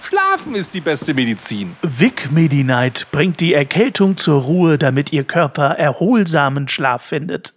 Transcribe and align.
Schlafen 0.00 0.54
ist 0.54 0.74
die 0.74 0.80
beste 0.80 1.14
Medizin. 1.14 1.76
Vic 1.82 2.30
Medi-Night 2.30 3.08
bringt 3.10 3.40
die 3.40 3.54
Erkältung 3.54 4.16
zur 4.16 4.42
Ruhe, 4.42 4.78
damit 4.78 5.12
Ihr 5.12 5.24
Körper 5.24 5.70
erholsamen 5.70 6.68
Schlaf 6.68 7.02
findet. 7.02 7.54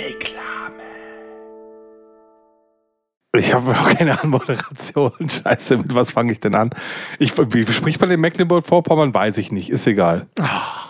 Reklame. 0.00 0.82
Ich 3.36 3.54
habe 3.54 3.70
auch 3.70 3.88
keine 3.90 4.20
Anmoderation. 4.22 5.12
Scheiße, 5.28 5.78
mit 5.78 5.94
was 5.94 6.10
fange 6.10 6.32
ich 6.32 6.40
denn 6.40 6.54
an? 6.54 6.70
Ich, 7.18 7.32
wie 7.36 7.72
spricht 7.72 8.00
man 8.00 8.10
in 8.10 8.20
Mecklenburg-Vorpommern? 8.20 9.14
Weiß 9.14 9.38
ich 9.38 9.52
nicht. 9.52 9.70
Ist 9.70 9.86
egal. 9.86 10.26
Oh. 10.40 10.87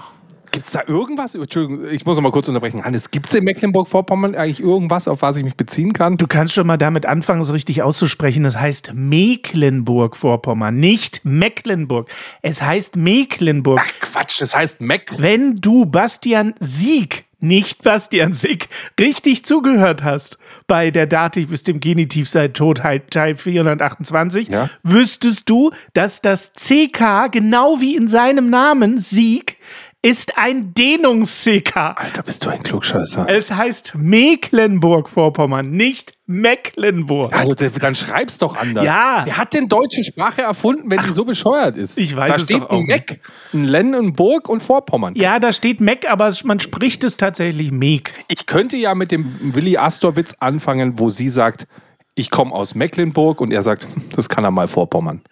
Gibt 0.59 0.67
es 0.67 0.73
da 0.73 0.83
irgendwas? 0.89 1.37
Entschuldigung, 1.37 1.89
ich 1.89 2.05
muss 2.05 2.17
noch 2.17 2.23
mal 2.25 2.33
kurz 2.33 2.49
unterbrechen. 2.49 2.85
Hannes, 2.85 3.13
gibt 3.13 3.29
es 3.29 3.35
in 3.37 3.45
Mecklenburg-Vorpommern 3.45 4.35
eigentlich 4.35 4.59
irgendwas, 4.59 5.07
auf 5.07 5.23
was 5.23 5.37
ich 5.37 5.45
mich 5.45 5.55
beziehen 5.55 5.93
kann? 5.93 6.17
Du 6.17 6.27
kannst 6.27 6.53
schon 6.53 6.67
mal 6.67 6.77
damit 6.77 7.07
anfangen, 7.07 7.45
so 7.45 7.53
richtig 7.53 7.81
auszusprechen. 7.83 8.43
Das 8.43 8.59
heißt 8.59 8.91
Mecklenburg-Vorpommern, 8.93 10.77
nicht 10.77 11.25
Mecklenburg. 11.25 12.11
Es 12.43 12.61
heißt 12.61 12.97
Mecklenburg. 12.97 13.81
Ach 13.81 14.01
Quatsch, 14.01 14.41
das 14.41 14.57
heißt 14.57 14.81
Meck. 14.81 15.13
Wenn 15.19 15.61
du 15.61 15.87
Bastian 15.87 16.55
Sieg 16.59 17.29
nicht 17.41 17.83
Bastian 17.83 18.33
Sick, 18.33 18.69
richtig 18.99 19.45
zugehört 19.45 20.03
hast 20.03 20.39
bei 20.67 20.91
der 20.91 21.07
Dativ 21.07 21.51
bis 21.51 21.63
dem 21.63 21.79
Genitiv 21.81 22.29
seit 22.29 22.55
Tod 22.55 22.79
Teil 22.79 23.37
428, 23.37 24.49
ja? 24.49 24.69
wüsstest 24.83 25.49
du, 25.49 25.71
dass 25.95 26.21
das 26.21 26.53
CK 26.55 27.31
genau 27.31 27.81
wie 27.81 27.95
in 27.97 28.09
seinem 28.09 28.51
Namen 28.51 28.99
Sieg 28.99 29.57
ist 30.03 30.39
ein 30.39 30.75
Dehnungsseeker. 30.75 31.99
Alter, 31.99 32.23
bist 32.23 32.45
du 32.45 32.51
ein 32.51 32.63
Klugscheißer. 32.63 33.27
Es 33.29 33.51
heißt 33.51 33.95
Mecklenburg-Vorpommern, 33.97 35.71
nicht 35.71 36.13
Mecklenburg. 36.27 37.35
Also 37.35 37.55
dann 37.55 37.97
schreib's 37.97 38.39
doch 38.39 38.55
anders. 38.55 38.85
Ja. 38.85 39.23
Wer 39.25 39.37
hat 39.37 39.55
denn 39.55 39.69
deutsche 39.69 40.05
Sprache 40.05 40.43
erfunden, 40.43 40.89
wenn 40.91 41.01
Ach, 41.01 41.07
die 41.07 41.13
so 41.13 41.25
bescheuert 41.25 41.77
ist? 41.77 41.99
Ich 41.99 42.15
weiß 42.15 42.31
da 42.31 42.37
es 42.37 42.43
steht 42.45 42.61
doch 42.61 42.71
auch 42.71 42.79
ein 42.79 42.85
Meck, 42.85 43.21
ein 43.53 43.65
Len, 43.65 43.95
ein 43.95 44.13
Burg 44.13 44.49
und 44.49 44.61
Vorpommern. 44.61 45.15
Ja, 45.17 45.41
da 45.41 45.53
steht 45.53 45.81
Meck, 45.81 46.09
aber 46.09 46.33
man 46.45 46.61
spricht 46.61 47.03
es 47.03 47.17
tatsächlich 47.17 47.73
Meck. 47.73 48.13
Ich 48.29 48.47
könnte 48.47 48.77
ja 48.77 48.95
mit 48.95 49.11
dem 49.11 49.55
Willi 49.55 49.79
Astor-Witz 49.79 50.37
anfangen, 50.39 51.01
wo 51.01 51.11
sie 51.11 51.29
sagt, 51.29 51.67
ich 52.15 52.31
komme 52.31 52.53
aus 52.53 52.75
Mecklenburg 52.77 53.41
und 53.41 53.53
er 53.53 53.63
sagt, 53.63 53.87
das 54.15 54.29
kann 54.29 54.45
er 54.45 54.53
mal 54.53 54.69
Vorpommern. 54.69 55.23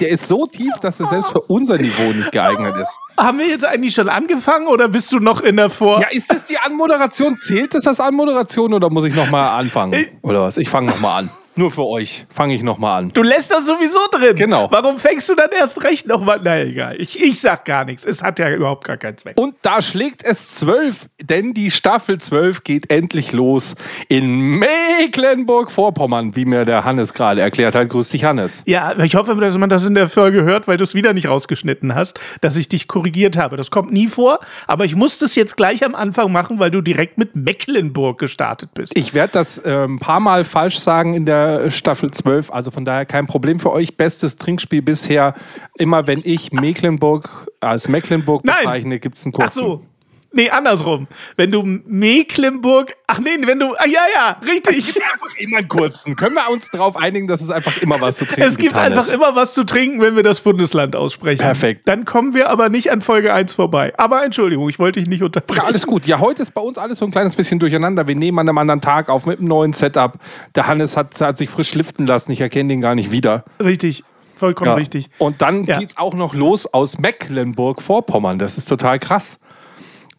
Der 0.00 0.10
ist 0.10 0.28
so 0.28 0.46
tief, 0.46 0.72
dass 0.80 1.00
er 1.00 1.06
selbst 1.06 1.30
für 1.30 1.40
unser 1.40 1.76
Niveau 1.76 2.12
nicht 2.12 2.30
geeignet 2.30 2.76
ist. 2.76 2.96
Haben 3.16 3.38
wir 3.38 3.48
jetzt 3.48 3.64
eigentlich 3.64 3.94
schon 3.94 4.08
angefangen 4.08 4.68
oder 4.68 4.88
bist 4.88 5.10
du 5.12 5.18
noch 5.18 5.40
in 5.40 5.56
der 5.56 5.70
Vor? 5.70 6.00
Ja, 6.00 6.08
ist 6.10 6.30
das 6.30 6.46
die 6.46 6.56
Anmoderation? 6.58 7.36
Zählt 7.36 7.74
das 7.74 7.86
als 7.86 7.98
Anmoderation 7.98 8.74
oder 8.74 8.90
muss 8.90 9.04
ich 9.04 9.14
nochmal 9.14 9.48
anfangen? 9.60 10.06
Oder 10.22 10.42
was? 10.42 10.56
Ich 10.56 10.68
fange 10.68 10.88
nochmal 10.88 11.24
an. 11.24 11.30
Nur 11.54 11.70
für 11.70 11.84
euch 11.84 12.26
fange 12.30 12.54
ich 12.54 12.62
nochmal 12.62 13.02
an. 13.02 13.10
Du 13.12 13.22
lässt 13.22 13.50
das 13.50 13.66
sowieso 13.66 13.98
drin. 14.10 14.36
Genau. 14.36 14.68
Warum 14.70 14.96
fängst 14.96 15.28
du 15.28 15.34
dann 15.34 15.50
erst 15.50 15.84
recht 15.84 16.06
nochmal? 16.06 16.40
Na 16.42 16.60
egal. 16.60 16.98
Ich, 16.98 17.20
ich 17.20 17.40
sag 17.40 17.66
gar 17.66 17.84
nichts. 17.84 18.06
Es 18.06 18.22
hat 18.22 18.38
ja 18.38 18.50
überhaupt 18.50 18.84
gar 18.84 18.96
keinen 18.96 19.18
Zweck. 19.18 19.38
Und 19.38 19.56
da 19.60 19.82
schlägt 19.82 20.24
es 20.24 20.52
zwölf, 20.52 21.08
denn 21.22 21.52
die 21.52 21.70
Staffel 21.70 22.18
zwölf 22.18 22.64
geht 22.64 22.90
endlich 22.90 23.32
los 23.32 23.74
in 24.08 24.58
Mecklenburg-Vorpommern, 24.60 26.34
wie 26.36 26.46
mir 26.46 26.64
der 26.64 26.86
Hannes 26.86 27.12
gerade 27.12 27.42
erklärt 27.42 27.74
hat. 27.74 27.90
Grüß 27.90 28.08
dich, 28.08 28.24
Hannes. 28.24 28.62
Ja, 28.64 28.98
ich 28.98 29.14
hoffe, 29.14 29.34
dass 29.34 29.58
man 29.58 29.68
das 29.68 29.84
in 29.84 29.94
der 29.94 30.08
Folge 30.08 30.44
hört, 30.44 30.68
weil 30.68 30.78
du 30.78 30.84
es 30.84 30.94
wieder 30.94 31.12
nicht 31.12 31.28
rausgeschnitten 31.28 31.94
hast, 31.94 32.18
dass 32.40 32.56
ich 32.56 32.70
dich 32.70 32.88
korrigiert 32.88 33.36
habe. 33.36 33.58
Das 33.58 33.70
kommt 33.70 33.92
nie 33.92 34.06
vor, 34.06 34.38
aber 34.66 34.86
ich 34.86 34.96
musste 34.96 35.26
es 35.26 35.34
jetzt 35.34 35.58
gleich 35.58 35.84
am 35.84 35.94
Anfang 35.94 36.32
machen, 36.32 36.58
weil 36.58 36.70
du 36.70 36.80
direkt 36.80 37.18
mit 37.18 37.36
Mecklenburg 37.36 38.18
gestartet 38.18 38.70
bist. 38.72 38.96
Ich 38.96 39.12
werde 39.12 39.34
das 39.34 39.58
äh, 39.58 39.84
ein 39.84 39.98
paar 39.98 40.20
Mal 40.20 40.46
falsch 40.46 40.78
sagen 40.78 41.12
in 41.12 41.26
der 41.26 41.41
Staffel 41.70 42.10
12. 42.10 42.50
Also 42.50 42.70
von 42.70 42.84
daher 42.84 43.06
kein 43.06 43.26
Problem 43.26 43.60
für 43.60 43.72
euch. 43.72 43.96
Bestes 43.96 44.36
Trinkspiel 44.36 44.82
bisher. 44.82 45.34
Immer 45.76 46.06
wenn 46.06 46.20
ich 46.24 46.52
Mecklenburg 46.52 47.48
als 47.60 47.88
Mecklenburg 47.88 48.42
bezeichne, 48.42 48.98
gibt 48.98 49.18
es 49.18 49.24
einen 49.24 49.32
kurzen. 49.32 49.60
Ach 49.62 49.66
so. 49.66 49.82
Nee, 50.34 50.50
andersrum. 50.50 51.08
Wenn 51.36 51.50
du 51.50 51.62
Mecklenburg. 51.62 52.94
Ach 53.06 53.18
nee, 53.18 53.36
wenn 53.40 53.58
du. 53.58 53.74
Ah, 53.74 53.86
ja, 53.86 54.00
ja, 54.14 54.36
richtig. 54.46 54.78
Es 54.78 54.94
gibt 54.94 55.06
einfach 55.12 55.36
immer 55.36 55.58
einen 55.58 55.68
kurzen. 55.68 56.16
Können 56.16 56.34
wir 56.34 56.50
uns 56.50 56.70
darauf 56.70 56.96
einigen, 56.96 57.26
dass 57.26 57.42
es 57.42 57.50
einfach 57.50 57.80
immer 57.82 58.00
was 58.00 58.16
zu 58.16 58.24
trinken 58.24 58.40
gibt? 58.40 58.52
Es 58.52 58.58
gibt 58.58 58.74
einfach 58.74 59.02
ist. 59.02 59.12
immer 59.12 59.36
was 59.36 59.52
zu 59.52 59.64
trinken, 59.64 60.00
wenn 60.00 60.16
wir 60.16 60.22
das 60.22 60.40
Bundesland 60.40 60.96
aussprechen. 60.96 61.42
Perfekt. 61.42 61.86
Dann 61.86 62.04
kommen 62.04 62.34
wir 62.34 62.48
aber 62.48 62.70
nicht 62.70 62.90
an 62.90 63.02
Folge 63.02 63.32
1 63.32 63.52
vorbei. 63.52 63.92
Aber 63.98 64.24
Entschuldigung, 64.24 64.68
ich 64.68 64.78
wollte 64.78 65.00
dich 65.00 65.08
nicht 65.08 65.22
unterbrechen. 65.22 65.60
Ja, 65.60 65.66
alles 65.66 65.86
gut. 65.86 66.06
Ja, 66.06 66.18
heute 66.18 66.42
ist 66.42 66.52
bei 66.52 66.62
uns 66.62 66.78
alles 66.78 66.98
so 66.98 67.04
ein 67.04 67.10
kleines 67.10 67.34
bisschen 67.34 67.58
durcheinander. 67.58 68.06
Wir 68.06 68.16
nehmen 68.16 68.38
an 68.38 68.48
einem 68.48 68.58
anderen 68.58 68.80
Tag 68.80 69.10
auf 69.10 69.26
mit 69.26 69.38
einem 69.38 69.48
neuen 69.48 69.72
Setup. 69.74 70.14
Der 70.54 70.66
Hannes 70.66 70.96
hat, 70.96 71.20
hat 71.20 71.36
sich 71.36 71.50
frisch 71.50 71.74
liften 71.74 72.06
lassen. 72.06 72.32
Ich 72.32 72.40
erkenne 72.40 72.70
den 72.70 72.80
gar 72.80 72.94
nicht 72.94 73.12
wieder. 73.12 73.44
Richtig 73.62 74.04
vollkommen 74.42 74.70
ja. 74.70 74.74
richtig. 74.74 75.08
Und 75.18 75.40
dann 75.40 75.62
ja. 75.64 75.80
es 75.80 75.96
auch 75.96 76.14
noch 76.14 76.34
los 76.34 76.66
aus 76.66 76.98
Mecklenburg-Vorpommern. 76.98 78.40
Das 78.40 78.56
ist 78.56 78.64
total 78.64 78.98
krass. 78.98 79.38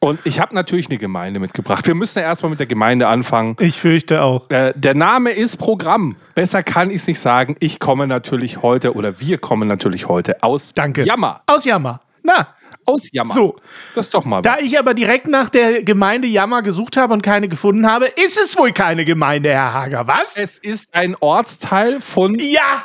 Und 0.03 0.19
ich 0.25 0.41
habe 0.41 0.53
natürlich 0.53 0.89
eine 0.89 0.97
Gemeinde 0.97 1.39
mitgebracht. 1.39 1.87
Wir 1.87 1.95
müssen 1.95 2.19
ja 2.19 2.25
erstmal 2.25 2.49
mit 2.49 2.59
der 2.59 2.67
Gemeinde 2.67 3.07
anfangen. 3.07 3.55
Ich 3.59 3.79
fürchte 3.79 4.21
auch. 4.21 4.49
Äh, 4.49 4.73
der 4.75 4.95
Name 4.95 5.31
ist 5.31 5.55
Programm. 5.55 6.17
Besser 6.35 6.61
kann 6.61 6.89
ich 6.89 6.97
es 6.97 7.07
nicht 7.07 7.21
sagen. 7.21 7.55
Ich 7.61 7.79
komme 7.79 8.05
natürlich 8.05 8.61
heute 8.61 8.95
oder 8.95 9.21
wir 9.21 9.37
kommen 9.37 9.65
natürlich 9.69 10.09
heute 10.09 10.43
aus 10.43 10.73
Danke. 10.75 11.03
Jammer. 11.03 11.41
Aus 11.45 11.63
Jammer. 11.63 12.01
Na. 12.21 12.49
Aus 12.85 13.13
Jammer. 13.13 13.33
So. 13.33 13.55
Das 13.95 14.07
ist 14.07 14.13
doch 14.13 14.25
mal 14.25 14.43
was. 14.43 14.59
Da 14.59 14.61
ich 14.61 14.77
aber 14.77 14.93
direkt 14.93 15.29
nach 15.29 15.47
der 15.47 15.83
Gemeinde 15.83 16.27
Jammer 16.27 16.63
gesucht 16.63 16.97
habe 16.97 17.13
und 17.13 17.21
keine 17.21 17.47
gefunden 17.47 17.89
habe, 17.89 18.07
ist 18.07 18.37
es 18.37 18.57
wohl 18.57 18.73
keine 18.73 19.05
Gemeinde, 19.05 19.51
Herr 19.51 19.73
Hager. 19.73 20.05
Was? 20.05 20.35
Es 20.35 20.57
ist 20.57 20.93
ein 20.93 21.15
Ortsteil 21.17 22.01
von. 22.01 22.37
Ja! 22.39 22.83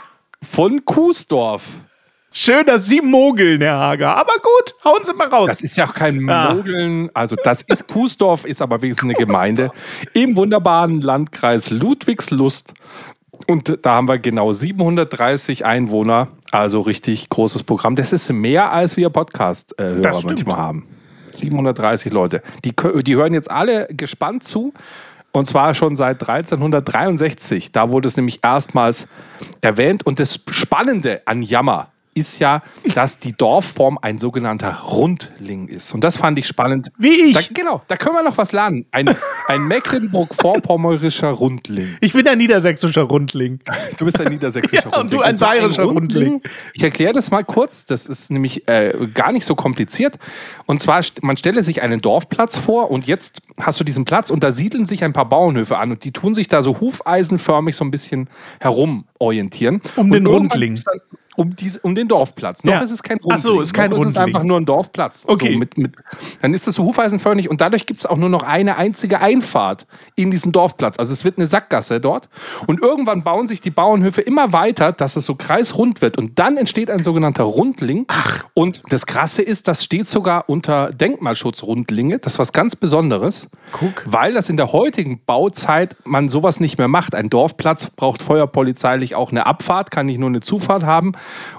Von 0.48 0.84
Kuesdorf. 0.84 1.64
Schön, 2.30 2.66
dass 2.66 2.86
Sie 2.86 3.00
mogeln, 3.00 3.62
Herr 3.62 3.78
Hager. 3.78 4.16
Aber 4.16 4.34
gut, 4.34 4.74
hauen 4.84 5.02
Sie 5.02 5.14
mal 5.14 5.28
raus. 5.28 5.48
Das 5.48 5.62
ist 5.62 5.76
ja 5.76 5.86
auch 5.86 5.94
kein 5.94 6.28
ah. 6.28 6.52
Mogeln. 6.52 7.10
Also, 7.14 7.36
das 7.42 7.62
ist 7.62 7.88
Kuesdorf, 7.88 8.44
ist 8.44 8.60
aber 8.60 8.82
wenigstens 8.82 9.04
eine 9.04 9.14
Gemeinde 9.26 9.70
im 10.12 10.36
wunderbaren 10.36 11.00
Landkreis 11.00 11.70
Ludwigslust. 11.70 12.74
Und 13.46 13.78
da 13.82 13.94
haben 13.94 14.08
wir 14.08 14.18
genau 14.18 14.52
730 14.52 15.64
Einwohner. 15.64 16.28
Also 16.50 16.80
richtig 16.80 17.28
großes 17.28 17.62
Programm. 17.62 17.94
Das 17.94 18.12
ist 18.12 18.30
mehr, 18.32 18.72
als 18.72 18.96
wir 18.96 19.10
Podcast-Hörer 19.10 20.22
manchmal 20.24 20.56
haben. 20.56 20.88
730 21.30 22.12
Leute. 22.12 22.42
Die, 22.64 22.74
die 23.02 23.16
hören 23.16 23.34
jetzt 23.34 23.50
alle 23.50 23.86
gespannt 23.90 24.44
zu. 24.44 24.72
Und 25.32 25.46
zwar 25.46 25.74
schon 25.74 25.94
seit 25.94 26.22
1363. 26.22 27.70
Da 27.70 27.90
wurde 27.90 28.08
es 28.08 28.16
nämlich 28.16 28.40
erstmals 28.42 29.08
erwähnt. 29.60 30.04
Und 30.06 30.20
das 30.20 30.40
Spannende 30.50 31.22
an 31.26 31.42
Jammer 31.42 31.88
ist 32.18 32.38
ja, 32.38 32.62
dass 32.94 33.18
die 33.18 33.32
Dorfform 33.32 33.98
ein 34.00 34.18
sogenannter 34.18 34.74
Rundling 34.84 35.68
ist. 35.68 35.94
Und 35.94 36.02
das 36.02 36.16
fand 36.16 36.38
ich 36.38 36.46
spannend. 36.46 36.90
Wie 36.98 37.30
ich. 37.30 37.34
Da, 37.34 37.40
genau, 37.52 37.82
da 37.88 37.96
können 37.96 38.16
wir 38.16 38.22
noch 38.22 38.38
was 38.38 38.52
lernen. 38.52 38.86
Ein, 38.90 39.14
ein 39.46 39.62
Mecklenburg-Vorpommerischer 39.66 41.30
Rundling. 41.30 41.96
Ich 42.00 42.12
bin 42.12 42.26
ein 42.28 42.38
niedersächsischer 42.38 43.02
Rundling. 43.02 43.60
Du 43.96 44.04
bist 44.04 44.20
ein 44.20 44.32
niedersächsischer 44.32 44.88
ja, 44.90 44.98
Rundling. 44.98 45.02
Und 45.02 45.12
du 45.12 45.20
ein 45.20 45.38
bayerischer 45.38 45.82
ein 45.82 45.88
Rundling. 45.88 46.32
Rundling. 46.32 46.52
Ich 46.74 46.82
erkläre 46.82 47.12
das 47.12 47.30
mal 47.30 47.44
kurz. 47.44 47.84
Das 47.84 48.06
ist 48.06 48.30
nämlich 48.30 48.68
äh, 48.68 48.92
gar 49.14 49.32
nicht 49.32 49.44
so 49.44 49.54
kompliziert. 49.54 50.18
Und 50.66 50.80
zwar, 50.80 51.02
man 51.22 51.36
stelle 51.36 51.62
sich 51.62 51.82
einen 51.82 52.00
Dorfplatz 52.00 52.58
vor 52.58 52.90
und 52.90 53.06
jetzt 53.06 53.40
hast 53.60 53.80
du 53.80 53.84
diesen 53.84 54.04
Platz 54.04 54.30
und 54.30 54.44
da 54.44 54.52
siedeln 54.52 54.84
sich 54.84 55.04
ein 55.04 55.12
paar 55.12 55.28
Bauernhöfe 55.28 55.78
an 55.78 55.92
und 55.92 56.04
die 56.04 56.12
tun 56.12 56.34
sich 56.34 56.48
da 56.48 56.62
so 56.62 56.80
hufeisenförmig 56.80 57.76
so 57.76 57.84
ein 57.84 57.90
bisschen 57.90 58.28
herum 58.60 59.04
orientieren. 59.18 59.80
Um 59.96 60.06
und 60.06 60.12
den 60.12 60.26
Rundling 60.26 60.78
um, 61.38 61.54
dies, 61.54 61.78
um 61.78 61.94
den 61.94 62.08
Dorfplatz. 62.08 62.64
Noch 62.64 62.74
ja. 62.74 62.80
ist 62.80 62.90
es 62.90 63.02
kein 63.02 63.18
Rundling. 63.18 63.38
Ach 63.38 63.42
so, 63.42 63.60
ist 63.60 63.72
kein 63.72 63.90
Noch 63.90 63.98
Rundling. 63.98 64.10
ist 64.10 64.16
es 64.16 64.22
einfach 64.22 64.42
nur 64.42 64.58
ein 64.58 64.66
Dorfplatz. 64.66 65.24
Okay. 65.26 65.52
So 65.52 65.58
mit, 65.58 65.78
mit, 65.78 65.92
dann 66.42 66.52
ist 66.52 66.66
es 66.66 66.74
so 66.74 66.84
hufeisenförmig 66.84 67.48
und 67.48 67.60
dadurch 67.60 67.86
gibt 67.86 68.00
es 68.00 68.06
auch 68.06 68.16
nur 68.16 68.28
noch 68.28 68.42
eine 68.42 68.76
einzige 68.76 69.20
Einfahrt 69.20 69.86
in 70.16 70.32
diesen 70.32 70.50
Dorfplatz. 70.50 70.98
Also 70.98 71.12
es 71.12 71.24
wird 71.24 71.38
eine 71.38 71.46
Sackgasse 71.46 72.00
dort 72.00 72.28
und 72.66 72.82
irgendwann 72.82 73.22
bauen 73.22 73.46
sich 73.46 73.60
die 73.60 73.70
Bauernhöfe 73.70 74.20
immer 74.20 74.52
weiter, 74.52 74.92
dass 74.92 75.14
es 75.14 75.24
so 75.26 75.36
kreisrund 75.36 76.02
wird 76.02 76.18
und 76.18 76.38
dann 76.40 76.56
entsteht 76.56 76.90
ein 76.90 77.02
sogenannter 77.04 77.44
Rundling. 77.44 78.04
Ach. 78.08 78.44
Und 78.54 78.82
das 78.88 79.06
Krasse 79.06 79.42
ist, 79.42 79.68
das 79.68 79.84
steht 79.84 80.08
sogar 80.08 80.48
unter 80.48 80.90
Denkmalschutz 80.90 81.62
Rundlinge. 81.62 82.18
Das 82.18 82.34
ist 82.34 82.38
was 82.40 82.52
ganz 82.52 82.74
Besonderes. 82.74 83.48
Guck. 83.72 84.04
Weil 84.06 84.34
das 84.34 84.48
in 84.48 84.56
der 84.56 84.72
heutigen 84.72 85.20
Bauzeit 85.24 85.96
man 86.04 86.28
sowas 86.28 86.58
nicht 86.58 86.78
mehr 86.78 86.88
macht. 86.88 87.14
Ein 87.14 87.30
Dorfplatz 87.30 87.90
braucht 87.90 88.22
feuerpolizeilich 88.22 89.14
auch 89.14 89.30
eine 89.30 89.46
Abfahrt, 89.46 89.90
kann 89.90 90.06
nicht 90.06 90.18
nur 90.18 90.28
eine 90.28 90.40
Zufahrt 90.40 90.84
haben. 90.84 91.12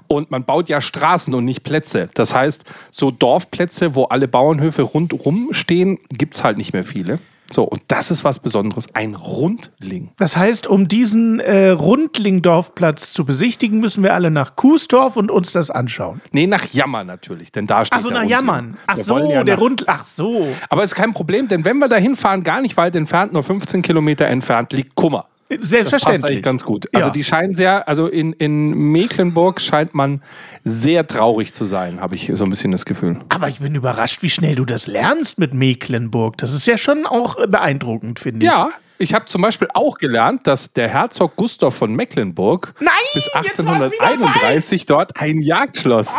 Und 0.07 0.31
man 0.31 0.44
baut 0.45 0.69
ja 0.69 0.81
Straßen 0.81 1.33
und 1.33 1.45
nicht 1.45 1.63
Plätze. 1.63 2.10
Das 2.13 2.33
heißt, 2.33 2.66
so 2.92 3.12
Dorfplätze, 3.12 3.95
wo 3.95 4.06
alle 4.06 4.27
Bauernhöfe 4.27 4.81
rundherum 4.81 5.50
stehen, 5.51 6.00
gibt 6.10 6.36
es 6.36 6.44
halt 6.44 6.57
nicht 6.57 6.74
mehr 6.74 6.83
viele. 6.83 7.19
So, 7.51 7.63
und 7.63 7.81
das 7.88 8.12
ist 8.12 8.24
was 8.24 8.38
Besonderes, 8.38 8.94
ein 8.94 9.16
Rundling. 9.16 10.10
Das 10.18 10.38
heißt, 10.38 10.68
um 10.68 10.88
diesen 10.88 11.39
äh, 11.39 11.69
Rundling-Dorfplatz 11.69 13.12
zu 13.12 13.25
besichtigen, 13.25 13.80
müssen 13.80 14.04
wir 14.04 14.13
alle 14.13 14.30
nach 14.30 14.56
Kuhsdorf 14.56 15.18
und 15.18 15.31
uns 15.31 15.51
das 15.51 15.72
anschauen. 15.72 16.22
Nee, 16.31 16.45
nach 16.45 16.65
Jammer 16.72 17.04
natürlich, 17.04 17.51
denn 17.51 17.65
da 17.65 17.86
steht 17.86 17.98
Ach 17.98 18.04
so, 18.04 18.10
der 18.10 18.19
nach 18.19 18.22
Rundling. 18.25 18.39
Jammern. 18.39 18.77
Ach 18.88 18.98
Wir 18.98 19.04
so, 19.04 19.18
ja 19.31 19.44
der 19.44 19.56
nach- 19.56 19.62
Rund... 19.62 19.83
Ach 19.88 20.04
so. 20.04 20.48
Aber 20.69 20.83
ist 20.83 20.94
kein 20.94 21.13
Problem, 21.13 21.48
denn 21.48 21.65
wenn 21.65 21.80
wir 21.80 21.88
da 21.88 21.95
hinfahren, 21.95 22.44
gar 22.44 22.62
nicht 22.62 22.77
weit 22.77 22.95
entfernt, 22.95 23.33
nur 23.33 23.42
15 23.42 23.81
Kilometer 23.81 24.25
entfernt, 24.27 24.72
liegt 24.74 24.94
Kummer. 24.94 25.25
Das 25.50 25.57
passt 25.57 25.69
Selbstverständlich. 25.69 26.24
eigentlich 26.25 26.44
ganz 26.44 26.63
gut. 26.63 26.88
Also 26.94 27.07
Ja. 27.07 27.13
die 27.13 27.24
scheinen 27.24 27.56
sehr, 27.56 27.88
also 27.88 28.07
in, 28.07 28.34
in 28.34 28.69
Mecklenburg 28.72 29.60
scheint 29.60 29.94
man 29.96 30.22
sehr 30.63 31.07
traurig 31.07 31.54
zu 31.54 31.66
sein, 31.66 32.00
habe 32.01 32.16
ich 32.16 32.31
so 32.36 32.44
ein 32.44 32.50
bisschen 32.50 32.72
das 32.72 32.86
Gefühl. 32.86 33.19
Aber 33.30 33.48
ich 33.48 33.60
bin 33.60 33.74
überrascht, 33.75 34.22
wie 34.22 34.30
schnell 34.30 34.56
du 34.56 34.66
das 34.66 34.86
lernst 34.88 35.40
mit 35.40 35.54
Mecklenburg. 35.54 36.38
Das 36.38 36.54
ist 36.54 36.68
ja 36.68 36.78
schon 36.78 37.06
auch 37.07 37.36
beeindruckend, 37.48 38.19
finde 38.19 38.46
ich. 38.46 38.51
Ja, 38.51 38.69
ich 39.00 39.13
habe 39.13 39.25
zum 39.25 39.42
Beispiel 39.42 39.69
auch 39.74 39.98
gelernt, 39.98 40.46
dass 40.46 40.74
der 40.74 40.90
Herzog 40.90 41.36
Gustav 41.38 41.74
von 41.74 41.94
Mecklenburg 41.96 42.74
Nein, 42.80 42.92
bis 43.13 43.25
jetzt 43.34 43.66
war's 43.66 43.92
wieder 43.92 44.04
1831 44.04 44.86
dort 44.86 45.19
ein 45.19 45.40
Jagdschloss. 45.40 46.16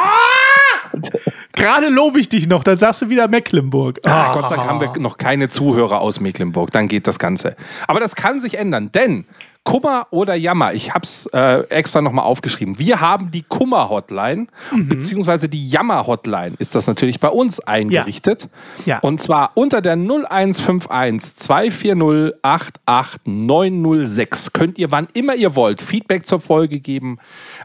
Gerade 1.52 1.88
lobe 1.88 2.20
ich 2.20 2.28
dich 2.28 2.46
noch, 2.46 2.64
dann 2.64 2.76
sagst 2.76 3.02
du 3.02 3.08
wieder 3.08 3.28
Mecklenburg. 3.28 4.00
Ah, 4.06 4.31
Gott 4.32 4.48
sei 4.48 4.56
Dank 4.56 4.69
haben 4.69 4.81
wir 4.81 4.92
noch 4.98 5.19
keine 5.19 5.48
Zuhörer 5.48 6.00
aus 6.00 6.20
Mecklenburg. 6.20 6.70
Dann 6.70 6.88
geht 6.88 7.06
das 7.06 7.19
Ganze. 7.19 7.56
Aber 7.87 8.00
das 8.00 8.16
kann 8.16 8.40
sich 8.40 8.58
ändern, 8.58 8.90
denn 8.92 9.26
Kummer 9.64 10.06
oder 10.10 10.34
Jammer, 10.34 10.72
ich 10.72 10.94
habe 10.94 11.04
es 11.04 11.26
äh, 11.26 11.60
extra 11.68 12.00
nochmal 12.00 12.24
aufgeschrieben. 12.24 12.78
Wir 12.78 13.00
haben 13.00 13.30
die 13.30 13.42
Kummer-Hotline, 13.42 14.46
beziehungsweise 14.74 15.50
die 15.50 15.68
Jammer-Hotline 15.68 16.54
ist 16.58 16.74
das 16.74 16.86
natürlich 16.86 17.20
bei 17.20 17.28
uns 17.28 17.60
eingerichtet. 17.60 18.48
Ja. 18.86 19.00
Und 19.00 19.20
zwar 19.20 19.50
unter 19.54 19.82
der 19.82 19.92
0151 19.92 21.36
240 21.36 22.36
88906 22.42 24.54
könnt 24.54 24.78
ihr, 24.78 24.90
wann 24.90 25.08
immer 25.12 25.34
ihr 25.34 25.54
wollt, 25.54 25.82
Feedback 25.82 26.24
zur 26.26 26.40
Folge 26.40 26.80
geben, 26.80 27.18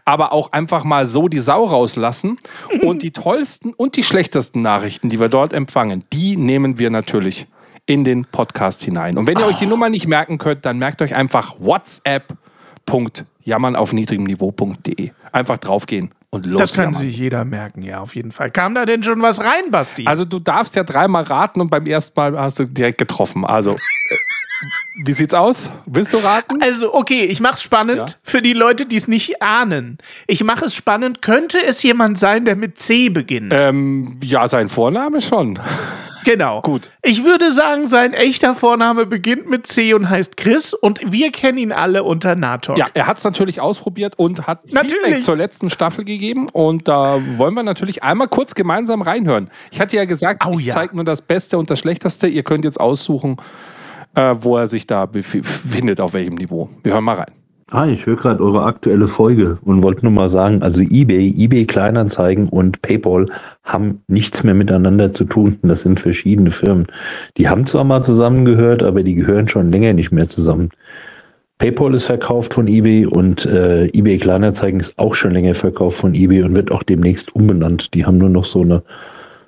aber 0.03 0.33
auch 0.33 0.51
einfach 0.51 0.83
mal 0.83 1.07
so 1.07 1.29
die 1.29 1.39
Sau 1.39 1.63
rauslassen. 1.63 2.37
Und 2.81 3.03
die 3.03 3.11
tollsten 3.11 3.73
und 3.73 3.95
die 3.95 4.03
schlechtesten 4.03 4.61
Nachrichten, 4.61 5.09
die 5.09 5.19
wir 5.19 5.29
dort 5.29 5.53
empfangen, 5.53 6.03
die 6.11 6.35
nehmen 6.35 6.77
wir 6.77 6.89
natürlich 6.89 7.47
in 7.85 8.03
den 8.03 8.25
Podcast 8.25 8.83
hinein. 8.83 9.17
Und 9.17 9.27
wenn 9.27 9.37
ihr 9.39 9.45
euch 9.45 9.57
die 9.57 9.65
Nummer 9.67 9.89
nicht 9.89 10.07
merken 10.07 10.37
könnt, 10.37 10.65
dann 10.65 10.77
merkt 10.79 11.01
euch 11.01 11.15
einfach 11.15 11.55
whatsapp.jammern 11.59 13.75
auf 13.75 13.93
niedrigem 13.93 14.25
Niveau.de. 14.25 15.11
Einfach 15.31 15.57
draufgehen 15.57 16.11
und 16.29 16.45
los. 16.45 16.59
Das 16.59 16.73
kann 16.73 16.85
jammern. 16.93 17.01
sich 17.01 17.17
jeder 17.17 17.45
merken, 17.45 17.81
ja, 17.83 17.99
auf 17.99 18.15
jeden 18.15 18.31
Fall. 18.31 18.51
Kam 18.51 18.75
da 18.75 18.85
denn 18.85 19.03
schon 19.03 19.21
was 19.21 19.39
rein, 19.41 19.71
Basti? 19.71 20.05
Also 20.07 20.25
du 20.25 20.39
darfst 20.39 20.75
ja 20.75 20.83
dreimal 20.83 21.23
raten 21.23 21.61
und 21.61 21.69
beim 21.69 21.85
ersten 21.85 22.19
Mal 22.19 22.37
hast 22.39 22.59
du 22.59 22.65
direkt 22.65 22.97
getroffen. 22.97 23.45
Also, 23.45 23.71
äh, 23.71 23.75
wie 25.03 25.11
sieht's 25.11 25.33
aus? 25.33 25.69
Willst 25.85 26.13
du 26.13 26.17
raten? 26.17 26.61
Also, 26.61 26.93
okay, 26.93 27.25
ich 27.25 27.41
mach's 27.41 27.61
spannend 27.61 27.97
Ja. 27.97 28.05
für 28.23 28.41
die 28.41 28.53
Leute, 28.53 28.85
die 28.85 28.95
es 28.95 29.09
nicht 29.09 29.41
ahnen. 29.41 29.97
Ich 30.25 30.41
mache 30.43 30.65
es 30.65 30.73
spannend. 30.75 31.21
Könnte 31.21 31.61
es 31.63 31.83
jemand 31.83 32.17
sein, 32.17 32.45
der 32.45 32.55
mit 32.55 32.79
C 32.79 33.09
beginnt? 33.09 33.53
Ähm, 33.55 34.17
ja, 34.23 34.47
sein 34.47 34.69
Vorname 34.69 35.19
schon. 35.19 35.59
Genau. 36.25 36.61
gut. 36.61 36.89
Ich 37.01 37.23
würde 37.23 37.51
sagen, 37.51 37.87
sein 37.87 38.13
echter 38.13 38.53
Vorname 38.55 39.05
beginnt 39.05 39.49
mit 39.49 39.65
C 39.65 39.93
und 39.93 40.09
heißt 40.09 40.35
Chris 40.35 40.73
und 40.73 40.99
wir 41.05 41.31
kennen 41.31 41.57
ihn 41.57 41.71
alle 41.71 42.03
unter 42.03 42.35
Natok. 42.35 42.77
Ja, 42.77 42.87
er 42.93 43.07
hat 43.07 43.17
es 43.17 43.23
natürlich 43.23 43.61
ausprobiert 43.61 44.19
und 44.19 44.45
hat 44.47 44.73
Natürlich. 44.73 45.01
Feedback 45.05 45.23
zur 45.23 45.37
letzten 45.37 45.69
Staffel 45.69 46.03
gegeben. 46.03 46.49
Und 46.51 46.87
da 46.89 47.21
wollen 47.37 47.53
wir 47.53 47.63
natürlich 47.63 48.03
einmal 48.03 48.27
kurz 48.27 48.53
gemeinsam 48.55 49.01
reinhören. 49.01 49.49
Ich 49.71 49.79
hatte 49.79 49.95
ja 49.95 50.03
gesagt, 50.05 50.43
Au, 50.45 50.59
ich 50.59 50.65
ja. 50.65 50.73
zeige 50.73 50.95
nur 50.95 51.05
das 51.05 51.21
Beste 51.21 51.57
und 51.57 51.69
das 51.69 51.79
Schlechteste. 51.79 52.27
Ihr 52.27 52.43
könnt 52.43 52.65
jetzt 52.65 52.79
aussuchen, 52.79 53.37
äh, 54.15 54.35
wo 54.39 54.57
er 54.57 54.67
sich 54.67 54.87
da 54.87 55.03
bef- 55.05 55.41
befindet, 55.41 56.01
auf 56.01 56.13
welchem 56.13 56.35
Niveau. 56.35 56.69
Wir 56.83 56.93
hören 56.93 57.03
mal 57.03 57.15
rein. 57.15 57.31
Ah, 57.71 57.87
ich 57.87 58.05
höre 58.05 58.15
gerade 58.15 58.43
eure 58.43 58.63
aktuelle 58.63 59.07
Folge 59.07 59.57
und 59.63 59.81
wollte 59.81 60.03
nur 60.03 60.11
mal 60.11 60.29
sagen, 60.29 60.61
also 60.61 60.81
eBay, 60.81 61.33
eBay 61.35 61.65
Kleinanzeigen 61.65 62.47
und 62.47 62.79
PayPal 62.83 63.25
haben 63.63 64.03
nichts 64.07 64.43
mehr 64.43 64.53
miteinander 64.53 65.11
zu 65.11 65.25
tun. 65.25 65.57
Das 65.63 65.81
sind 65.81 65.99
verschiedene 65.99 66.51
Firmen. 66.51 66.85
Die 67.37 67.49
haben 67.49 67.65
zwar 67.65 67.83
mal 67.83 68.03
zusammengehört, 68.03 68.83
aber 68.83 69.01
die 69.01 69.15
gehören 69.15 69.47
schon 69.47 69.71
länger 69.71 69.93
nicht 69.93 70.11
mehr 70.11 70.29
zusammen. 70.29 70.69
PayPal 71.57 71.95
ist 71.95 72.03
verkauft 72.03 72.53
von 72.53 72.67
eBay 72.67 73.07
und 73.07 73.47
äh, 73.47 73.87
eBay 73.87 74.19
Kleinanzeigen 74.19 74.79
ist 74.79 74.99
auch 74.99 75.15
schon 75.15 75.31
länger 75.31 75.55
verkauft 75.55 75.97
von 75.97 76.13
eBay 76.13 76.43
und 76.43 76.55
wird 76.55 76.71
auch 76.71 76.83
demnächst 76.83 77.33
umbenannt. 77.33 77.95
Die 77.95 78.05
haben 78.05 78.19
nur 78.19 78.29
noch 78.29 78.45
so 78.45 78.61
eine 78.61 78.83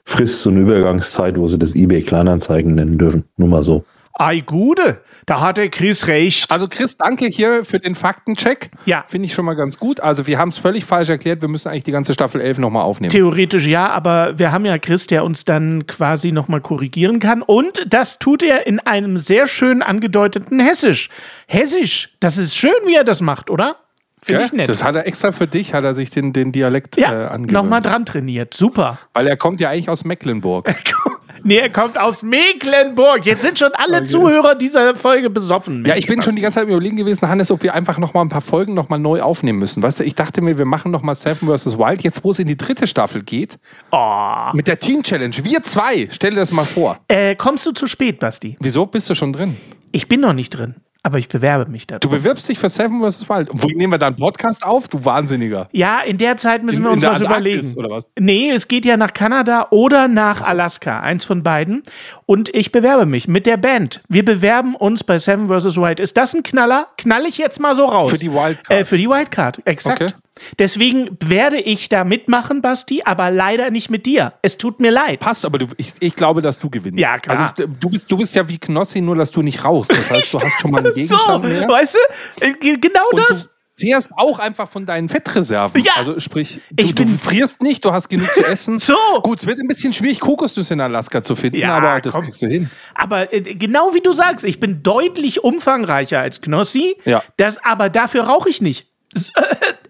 Frist, 0.06 0.42
so 0.42 0.50
eine 0.50 0.62
Übergangszeit, 0.62 1.38
wo 1.38 1.48
sie 1.48 1.60
das 1.60 1.76
eBay 1.76 2.02
Kleinanzeigen 2.02 2.74
nennen 2.74 2.98
dürfen. 2.98 3.26
Nur 3.38 3.50
mal 3.50 3.64
so. 3.64 3.84
Ei, 4.20 4.40
Gude, 4.40 5.02
da 5.28 5.42
hat 5.42 5.58
der 5.58 5.70
Chris 5.70 6.08
recht. 6.08 6.50
Also 6.50 6.68
Chris, 6.68 6.98
danke 6.98 7.28
hier 7.28 7.64
für 7.64 7.80
den 7.80 7.94
Faktencheck. 7.94 8.72
Ja. 8.86 9.06
Finde 9.08 9.28
ich 9.28 9.34
schon 9.36 9.46
mal 9.46 9.54
ganz 9.54 9.78
gut. 9.78 10.00
Also 10.00 10.26
wir 10.26 10.40
haben 10.40 10.50
es 10.50 10.58
völlig 10.58 10.86
falsch 10.86 11.10
erklärt. 11.10 11.42
Wir 11.42 11.50
müssen 11.50 11.70
eigentlich 11.70 11.84
die 11.84 11.92
ganze 11.92 12.14
Staffel 12.14 12.42
11 12.42 12.58
nochmal 12.58 12.82
aufnehmen. 12.82 13.12
Theoretisch 13.12 13.68
ja, 13.68 13.90
aber 13.92 14.40
wir 14.40 14.52
haben 14.52 14.66
ja 14.66 14.80
Chris, 14.80 15.06
der 15.06 15.24
uns 15.24 15.46
dann 15.46 15.86
quasi 15.86 16.32
nochmal 16.32 16.62
korrigieren 16.62 17.20
kann. 17.20 17.44
Und 17.44 17.86
das 17.88 18.18
tut 18.18 18.42
er 18.42 18.66
in 18.66 18.80
einem 18.80 19.18
sehr 19.18 19.46
schön 19.46 19.84
angedeuteten 19.84 20.60
Hessisch. 20.60 21.10
Hessisch, 21.46 22.10
das 22.20 22.40
ist 22.40 22.56
schön, 22.56 22.72
wie 22.88 22.96
er 22.96 23.04
das 23.04 23.22
macht, 23.22 23.52
oder? 23.52 23.76
Finde 24.20 24.46
ich 24.46 24.52
nett. 24.52 24.68
Das 24.68 24.84
hat 24.84 24.96
er 24.96 25.06
extra 25.06 25.32
für 25.32 25.46
dich, 25.46 25.76
hat 25.76 25.84
er 25.84 25.94
sich 25.94 26.10
den, 26.10 26.34
den 26.34 26.52
Dialekt 26.52 26.98
äh, 26.98 27.02
ja, 27.02 27.28
angewöhnt. 27.28 27.52
nochmal 27.52 27.82
dran 27.82 28.06
trainiert. 28.06 28.56
Super. 28.56 28.98
Weil 29.14 29.28
er 29.28 29.38
kommt 29.38 29.62
ja 29.62 29.70
eigentlich 29.70 29.90
aus 29.90 30.06
Mecklenburg. 30.06 30.76
Nee, 31.48 31.60
er 31.60 31.70
kommt 31.70 31.98
aus 31.98 32.24
Mecklenburg. 32.24 33.26
Jetzt 33.26 33.42
sind 33.42 33.58
schon 33.58 33.72
alle 33.76 34.04
Zuhörer 34.04 34.54
dieser 34.54 34.96
Folge 34.96 35.30
besoffen. 35.30 35.86
Ja, 35.86 35.96
ich 35.96 36.06
bin 36.06 36.22
schon 36.22 36.36
die 36.36 36.42
ganze 36.42 36.60
Zeit 36.60 36.68
überlegen 36.68 36.98
gewesen, 36.98 37.26
Hannes, 37.30 37.52
ob 37.52 37.64
wir 37.64 37.74
einfach 37.74 38.00
noch 38.00 38.14
mal 38.14 38.20
ein 38.20 38.28
paar 38.28 38.42
Folgen 38.42 38.74
noch 38.74 38.90
mal 38.90 38.98
neu 38.98 39.22
aufnehmen 39.22 39.58
müssen. 39.58 39.82
Weißt 39.82 40.02
du, 40.02 40.04
ich 40.04 40.14
dachte 40.14 40.42
mir, 40.42 40.58
wir 40.58 40.66
machen 40.66 40.92
noch 40.92 41.04
mal 41.04 41.16
Seven 41.16 41.48
vs. 41.48 41.78
Wild, 41.78 42.02
jetzt 42.04 42.22
wo 42.26 42.32
es 42.32 42.40
in 42.40 42.48
die 42.48 42.58
dritte 42.58 42.86
Staffel 42.86 43.24
geht, 43.24 43.60
Oh. 43.92 44.36
mit 44.52 44.68
der 44.68 44.78
Team 44.80 45.04
Challenge. 45.04 45.36
Wir 45.42 45.64
zwei, 45.64 46.10
stell 46.12 46.32
dir 46.32 46.36
das 46.42 46.52
mal 46.52 46.66
vor. 46.66 46.98
Äh, 47.08 47.36
kommst 47.38 47.66
du 47.66 47.72
zu 47.72 47.88
spät, 47.88 48.20
Basti? 48.20 48.58
Wieso 48.60 48.86
bist 48.86 49.10
du 49.10 49.16
schon 49.16 49.32
drin? 49.32 49.56
Ich 49.94 50.10
bin 50.10 50.20
noch 50.20 50.34
nicht 50.34 50.50
drin, 50.50 50.76
aber 51.08 51.18
ich 51.20 51.30
bewerbe 51.30 51.72
mich 51.72 51.88
da. 51.88 52.00
Du 52.00 52.10
bewirbst 52.10 52.48
dich 52.50 52.60
für 52.60 52.68
Seven 52.70 53.00
vs. 53.02 53.28
Wild. 53.30 53.50
Wo 53.54 53.68
nehmen 53.68 53.94
wir 53.94 53.98
da 53.98 54.08
einen 54.08 54.18
Podcast 54.18 54.66
auf? 54.66 54.88
Du 54.90 55.04
Wahnsinniger. 55.06 55.70
Ja, 55.72 56.02
in 56.02 56.18
der 56.18 56.36
Zeit 56.38 56.64
müssen 56.64 56.80
In- 56.80 56.84
wir 56.84 56.92
uns 56.92 57.04
was 57.04 57.22
Antarktis, 57.22 57.72
überlegen. 57.72 57.78
oder 57.80 57.90
was? 57.90 58.10
Nee, 58.20 58.50
es 58.52 58.68
geht 58.68 58.84
ja 58.86 58.98
nach 58.98 59.14
Kanada 59.14 59.68
oder 59.72 60.08
nach 60.10 60.42
Alaska, 60.42 61.00
eins 61.00 61.24
von 61.24 61.44
beiden. 61.44 61.82
Und 62.26 62.54
ich 62.54 62.72
bewerbe 62.74 63.06
mich 63.06 63.28
mit 63.30 63.46
der 63.46 63.56
Band. 63.58 64.02
Wir 64.10 64.26
bewerben 64.26 64.76
uns 64.76 65.04
bei 65.06 65.18
Seven 65.18 65.48
vs. 65.48 65.78
Wild. 65.78 66.00
Ist 66.02 66.18
das 66.18 66.34
ein 66.34 66.44
Knaller? 66.44 66.88
Knall 66.98 67.26
ich 67.26 67.38
jetzt 67.38 67.60
mal 67.62 67.74
so 67.74 67.86
raus. 67.86 68.12
Für 68.12 68.18
die 68.20 68.32
Wildcard. 68.32 68.70
Äh, 68.82 68.84
für 68.86 68.98
die 68.98 69.08
Wildcard, 69.10 69.62
exakt. 69.66 70.02
Okay. 70.02 70.14
Deswegen 70.60 71.18
werde 71.24 71.60
ich 71.60 71.90
da 71.90 72.04
mitmachen, 72.04 72.62
Basti, 72.62 73.02
aber 73.06 73.32
leider 73.32 73.70
nicht 73.70 73.90
mit 73.90 74.06
dir. 74.06 74.34
Es 74.42 74.58
tut 74.58 74.80
mir 74.80 74.92
leid. 74.92 75.20
Passt, 75.20 75.46
aber 75.46 75.58
du, 75.58 75.68
ich, 75.78 75.94
ich 76.00 76.16
glaube, 76.16 76.42
dass 76.42 76.60
du 76.60 76.70
gewinnst. 76.70 77.00
Ja, 77.00 77.18
klar. 77.20 77.54
Also 77.58 77.72
du, 77.80 77.90
bist, 77.90 78.12
du 78.12 78.18
bist 78.18 78.36
ja 78.36 78.48
wie 78.50 78.58
Knossi, 78.58 79.02
nur 79.02 79.16
dass 79.16 79.32
du 79.32 79.42
nicht 79.42 79.64
rauchst. 79.64 79.92
Das 79.92 80.10
heißt, 80.10 80.34
du 80.34 80.40
hast 80.40 80.60
schon 80.62 80.72
mal 80.72 80.80
einen 80.80 80.88
So, 80.94 81.00
Gegenstand 81.00 81.44
mehr. 81.44 81.68
weißt 81.68 81.96
du? 82.40 82.46
Äh, 82.46 82.54
ge- 82.54 82.78
Genau 82.80 83.04
Und 83.12 83.30
das. 83.30 83.44
du 83.44 83.50
zehrst 83.76 84.10
auch 84.18 84.40
einfach 84.40 84.68
von 84.68 84.86
deinen 84.88 85.08
Fettreserven. 85.08 85.84
Ja. 85.84 85.92
Also 85.98 86.20
sprich, 86.20 86.62
du, 86.72 86.84
Ich 86.84 86.96
du 86.96 87.04
bin- 87.06 87.20
frierst 87.20 87.62
nicht, 87.62 87.86
du 87.86 87.92
hast 87.94 88.10
genug 88.10 88.28
zu 88.34 88.44
essen. 88.46 88.80
So. 88.88 88.96
Gut, 89.22 89.40
es 89.42 89.46
wird 89.48 89.60
ein 89.60 89.68
bisschen 89.68 89.94
schwierig, 89.94 90.20
Kokosnüsse 90.20 90.74
in 90.74 90.82
Alaska 90.82 91.22
zu 91.22 91.36
finden, 91.36 91.58
Ja, 91.58 91.78
aber 91.78 92.02
das 92.02 92.14
komm. 92.16 92.24
kriegst 92.24 92.42
du 92.42 92.48
hin. 92.48 92.70
Aber 92.96 93.32
äh, 93.34 93.42
genau 93.42 93.94
wie 93.94 94.02
du 94.02 94.12
sagst, 94.14 94.46
ich 94.46 94.60
bin 94.60 94.82
deutlich 94.82 95.44
umfangreicher 95.44 96.20
als 96.20 96.42
Knossi. 96.42 96.96
Ja. 97.06 97.22
Das, 97.38 97.64
aber 97.64 97.90
dafür 97.90 98.24
rauche 98.24 98.50
ich 98.50 98.62
nicht. 98.62 98.88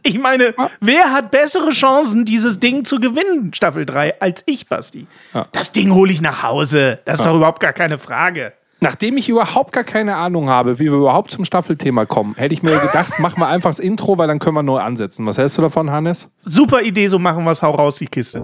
Ich 0.07 0.17
meine, 0.17 0.55
wer 0.79 1.11
hat 1.11 1.31
bessere 1.31 1.71
Chancen, 1.71 2.23
dieses 2.23 2.59
Ding 2.59 2.85
zu 2.85 3.01
gewinnen, 3.01 3.53
Staffel 3.53 3.85
3, 3.85 4.21
als 4.21 4.41
ich, 4.45 4.67
Basti? 4.67 5.05
Ja. 5.33 5.47
Das 5.51 5.73
Ding 5.73 5.93
hole 5.93 6.09
ich 6.09 6.21
nach 6.21 6.43
Hause. 6.43 6.99
Das 7.03 7.19
ist 7.19 7.25
doch 7.25 7.35
überhaupt 7.35 7.59
gar 7.59 7.73
keine 7.73 7.97
Frage. 7.97 8.53
Nachdem 8.79 9.17
ich 9.17 9.27
überhaupt 9.27 9.73
gar 9.73 9.83
keine 9.83 10.15
Ahnung 10.15 10.49
habe, 10.49 10.79
wie 10.79 10.85
wir 10.85 10.93
überhaupt 10.93 11.31
zum 11.31 11.43
Staffelthema 11.43 12.05
kommen, 12.05 12.35
hätte 12.37 12.53
ich 12.53 12.63
mir 12.63 12.79
gedacht, 12.79 13.19
machen 13.19 13.41
wir 13.41 13.47
einfach 13.47 13.71
das 13.71 13.79
Intro, 13.79 14.17
weil 14.17 14.27
dann 14.27 14.39
können 14.39 14.55
wir 14.55 14.63
neu 14.63 14.79
ansetzen. 14.79 15.25
Was 15.25 15.37
hältst 15.37 15.57
du 15.57 15.61
davon, 15.61 15.91
Hannes? 15.91 16.31
Super 16.45 16.81
Idee, 16.81 17.07
so 17.07 17.19
machen 17.19 17.43
wir 17.43 17.51
es. 17.51 17.61
Hau 17.61 17.71
raus, 17.71 17.97
die 17.97 18.07
Kiste. 18.07 18.43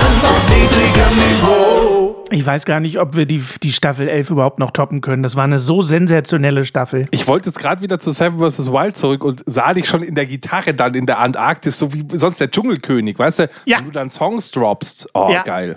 Ich 2.31 2.45
weiß 2.45 2.65
gar 2.65 2.79
nicht, 2.79 2.97
ob 2.99 3.15
wir 3.17 3.25
die, 3.25 3.43
die 3.61 3.73
Staffel 3.73 4.07
11 4.07 4.29
überhaupt 4.29 4.57
noch 4.59 4.71
toppen 4.71 5.01
können. 5.01 5.21
Das 5.21 5.35
war 5.35 5.43
eine 5.43 5.59
so 5.59 5.81
sensationelle 5.81 6.63
Staffel. 6.65 7.07
Ich 7.11 7.27
wollte 7.27 7.49
jetzt 7.49 7.59
gerade 7.59 7.81
wieder 7.81 7.99
zu 7.99 8.11
Seven 8.11 8.39
vs. 8.39 8.71
Wild 8.71 8.95
zurück 8.95 9.23
und 9.23 9.43
sah 9.45 9.73
dich 9.73 9.87
schon 9.87 10.01
in 10.01 10.15
der 10.15 10.25
Gitarre 10.25 10.73
dann 10.73 10.93
in 10.95 11.05
der 11.05 11.19
Antarktis, 11.19 11.77
so 11.77 11.93
wie 11.93 12.05
sonst 12.13 12.39
der 12.39 12.49
Dschungelkönig, 12.49 13.19
weißt 13.19 13.39
du? 13.39 13.49
Ja. 13.65 13.79
Wenn 13.79 13.85
du 13.85 13.91
dann 13.91 14.09
Songs 14.09 14.49
droppst. 14.51 15.09
Oh, 15.13 15.29
Ja. 15.31 15.43
geil. 15.43 15.75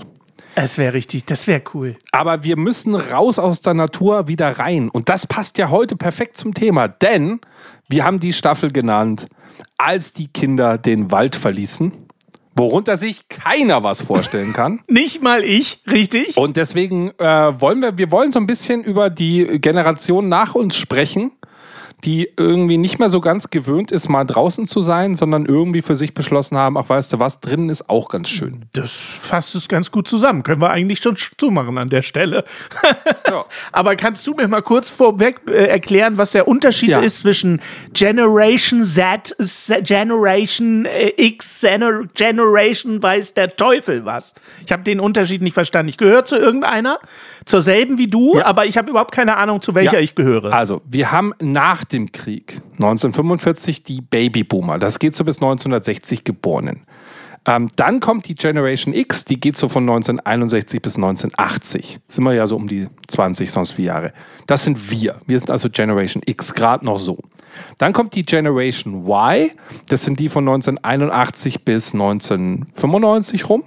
Es 0.56 0.78
wäre 0.78 0.94
richtig, 0.94 1.24
das 1.24 1.48
wäre 1.48 1.62
cool. 1.74 1.96
Aber 2.12 2.44
wir 2.44 2.56
müssen 2.56 2.94
raus 2.94 3.40
aus 3.40 3.60
der 3.60 3.74
Natur 3.74 4.28
wieder 4.28 4.56
rein. 4.60 4.88
Und 4.88 5.08
das 5.08 5.26
passt 5.26 5.58
ja 5.58 5.68
heute 5.70 5.96
perfekt 5.96 6.36
zum 6.36 6.54
Thema, 6.54 6.86
denn 6.86 7.40
wir 7.88 8.04
haben 8.04 8.20
die 8.20 8.32
Staffel 8.32 8.70
genannt, 8.70 9.26
als 9.78 10.12
die 10.12 10.28
Kinder 10.28 10.78
den 10.78 11.10
Wald 11.10 11.34
verließen, 11.34 11.90
worunter 12.56 12.96
sich 12.96 13.28
keiner 13.28 13.82
was 13.82 14.02
vorstellen 14.02 14.52
kann. 14.52 14.80
Nicht 14.88 15.22
mal 15.22 15.42
ich, 15.44 15.80
richtig? 15.90 16.36
Und 16.36 16.56
deswegen 16.56 17.10
äh, 17.18 17.60
wollen 17.60 17.80
wir, 17.80 17.98
wir 17.98 18.10
wollen 18.10 18.32
so 18.32 18.38
ein 18.38 18.46
bisschen 18.46 18.82
über 18.82 19.10
die 19.10 19.60
Generation 19.60 20.28
nach 20.28 20.54
uns 20.54 20.76
sprechen, 20.76 21.32
die 22.04 22.28
irgendwie 22.36 22.76
nicht 22.76 22.98
mehr 22.98 23.08
so 23.10 23.20
ganz 23.20 23.50
gewöhnt 23.50 23.90
ist, 23.90 24.08
mal 24.08 24.24
draußen 24.24 24.66
zu 24.66 24.80
sein, 24.80 25.14
sondern 25.14 25.46
irgendwie 25.46 25.80
für 25.82 25.94
sich 25.94 26.12
beschlossen 26.14 26.56
haben, 26.58 26.76
ach 26.76 26.88
weißt 26.88 27.12
du 27.14 27.18
was, 27.18 27.40
drinnen 27.40 27.70
ist 27.70 27.88
auch 27.88 28.08
ganz 28.08 28.28
schön. 28.28 28.66
Das 28.74 28.92
fasst 28.92 29.54
es 29.54 29.68
ganz 29.68 29.90
gut 29.90 30.06
zusammen. 30.06 30.42
Können 30.42 30.60
wir 30.60 30.70
eigentlich 30.70 31.00
schon 31.00 31.16
zumachen 31.38 31.78
an 31.78 31.88
der 31.90 32.02
Stelle. 32.02 32.44
Ja. 33.26 33.46
Aber 33.72 33.96
kannst 33.96 34.26
du 34.26 34.34
mir 34.34 34.46
mal 34.48 34.60
kurz 34.60 34.90
vorweg 34.90 35.40
äh, 35.48 35.64
erklären, 35.66 36.18
was 36.18 36.32
der 36.32 36.46
Unterschied 36.46 36.90
Ja. 36.90 37.00
ist 37.00 37.20
zwischen 37.20 37.60
Generation 37.94 38.84
Z, 38.84 39.34
Z 39.40 39.86
Generation 39.86 40.84
äh, 40.84 41.12
X, 41.16 41.62
Gener 41.62 42.02
Generation 42.14 43.02
weiß 43.02 43.32
der 43.34 43.56
Teufel 43.56 44.04
was? 44.04 44.34
Ich 44.66 44.72
habe 44.72 44.82
den 44.82 45.00
Unterschied 45.00 45.40
nicht 45.42 45.54
verstanden. 45.54 45.88
Ich 45.88 45.96
gehöre 45.96 46.24
zu 46.26 46.36
irgendeiner, 46.36 46.98
zur 47.46 47.60
selben 47.62 47.96
wie 47.98 48.08
du, 48.08 48.40
aber 48.42 48.66
ich 48.66 48.76
habe 48.76 48.90
überhaupt 48.90 49.12
keine 49.12 49.36
Ahnung, 49.36 49.62
zu 49.62 49.74
welcher 49.74 49.94
Ja. 49.94 50.00
ich 50.00 50.14
gehöre. 50.14 50.52
Also, 50.52 50.82
wir 50.84 51.10
haben 51.10 51.32
nach 51.40 51.84
dem 51.94 52.12
Krieg 52.12 52.60
1945 52.74 53.84
die 53.84 54.00
Babyboomer. 54.02 54.78
Das 54.78 54.98
geht 54.98 55.14
so 55.14 55.24
bis 55.24 55.36
1960 55.36 56.24
Geborenen. 56.24 56.82
Ähm, 57.46 57.68
dann 57.76 58.00
kommt 58.00 58.26
die 58.26 58.34
Generation 58.34 58.94
X, 58.94 59.26
die 59.26 59.38
geht 59.38 59.56
so 59.56 59.68
von 59.68 59.82
1961 59.82 60.80
bis 60.80 60.96
1980. 60.96 62.00
Sind 62.08 62.24
wir 62.24 62.32
ja 62.32 62.46
so 62.46 62.56
um 62.56 62.68
die 62.68 62.88
20, 63.08 63.50
sonst 63.50 63.76
wie 63.76 63.84
Jahre. 63.84 64.12
Das 64.46 64.64
sind 64.64 64.90
wir. 64.90 65.20
Wir 65.26 65.38
sind 65.38 65.50
also 65.50 65.68
Generation 65.68 66.22
X, 66.24 66.54
gerade 66.54 66.84
noch 66.84 66.98
so. 66.98 67.18
Dann 67.78 67.92
kommt 67.92 68.14
die 68.14 68.24
Generation 68.24 69.06
Y, 69.06 69.50
das 69.88 70.04
sind 70.04 70.18
die 70.20 70.28
von 70.28 70.48
1981 70.48 71.64
bis 71.64 71.92
1995 71.92 73.48
rum. 73.48 73.64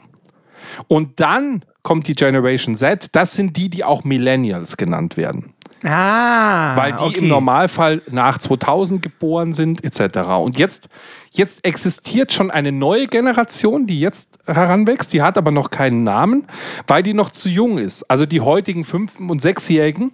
Und 0.88 1.20
dann 1.20 1.64
kommt 1.84 2.08
die 2.08 2.16
Generation 2.16 2.76
Z, 2.76 3.16
das 3.16 3.34
sind 3.34 3.56
die, 3.58 3.70
die 3.70 3.84
auch 3.84 4.04
Millennials 4.04 4.76
genannt 4.76 5.18
werden 5.18 5.54
ah, 5.84 6.76
weil 6.76 6.94
die 6.94 7.04
okay. 7.04 7.20
im 7.20 7.28
Normalfall 7.28 8.02
nach 8.10 8.38
2000 8.38 9.02
geboren 9.02 9.54
sind 9.54 9.84
etc. 9.84 10.20
Und 10.42 10.58
jetzt, 10.58 10.90
jetzt 11.32 11.64
existiert 11.66 12.34
schon 12.34 12.52
eine 12.52 12.72
neue 12.72 13.08
Generation, 13.08 13.88
die 13.88 14.00
jetzt 14.00 14.40
heranwächst, 14.46 15.14
die 15.14 15.22
hat 15.22 15.38
aber 15.38 15.52
noch 15.52 15.70
keinen 15.70 16.04
Namen, 16.04 16.48
weil 16.88 17.04
die 17.04 17.14
noch 17.14 17.32
zu 17.32 17.50
jung 17.50 17.78
ist. 17.78 18.04
Also 18.04 18.26
die 18.26 18.42
heutigen 18.42 18.86
Fünf- 18.86 19.20
und 19.20 19.42
Sechsjährigen, 19.42 20.12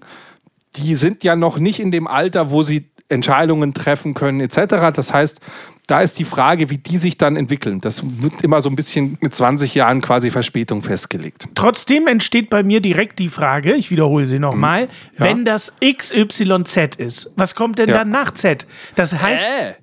die 0.75 0.95
sind 0.95 1.23
ja 1.23 1.35
noch 1.35 1.59
nicht 1.59 1.79
in 1.79 1.91
dem 1.91 2.07
Alter, 2.07 2.49
wo 2.49 2.63
sie 2.63 2.89
Entscheidungen 3.13 3.73
treffen 3.73 4.13
können 4.13 4.41
etc. 4.41 4.91
Das 4.93 5.13
heißt, 5.13 5.39
da 5.87 5.99
ist 6.01 6.17
die 6.17 6.23
Frage, 6.23 6.69
wie 6.69 6.77
die 6.77 6.97
sich 6.97 7.17
dann 7.17 7.35
entwickeln. 7.35 7.81
Das 7.81 8.03
wird 8.21 8.41
immer 8.41 8.61
so 8.61 8.69
ein 8.69 8.75
bisschen 8.77 9.17
mit 9.19 9.35
20 9.35 9.75
Jahren 9.75 9.99
quasi 10.01 10.31
Verspätung 10.31 10.81
festgelegt. 10.81 11.47
Trotzdem 11.55 12.07
entsteht 12.07 12.49
bei 12.49 12.63
mir 12.63 12.79
direkt 12.79 13.19
die 13.19 13.27
Frage, 13.27 13.73
ich 13.75 13.91
wiederhole 13.91 14.25
sie 14.25 14.39
nochmal, 14.39 14.83
Ja. 14.83 14.87
wenn 15.25 15.43
das 15.43 15.73
XYZ 15.83 16.95
ist, 16.97 17.31
was 17.35 17.53
kommt 17.55 17.79
denn 17.79 17.89
Ja. 17.89 17.95
dann 17.99 18.11
nach 18.11 18.31
Z? 18.33 18.65
Das 18.95 19.13
heißt, 19.19 19.43
Äh, 19.43 19.73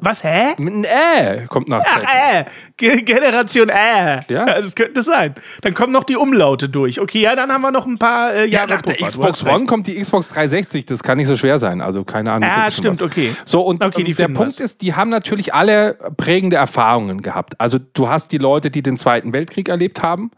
was, 0.00 0.24
hä? 0.24 0.54
ein 0.58 0.84
Äh 0.84 1.46
kommt 1.48 1.68
nach 1.68 1.82
Ach, 1.86 2.02
äh, 2.02 2.44
Ge- 2.76 3.02
Generation 3.02 3.68
äh. 3.68 4.20
Ja. 4.28 4.46
Das 4.46 4.74
könnte 4.74 5.02
sein. 5.02 5.34
Dann 5.62 5.74
kommen 5.74 5.92
noch 5.92 6.04
die 6.04 6.16
Umlaute 6.16 6.68
durch. 6.68 7.00
Okay, 7.00 7.20
ja, 7.22 7.36
dann 7.36 7.52
haben 7.52 7.62
wir 7.62 7.70
noch 7.70 7.86
ein 7.86 7.98
paar 7.98 8.32
äh, 8.34 8.40
Ja, 8.46 8.60
Jahre 8.60 8.74
nach 8.74 8.82
der 8.82 8.94
Puffer. 8.94 9.08
Xbox. 9.08 9.44
One 9.44 9.66
kommt 9.66 9.86
die 9.86 10.00
Xbox 10.00 10.30
360. 10.30 10.86
Das 10.86 11.02
kann 11.02 11.18
nicht 11.18 11.28
so 11.28 11.36
schwer 11.36 11.58
sein. 11.58 11.80
Also 11.80 12.04
keine 12.04 12.32
Ahnung. 12.32 12.48
Ah, 12.52 12.70
stimmt, 12.70 13.00
okay. 13.02 13.34
So, 13.44 13.62
und 13.62 13.84
Okay, 13.84 14.04
die 14.04 14.10
ähm, 14.12 14.16
der 14.16 14.28
Punkt 14.28 14.54
was. 14.54 14.60
ist, 14.60 14.82
die 14.82 14.94
haben 14.94 15.10
natürlich 15.10 15.54
alle 15.54 15.94
prägende 16.16 16.56
Erfahrungen 16.56 17.22
gehabt. 17.22 17.60
Also 17.60 17.78
du 17.78 18.08
hast 18.08 18.32
die 18.32 18.38
Leute, 18.38 18.70
die 18.70 18.82
den 18.82 18.96
Zweiten 18.96 19.32
Weltkrieg 19.32 19.68
erlebt 19.68 20.02
haben. 20.02 20.30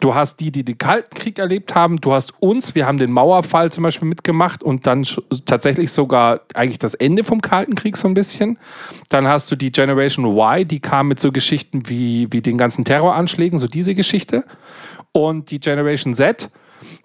Du 0.00 0.14
hast 0.14 0.40
die, 0.40 0.50
die 0.50 0.62
den 0.62 0.76
Kalten 0.76 1.14
Krieg 1.14 1.38
erlebt 1.38 1.74
haben. 1.74 2.00
Du 2.00 2.12
hast 2.12 2.34
uns, 2.40 2.74
wir 2.74 2.86
haben 2.86 2.98
den 2.98 3.10
Mauerfall 3.10 3.72
zum 3.72 3.82
Beispiel 3.82 4.06
mitgemacht 4.06 4.62
und 4.62 4.86
dann 4.86 5.06
tatsächlich 5.46 5.90
sogar 5.90 6.40
eigentlich 6.54 6.78
das 6.78 6.94
Ende 6.94 7.24
vom 7.24 7.40
Kalten 7.40 7.74
Krieg 7.74 7.96
so 7.96 8.06
ein 8.06 8.14
bisschen. 8.14 8.58
Dann 9.08 9.26
hast 9.26 9.50
du 9.50 9.56
die 9.56 9.72
Generation 9.72 10.26
Y, 10.26 10.68
die 10.68 10.80
kam 10.80 11.08
mit 11.08 11.18
so 11.18 11.32
Geschichten 11.32 11.88
wie, 11.88 12.28
wie 12.30 12.42
den 12.42 12.58
ganzen 12.58 12.84
Terroranschlägen, 12.84 13.58
so 13.58 13.68
diese 13.68 13.94
Geschichte. 13.94 14.44
Und 15.12 15.50
die 15.50 15.60
Generation 15.60 16.12
Z, 16.12 16.50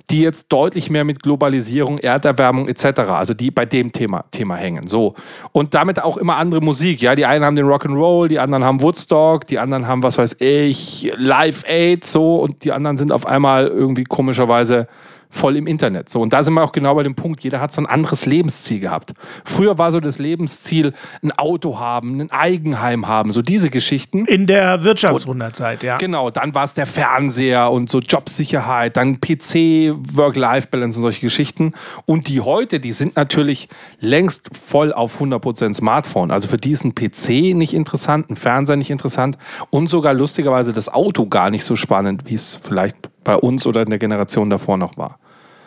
die 0.09 0.21
jetzt 0.21 0.51
deutlich 0.51 0.89
mehr 0.89 1.03
mit 1.03 1.23
Globalisierung, 1.23 1.97
Erderwärmung 1.97 2.67
etc., 2.67 2.99
also 3.09 3.33
die 3.33 3.51
bei 3.51 3.65
dem 3.65 3.91
Thema, 3.91 4.25
Thema 4.31 4.55
hängen. 4.55 4.87
So. 4.87 5.15
Und 5.51 5.73
damit 5.73 6.01
auch 6.01 6.17
immer 6.17 6.37
andere 6.37 6.61
Musik. 6.61 7.01
Ja, 7.01 7.15
die 7.15 7.25
einen 7.25 7.45
haben 7.45 7.55
den 7.55 7.65
Rock'n'Roll, 7.65 8.27
die 8.27 8.39
anderen 8.39 8.63
haben 8.63 8.81
Woodstock, 8.81 9.47
die 9.47 9.59
anderen 9.59 9.87
haben, 9.87 10.03
was 10.03 10.17
weiß 10.17 10.37
ich, 10.39 11.11
Live 11.17 11.63
Aid, 11.67 12.05
so, 12.05 12.37
und 12.37 12.63
die 12.63 12.71
anderen 12.71 12.97
sind 12.97 13.11
auf 13.11 13.25
einmal 13.25 13.67
irgendwie 13.67 14.03
komischerweise 14.03 14.87
voll 15.31 15.57
im 15.57 15.65
Internet. 15.65 16.09
So, 16.09 16.21
und 16.21 16.33
da 16.33 16.43
sind 16.43 16.53
wir 16.53 16.63
auch 16.63 16.73
genau 16.73 16.93
bei 16.93 17.03
dem 17.03 17.15
Punkt, 17.15 17.43
jeder 17.43 17.59
hat 17.61 17.71
so 17.71 17.81
ein 17.81 17.87
anderes 17.87 18.25
Lebensziel 18.25 18.81
gehabt. 18.81 19.13
Früher 19.45 19.77
war 19.77 19.91
so 19.91 19.99
das 19.99 20.19
Lebensziel, 20.19 20.93
ein 21.23 21.31
Auto 21.31 21.79
haben, 21.79 22.19
ein 22.19 22.31
Eigenheim 22.31 23.07
haben, 23.07 23.31
so 23.31 23.41
diese 23.41 23.69
Geschichten. 23.69 24.25
In 24.25 24.45
der 24.45 24.83
Wirtschaftswunderzeit, 24.83 25.83
ja. 25.83 25.97
Genau, 25.97 26.29
dann 26.29 26.53
war 26.53 26.65
es 26.65 26.73
der 26.73 26.85
Fernseher 26.85 27.71
und 27.71 27.89
so 27.89 27.99
Jobsicherheit, 27.99 28.97
dann 28.97 29.21
PC, 29.21 29.93
Work-Life-Balance 30.13 30.97
und 30.97 31.03
solche 31.03 31.21
Geschichten. 31.21 31.73
Und 32.05 32.27
die 32.27 32.41
heute, 32.41 32.79
die 32.79 32.91
sind 32.91 33.15
natürlich 33.15 33.69
längst 33.99 34.49
voll 34.55 34.91
auf 34.91 35.21
100% 35.21 35.73
Smartphone. 35.73 36.31
Also 36.31 36.49
für 36.49 36.57
die 36.57 36.71
ist 36.71 36.83
ein 36.83 36.93
PC 36.93 37.55
nicht 37.55 37.73
interessant, 37.73 38.29
ein 38.29 38.35
Fernseher 38.35 38.75
nicht 38.75 38.89
interessant 38.89 39.37
und 39.69 39.87
sogar 39.87 40.13
lustigerweise 40.13 40.73
das 40.73 40.89
Auto 40.89 41.27
gar 41.27 41.49
nicht 41.49 41.63
so 41.63 41.75
spannend, 41.75 42.23
wie 42.25 42.35
es 42.35 42.59
vielleicht 42.61 43.10
bei 43.23 43.35
uns 43.35 43.65
oder 43.67 43.81
in 43.81 43.89
der 43.89 43.99
Generation 43.99 44.49
davor 44.49 44.77
noch 44.77 44.97
war. 44.97 45.19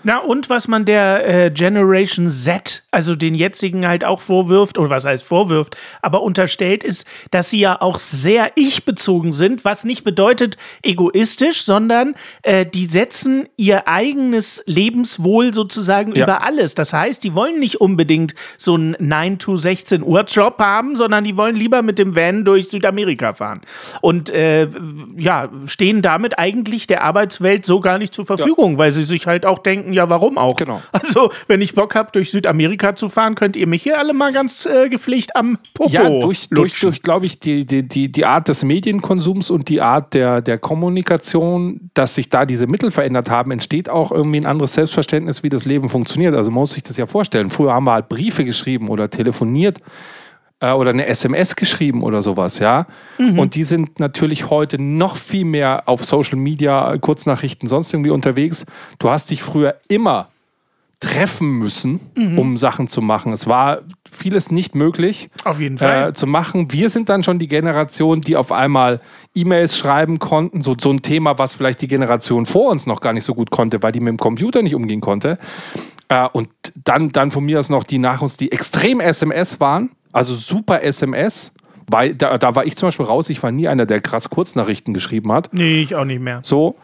Na, 0.04 0.18
und 0.18 0.50
was 0.50 0.68
man 0.68 0.84
der 0.84 1.26
äh, 1.46 1.50
Generation 1.50 2.28
Z, 2.30 2.82
also 2.90 3.14
den 3.14 3.34
jetzigen 3.34 3.86
halt 3.88 4.04
auch 4.04 4.20
vorwirft, 4.20 4.78
oder 4.78 4.90
was 4.90 5.04
heißt 5.04 5.24
vorwirft, 5.24 5.76
aber 6.02 6.22
unterstellt 6.22 6.84
ist, 6.84 7.06
dass 7.30 7.50
sie 7.50 7.60
ja 7.60 7.80
auch 7.80 7.98
sehr 7.98 8.52
ich-bezogen 8.54 9.32
sind, 9.32 9.64
was 9.64 9.84
nicht 9.84 10.04
bedeutet 10.04 10.56
egoistisch, 10.82 11.64
sondern 11.64 12.14
äh, 12.42 12.66
die 12.66 12.86
setzen 12.86 13.48
ihr 13.56 13.88
eigenes 13.88 14.62
Lebenswohl 14.66 15.54
sozusagen 15.54 16.14
Ja. 16.14 16.24
über 16.24 16.42
alles. 16.42 16.74
Das 16.74 16.92
heißt, 16.92 17.24
die 17.24 17.34
wollen 17.34 17.58
nicht 17.58 17.80
unbedingt 17.80 18.34
so 18.58 18.74
einen 18.74 18.94
9-to-16 18.96 20.02
Uhr 20.02 20.22
Job 20.24 20.58
haben, 20.58 20.96
sondern 20.96 21.24
die 21.24 21.36
wollen 21.36 21.56
lieber 21.56 21.82
mit 21.82 21.98
dem 21.98 22.14
Van 22.14 22.44
durch 22.44 22.68
Südamerika 22.68 23.32
fahren. 23.32 23.62
Und 24.02 24.28
äh, 24.30 24.68
ja, 25.16 25.48
stehen 25.66 26.02
damit 26.02 26.38
eigentlich 26.38 26.86
der 26.86 27.02
Arbeitswelt 27.02 27.64
so 27.64 27.80
gar 27.80 27.98
nicht 27.98 28.12
zur 28.12 28.26
Verfügung, 28.26 28.76
weil 28.78 28.92
sie 28.92 29.04
sich 29.04 29.26
halt 29.26 29.46
auch 29.46 29.58
denken, 29.60 29.93
ja, 29.94 30.08
warum 30.08 30.38
auch? 30.38 30.56
Genau. 30.56 30.82
Also, 30.92 31.30
wenn 31.48 31.60
ich 31.60 31.74
Bock 31.74 31.94
habe, 31.94 32.10
durch 32.12 32.30
Südamerika 32.30 32.94
zu 32.96 33.08
fahren, 33.08 33.34
könnt 33.34 33.56
ihr 33.56 33.66
mich 33.66 33.82
hier 33.82 33.98
alle 33.98 34.14
mal 34.14 34.32
ganz 34.32 34.64
äh, 34.64 34.88
gepflegt 34.88 35.36
am 35.36 35.58
Popo 35.74 35.90
Ja, 35.90 36.08
durch, 36.08 36.48
durch, 36.48 36.80
durch 36.80 37.02
glaube 37.02 37.26
ich, 37.26 37.40
die, 37.40 37.66
die, 37.66 37.86
die, 37.86 38.10
die 38.10 38.24
Art 38.24 38.48
des 38.48 38.64
Medienkonsums 38.64 39.50
und 39.50 39.68
die 39.68 39.80
Art 39.80 40.14
der, 40.14 40.40
der 40.40 40.58
Kommunikation, 40.58 41.90
dass 41.94 42.14
sich 42.14 42.30
da 42.30 42.46
diese 42.46 42.66
Mittel 42.66 42.90
verändert 42.90 43.28
haben, 43.28 43.50
entsteht 43.50 43.88
auch 43.88 44.12
irgendwie 44.12 44.40
ein 44.40 44.46
anderes 44.46 44.74
Selbstverständnis, 44.74 45.42
wie 45.42 45.50
das 45.50 45.64
Leben 45.64 45.88
funktioniert. 45.88 46.34
Also 46.34 46.50
man 46.50 46.60
muss 46.60 46.72
sich 46.72 46.82
das 46.82 46.96
ja 46.96 47.06
vorstellen. 47.06 47.50
Früher 47.50 47.72
haben 47.72 47.84
wir 47.84 47.92
halt 47.92 48.08
Briefe 48.08 48.44
geschrieben 48.44 48.88
oder 48.88 49.10
telefoniert 49.10 49.80
äh, 50.60 50.72
oder 50.72 50.90
eine 50.90 51.06
SMS 51.06 51.56
geschrieben 51.56 52.02
oder 52.02 52.22
sowas, 52.22 52.58
ja. 52.58 52.86
Und 53.18 53.54
die 53.54 53.64
sind 53.64 53.98
natürlich 54.00 54.50
heute 54.50 54.80
noch 54.80 55.16
viel 55.16 55.44
mehr 55.44 55.84
auf 55.86 56.04
Social 56.04 56.36
Media, 56.36 56.96
Kurznachrichten, 56.98 57.68
sonst 57.68 57.92
irgendwie 57.92 58.10
unterwegs. 58.10 58.66
Du 58.98 59.10
hast 59.10 59.30
dich 59.30 59.42
früher 59.42 59.76
immer 59.88 60.28
treffen 61.00 61.58
müssen, 61.58 62.00
um 62.38 62.56
Sachen 62.56 62.88
zu 62.88 63.02
machen. 63.02 63.32
Es 63.32 63.46
war 63.46 63.80
vieles 64.10 64.50
nicht 64.50 64.74
möglich 64.74 65.28
Auf 65.44 65.60
jeden 65.60 65.76
Fall. 65.76 66.10
äh, 66.10 66.12
zu 66.14 66.26
machen. 66.26 66.72
Wir 66.72 66.88
sind 66.88 67.08
dann 67.10 67.22
schon 67.22 67.38
die 67.38 67.48
Generation, 67.48 68.22
die 68.22 68.36
auf 68.36 68.50
einmal 68.52 69.00
E-Mails 69.34 69.76
schreiben 69.76 70.18
konnten. 70.18 70.62
So, 70.62 70.74
so 70.80 70.90
ein 70.90 71.02
Thema, 71.02 71.38
was 71.38 71.52
vielleicht 71.54 71.82
die 71.82 71.88
Generation 71.88 72.46
vor 72.46 72.70
uns 72.70 72.86
noch 72.86 73.00
gar 73.00 73.12
nicht 73.12 73.24
so 73.24 73.34
gut 73.34 73.50
konnte, 73.50 73.82
weil 73.82 73.92
die 73.92 74.00
mit 74.00 74.08
dem 74.08 74.18
Computer 74.18 74.62
nicht 74.62 74.74
umgehen 74.74 75.00
konnte. 75.02 75.38
Äh, 76.08 76.26
und 76.32 76.48
dann, 76.84 77.12
dann 77.12 77.30
von 77.30 77.44
mir 77.44 77.58
aus 77.58 77.68
noch 77.68 77.84
die 77.84 77.98
nach 77.98 78.22
uns, 78.22 78.38
die 78.38 78.50
extrem 78.50 79.00
SMS 79.00 79.60
waren, 79.60 79.90
also 80.14 80.34
super 80.34 80.82
SMS. 80.82 81.52
Weil 81.86 82.14
da, 82.14 82.38
da 82.38 82.54
war 82.54 82.64
ich 82.64 82.76
zum 82.76 82.86
Beispiel 82.86 83.04
raus, 83.04 83.28
ich 83.28 83.42
war 83.42 83.52
nie 83.52 83.68
einer, 83.68 83.84
der 83.84 84.00
krass 84.00 84.30
Kurznachrichten 84.30 84.94
geschrieben 84.94 85.30
hat. 85.32 85.50
nee, 85.52 85.82
ich 85.82 85.94
auch 85.94 86.06
nicht 86.06 86.20
mehr. 86.20 86.40
So. 86.42 86.76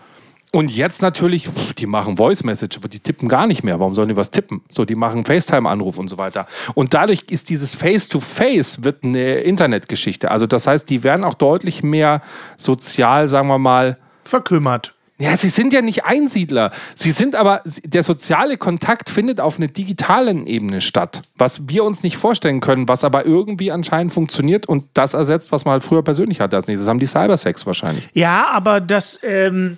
Und 0.53 0.71
jetzt 0.71 1.01
natürlich, 1.01 1.47
pff, 1.49 1.75
die 1.75 1.87
machen 1.87 2.17
Voice 2.17 2.43
Message, 2.43 2.77
aber 2.77 2.89
die 2.89 2.99
tippen 2.99 3.29
gar 3.29 3.47
nicht 3.47 3.63
mehr. 3.63 3.79
Warum 3.79 3.95
sollen 3.95 4.09
die 4.09 4.17
was 4.17 4.33
tippen? 4.33 4.63
So, 4.69 4.85
die 4.85 4.97
machen 4.97 5.25
FaceTime-Anruf 5.25 5.97
und 5.97 6.09
so 6.09 6.19
weiter. 6.19 6.47
Und 6.75 6.93
dadurch 6.93 7.23
ist 7.31 7.51
dieses 7.51 7.75
Face-to-Face 7.75 8.79
-face 8.79 8.85
wird 8.85 9.05
eine 9.05 9.37
Internetgeschichte. 9.41 10.31
Also 10.31 10.47
das 10.47 10.67
heißt, 10.67 10.91
die 10.91 11.05
werden 11.05 11.25
auch 11.25 11.35
deutlich 11.35 11.85
mehr 11.85 12.21
sozial, 12.57 13.29
sagen 13.29 13.47
wir 13.49 13.59
mal, 13.59 13.97
verkümmert. 14.25 14.95
Ja, 15.21 15.37
sie 15.37 15.51
sind 15.51 15.75
ja 15.75 15.83
nicht 15.83 16.05
Einsiedler. 16.07 16.73
Sie 16.95 17.11
sind 17.11 17.37
aber, 17.37 17.63
der 17.85 18.03
soziale 18.03 18.57
Kontakt 18.57 19.11
findet 19.11 19.39
auf 19.39 19.59
einer 19.59 19.69
digitalen 19.69 20.47
Ebene 20.47 20.81
statt, 20.81 21.23
was 21.37 21.69
wir 21.69 21.85
uns 21.85 22.03
nicht 22.03 22.17
vorstellen 22.17 22.61
können, 22.61 22.89
was 22.89 23.05
aber 23.05 23.27
irgendwie 23.27 23.71
anscheinend 23.71 24.15
funktioniert 24.15 24.67
und 24.67 24.87
das 24.95 25.13
ersetzt, 25.13 25.53
was 25.53 25.67
man 25.67 25.73
halt 25.73 25.85
früher 25.85 26.03
persönlich 26.03 26.41
hatte. 26.41 26.57
Nächstes 26.57 26.89
haben 26.89 26.99
die 26.99 27.07
Cybersex 27.07 27.67
wahrscheinlich. 27.67 28.09
Ja, 28.15 28.49
aber 28.49 28.81
das, 28.81 29.19
ähm, 29.23 29.77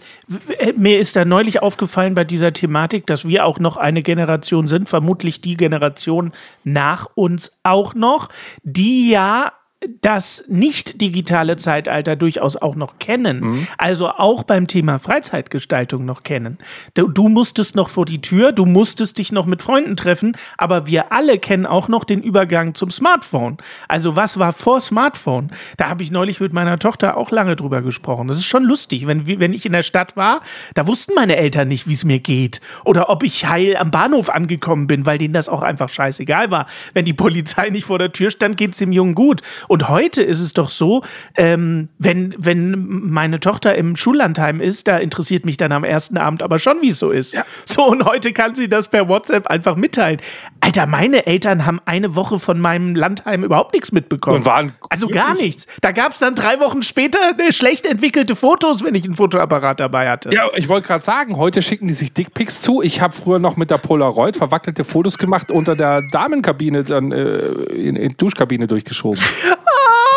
mir 0.76 1.00
ist 1.00 1.16
da 1.16 1.24
neulich 1.24 1.60
aufgefallen 1.60 2.14
bei 2.14 2.24
dieser 2.24 2.52
Thematik, 2.52 3.06
dass 3.06 3.26
wir 3.26 3.44
auch 3.44 3.58
noch 3.58 3.76
eine 3.76 4.02
Generation 4.02 4.68
sind, 4.68 4.88
vermutlich 4.88 5.40
die 5.40 5.56
Generation 5.56 6.32
nach 6.62 7.08
uns 7.14 7.52
auch 7.64 7.94
noch, 7.94 8.28
die 8.62 9.10
ja 9.10 9.52
das 10.00 10.44
nicht 10.48 11.00
digitale 11.00 11.56
Zeitalter 11.56 12.16
durchaus 12.16 12.56
auch 12.56 12.76
noch 12.76 12.98
kennen. 12.98 13.40
Mhm. 13.40 13.66
Also 13.78 14.08
auch 14.08 14.42
beim 14.42 14.66
Thema 14.66 14.98
Freizeitgestaltung 14.98 16.04
noch 16.04 16.22
kennen. 16.22 16.58
Du, 16.94 17.08
du, 17.08 17.28
musstest 17.28 17.76
noch 17.76 17.88
vor 17.88 18.04
die 18.04 18.20
Tür, 18.20 18.52
du 18.52 18.64
musstest 18.64 19.18
dich 19.18 19.32
noch 19.32 19.46
mit 19.46 19.62
Freunden 19.62 19.96
treffen, 19.96 20.36
aber 20.58 20.86
wir 20.86 21.12
alle 21.12 21.38
kennen 21.38 21.66
auch 21.66 21.88
noch 21.88 22.04
den 22.04 22.22
Übergang 22.22 22.74
zum 22.74 22.90
Smartphone. 22.90 23.58
Also 23.88 24.16
was 24.16 24.38
war 24.38 24.52
vor 24.52 24.80
Smartphone? 24.80 25.50
Da 25.76 25.88
habe 25.88 26.02
ich 26.02 26.10
neulich 26.10 26.40
mit 26.40 26.52
meiner 26.52 26.78
Tochter 26.78 27.16
auch 27.16 27.30
lange 27.30 27.56
drüber 27.56 27.82
gesprochen. 27.82 28.28
Das 28.28 28.36
ist 28.36 28.46
schon 28.46 28.64
lustig. 28.64 29.06
Wenn, 29.06 29.26
wenn 29.26 29.52
ich 29.52 29.66
in 29.66 29.72
der 29.72 29.82
Stadt 29.82 30.16
war, 30.16 30.40
da 30.74 30.86
wussten 30.86 31.14
meine 31.14 31.36
Eltern 31.36 31.68
nicht, 31.68 31.86
wie 31.86 31.94
es 31.94 32.04
mir 32.04 32.18
geht. 32.18 32.60
Oder 32.84 33.10
ob 33.10 33.22
ich 33.22 33.48
heil 33.48 33.76
am 33.76 33.90
Bahnhof 33.90 34.28
angekommen 34.28 34.86
bin, 34.86 35.06
weil 35.06 35.18
denen 35.18 35.34
das 35.34 35.48
auch 35.48 35.62
einfach 35.62 35.88
scheißegal 35.88 36.50
war. 36.50 36.66
Wenn 36.94 37.04
die 37.04 37.12
Polizei 37.12 37.70
nicht 37.70 37.84
vor 37.84 37.98
der 37.98 38.12
Tür 38.12 38.30
stand, 38.30 38.56
geht 38.56 38.72
es 38.72 38.78
dem 38.78 38.92
Jungen 38.92 39.14
gut. 39.14 39.42
Und 39.72 39.88
heute 39.88 40.22
ist 40.22 40.40
es 40.40 40.52
doch 40.52 40.68
so, 40.68 41.02
ähm, 41.34 41.88
wenn, 41.98 42.34
wenn 42.36 43.08
meine 43.08 43.40
Tochter 43.40 43.74
im 43.74 43.96
Schullandheim 43.96 44.60
ist, 44.60 44.86
da 44.86 44.98
interessiert 44.98 45.46
mich 45.46 45.56
dann 45.56 45.72
am 45.72 45.82
ersten 45.82 46.18
Abend 46.18 46.42
aber 46.42 46.58
schon, 46.58 46.82
wie 46.82 46.88
es 46.88 46.98
so 46.98 47.10
ist. 47.10 47.32
Ja. 47.32 47.46
So, 47.64 47.86
und 47.86 48.04
heute 48.04 48.34
kann 48.34 48.54
sie 48.54 48.68
das 48.68 48.88
per 48.88 49.08
WhatsApp 49.08 49.46
einfach 49.46 49.76
mitteilen. 49.76 50.20
Alter, 50.60 50.84
meine 50.86 51.26
Eltern 51.26 51.64
haben 51.64 51.80
eine 51.86 52.14
Woche 52.16 52.38
von 52.38 52.60
meinem 52.60 52.94
Landheim 52.94 53.44
überhaupt 53.44 53.72
nichts 53.72 53.92
mitbekommen. 53.92 54.36
Und 54.40 54.44
waren 54.44 54.72
also 54.90 55.08
gar 55.08 55.34
nichts. 55.34 55.66
Da 55.80 55.92
gab 55.92 56.12
es 56.12 56.18
dann 56.18 56.34
drei 56.34 56.60
Wochen 56.60 56.82
später 56.82 57.18
schlecht 57.50 57.86
entwickelte 57.86 58.36
Fotos, 58.36 58.84
wenn 58.84 58.94
ich 58.94 59.06
einen 59.06 59.16
Fotoapparat 59.16 59.80
dabei 59.80 60.10
hatte. 60.10 60.28
Ja, 60.34 60.48
ich 60.54 60.68
wollte 60.68 60.86
gerade 60.86 61.02
sagen, 61.02 61.38
heute 61.38 61.62
schicken 61.62 61.86
die 61.86 61.94
sich 61.94 62.12
Dickpics 62.12 62.60
zu. 62.60 62.82
Ich 62.82 63.00
habe 63.00 63.14
früher 63.14 63.38
noch 63.38 63.56
mit 63.56 63.70
der 63.70 63.78
Polaroid 63.78 64.36
verwackelte 64.36 64.84
Fotos 64.84 65.16
gemacht 65.16 65.50
unter 65.50 65.74
der 65.74 66.02
Damenkabine, 66.10 66.84
dann 66.84 67.10
äh, 67.10 67.46
in, 67.72 67.96
in 67.96 68.14
Duschkabine 68.18 68.66
durchgeschoben. 68.66 69.22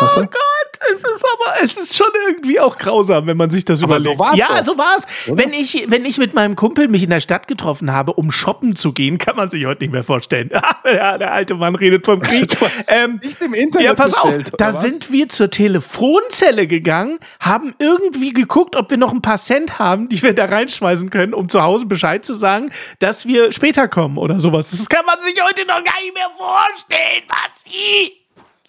Oh 0.00 0.20
Gott, 0.20 0.76
es 0.92 0.98
ist 0.98 1.24
aber, 1.24 1.62
es 1.62 1.76
ist 1.76 1.96
schon 1.96 2.10
irgendwie 2.28 2.60
auch 2.60 2.76
grausam, 2.76 3.26
wenn 3.26 3.36
man 3.36 3.50
sich 3.50 3.64
das 3.64 3.82
aber 3.82 3.96
überlegt. 3.96 4.18
So 4.18 4.24
war's 4.24 4.38
ja, 4.38 4.58
doch. 4.58 4.64
so 4.64 4.78
war 4.78 4.96
es. 4.98 5.04
Wenn 5.26 5.52
ich, 5.52 5.86
wenn 5.88 6.04
ich 6.04 6.18
mit 6.18 6.34
meinem 6.34 6.56
Kumpel 6.56 6.88
mich 6.88 7.02
in 7.02 7.10
der 7.10 7.20
Stadt 7.20 7.48
getroffen 7.48 7.92
habe, 7.92 8.12
um 8.12 8.30
shoppen 8.30 8.76
zu 8.76 8.92
gehen, 8.92 9.18
kann 9.18 9.36
man 9.36 9.50
sich 9.50 9.64
heute 9.66 9.84
nicht 9.84 9.92
mehr 9.92 10.04
vorstellen. 10.04 10.50
ja, 10.84 11.18
der 11.18 11.32
alte 11.32 11.54
Mann 11.54 11.74
redet 11.74 12.04
vom 12.04 12.20
Krieg. 12.20 12.54
ähm, 12.88 13.20
nicht 13.22 13.40
im 13.40 13.54
Internet. 13.54 13.86
Ja, 13.86 13.94
pass 13.94 14.12
bestellt, 14.12 14.52
auf. 14.52 14.56
Da 14.58 14.74
was? 14.74 14.82
sind 14.82 15.10
wir 15.12 15.28
zur 15.28 15.50
Telefonzelle 15.50 16.66
gegangen, 16.66 17.18
haben 17.40 17.74
irgendwie 17.78 18.32
geguckt, 18.32 18.76
ob 18.76 18.90
wir 18.90 18.98
noch 18.98 19.12
ein 19.12 19.22
paar 19.22 19.38
Cent 19.38 19.78
haben, 19.78 20.08
die 20.08 20.22
wir 20.22 20.34
da 20.34 20.44
reinschmeißen 20.44 21.10
können, 21.10 21.34
um 21.34 21.48
zu 21.48 21.62
Hause 21.62 21.86
Bescheid 21.86 22.24
zu 22.24 22.34
sagen, 22.34 22.70
dass 22.98 23.26
wir 23.26 23.52
später 23.52 23.88
kommen 23.88 24.18
oder 24.18 24.40
sowas. 24.40 24.70
Das 24.70 24.88
kann 24.88 25.06
man 25.06 25.20
sich 25.22 25.34
heute 25.42 25.62
noch 25.62 25.82
gar 25.82 26.00
nicht 26.02 26.14
mehr 26.14 26.30
vorstellen, 26.36 27.22
was 27.28 27.64
sie. 27.64 28.25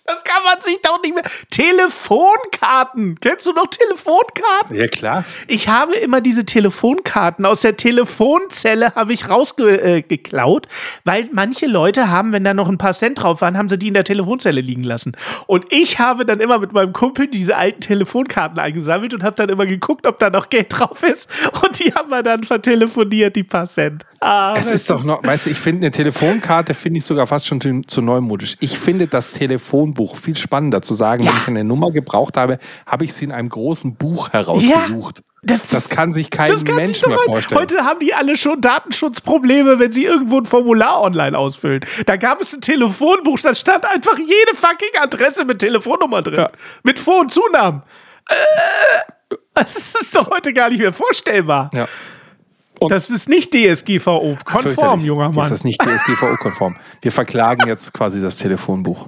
Das 0.08 0.24
kann 0.24 0.42
man 0.46 0.62
sich 0.62 0.80
doch 0.82 1.02
nicht 1.02 1.14
mehr. 1.14 1.26
Telefonkarten. 1.52 3.20
Kennst 3.20 3.46
du 3.46 3.52
noch 3.52 3.68
Telefonkarten? 3.68 4.74
Ja, 4.74 4.88
klar. 4.88 5.26
Ich 5.48 5.68
habe 5.68 5.96
immer 5.96 6.22
diese 6.22 6.46
Telefonkarten 6.46 7.46
aus 7.46 7.60
der 7.60 7.76
Telefonzelle 7.76 8.96
habe 8.96 9.12
ich 9.12 9.28
rausgeklaut, 9.28 10.66
äh, 10.66 10.70
weil 11.04 11.28
manche 11.34 11.66
Leute 11.66 12.10
haben, 12.10 12.32
wenn 12.32 12.46
da 12.46 12.54
noch 12.54 12.70
ein 12.70 12.78
paar 12.78 12.94
Cent 12.94 13.22
drauf 13.22 13.42
waren, 13.42 13.58
haben 13.58 13.68
sie 13.68 13.78
die 13.78 13.90
in 13.90 13.96
der 13.96 14.06
Telefonzelle 14.06 14.62
liegen 14.62 14.84
lassen. 14.84 15.12
Und 15.46 15.66
ich 15.72 16.00
habe 16.00 16.26
dann 16.26 16.40
immer 16.40 16.60
mit 16.60 16.72
meinem 16.72 16.94
Kumpel 16.94 17.28
diese 17.28 17.58
alten 17.58 17.82
Telefonkarten 17.82 18.60
eingesammelt 18.60 19.14
und 19.14 19.24
habe 19.24 19.36
dann 19.36 19.50
immer 19.50 19.66
geguckt, 19.66 20.08
ob 20.08 20.20
da 20.20 20.30
noch 20.30 20.50
Geld 20.50 20.68
drauf 20.70 21.04
ist. 21.04 21.30
Und 21.62 21.80
die 21.80 21.94
haben 21.94 22.10
wir 22.10 22.24
dann 22.24 22.44
vertelefoniert, 22.44 23.36
die 23.36 23.44
paar 23.44 23.66
Cent. 23.66 24.06
Ah, 24.20 24.56
es 24.58 24.72
ist 24.72 24.90
doch 24.90 25.04
noch, 25.04 25.24
weißt 25.24 25.46
du, 25.46 25.50
ich 25.52 25.60
finde 25.60 25.86
eine 25.86 25.92
Telefonkarte 25.92 26.74
finde 26.74 26.98
ich 26.98 27.06
sogar 27.06 27.28
fast 27.28 27.46
schon 27.46 27.62
zu, 27.62 27.82
zu 27.86 28.02
neumodisch. 28.02 28.56
Ich 28.60 28.80
finde 28.80 29.06
das 29.06 29.32
Telefonbuch 29.98 30.16
viel 30.16 30.36
spannender 30.36 30.82
zu 30.82 30.94
sagen, 30.94 31.24
ja. 31.24 31.32
wenn 31.32 31.38
ich 31.38 31.48
eine 31.48 31.64
Nummer 31.64 31.92
gebraucht 31.92 32.38
habe, 32.38 32.60
habe 32.86 33.06
ich 33.06 33.14
sie 33.14 33.26
in 33.26 33.32
einem 33.32 33.50
großen 33.50 33.96
Buch 33.96 34.32
herausgesucht. 34.32 35.20
Ja. 35.20 35.24
Das, 35.44 35.68
das, 35.68 35.90
kann 35.90 36.12
sich 36.12 36.30
kein 36.30 36.50
kann 36.64 36.76
Mensch 36.76 36.98
sich 36.98 37.08
mehr 37.08 37.20
vorstellen. 37.20 37.62
Heute 37.62 37.86
haben 37.86 38.00
die 38.00 38.14
alle 38.14 38.36
schon 38.36 38.60
Datenschutzprobleme, 38.60 39.80
wenn 39.80 39.92
sie 39.92 40.04
irgendwo 40.04 40.40
ein 40.40 40.46
Formular 40.46 41.02
online 41.02 41.38
ausfüllen. 41.38 41.86
Da 42.06 42.18
gab 42.18 42.42
es 42.42 42.54
ein 42.54 42.62
Telefonbuch, 42.62 43.40
da 43.40 43.56
stand 43.56 43.86
einfach 43.86 44.18
jede 44.18 44.56
fucking 44.56 45.00
Adresse 45.00 45.46
mit 45.46 45.60
Telefonnummer 45.60 46.22
drin. 46.22 46.40
Ja. 46.40 46.50
Mit 46.84 47.00
Vor- 47.00 47.22
und 47.22 47.32
Zunamen. 47.32 47.84
Äh, 48.28 49.36
das 49.54 49.96
ist 50.02 50.16
doch 50.16 50.30
heute 50.30 50.54
gar 50.54 50.70
nicht 50.70 50.80
mehr 50.80 50.94
vorstellbar. 50.94 51.70
Ja. 51.74 51.88
Und 52.80 52.92
das 52.92 53.10
ist 53.10 53.30
nicht 53.30 53.54
DSGVO-konform, 53.54 55.00
junger 55.00 55.30
Mann. 55.30 55.36
Das 55.36 55.52
ist 55.52 55.64
nicht 55.64 55.82
DSGVO-konform. 55.82 56.76
Wir 57.02 57.12
verklagen 57.12 57.68
jetzt 57.68 57.94
quasi 57.94 58.20
das 58.20 58.36
Telefonbuch. 58.36 59.08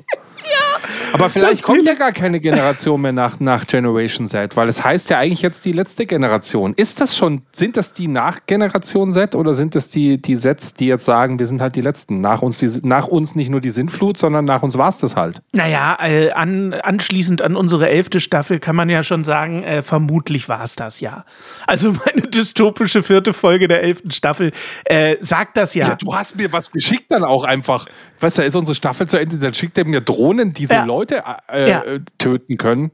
Aber 1.13 1.29
vielleicht 1.29 1.63
kommt 1.63 1.85
ja 1.85 1.93
gar 1.93 2.11
keine 2.11 2.39
Generation 2.39 3.01
mehr 3.01 3.11
nach, 3.11 3.39
nach 3.39 3.65
Generation 3.65 4.27
Z, 4.27 4.55
weil 4.55 4.69
es 4.69 4.83
heißt 4.83 5.09
ja 5.09 5.17
eigentlich 5.17 5.41
jetzt 5.41 5.65
die 5.65 5.71
letzte 5.71 6.05
Generation. 6.05 6.73
Ist 6.75 7.01
das 7.01 7.17
schon, 7.17 7.41
sind 7.51 7.77
das 7.77 7.93
die 7.93 8.07
nach 8.07 8.39
Generation 8.45 9.11
Z 9.11 9.35
oder 9.35 9.53
sind 9.53 9.75
das 9.75 9.89
die, 9.89 10.21
die 10.21 10.35
Sets, 10.35 10.73
die 10.73 10.87
jetzt 10.87 11.05
sagen, 11.05 11.39
wir 11.39 11.45
sind 11.45 11.61
halt 11.61 11.75
die 11.75 11.81
Letzten? 11.81 12.21
Nach 12.21 12.41
uns, 12.41 12.59
die, 12.59 12.69
nach 12.83 13.07
uns 13.07 13.35
nicht 13.35 13.49
nur 13.49 13.61
die 13.61 13.69
Sintflut, 13.69 14.17
sondern 14.17 14.45
nach 14.45 14.63
uns 14.63 14.77
war 14.77 14.89
es 14.89 14.99
das 14.99 15.15
halt. 15.15 15.41
Naja, 15.51 15.97
äh, 16.01 16.31
an, 16.31 16.73
anschließend 16.73 17.41
an 17.41 17.55
unsere 17.55 17.89
elfte 17.89 18.19
Staffel 18.19 18.59
kann 18.59 18.75
man 18.75 18.89
ja 18.89 19.03
schon 19.03 19.23
sagen, 19.23 19.63
äh, 19.63 19.81
vermutlich 19.81 20.49
war 20.49 20.63
es 20.63 20.75
das 20.75 20.99
ja. 20.99 21.25
Also 21.67 21.91
meine 21.91 22.27
dystopische 22.27 23.03
vierte 23.03 23.33
Folge 23.33 23.67
der 23.67 23.83
elften 23.83 24.11
Staffel 24.11 24.51
äh, 24.85 25.17
sagt 25.21 25.57
das 25.57 25.73
ja. 25.73 25.89
ja. 25.89 25.95
Du 25.95 26.15
hast 26.15 26.37
mir 26.37 26.51
was 26.53 26.71
geschickt 26.71 27.11
dann 27.11 27.23
auch 27.23 27.43
einfach. 27.43 27.87
Weißt 28.19 28.37
du, 28.37 28.43
ist 28.43 28.55
unsere 28.55 28.75
Staffel 28.75 29.07
zu 29.07 29.17
Ende, 29.17 29.37
dann 29.37 29.53
schickt 29.53 29.77
er 29.77 29.85
mir 29.85 30.01
Drohnen, 30.01 30.51
die 30.53 30.65
so 30.69 30.75
ja. 30.75 30.85
Leute 30.85 31.23
äh, 31.51 31.69
ja. 31.69 31.83
töten 32.17 32.57
können. 32.57 32.91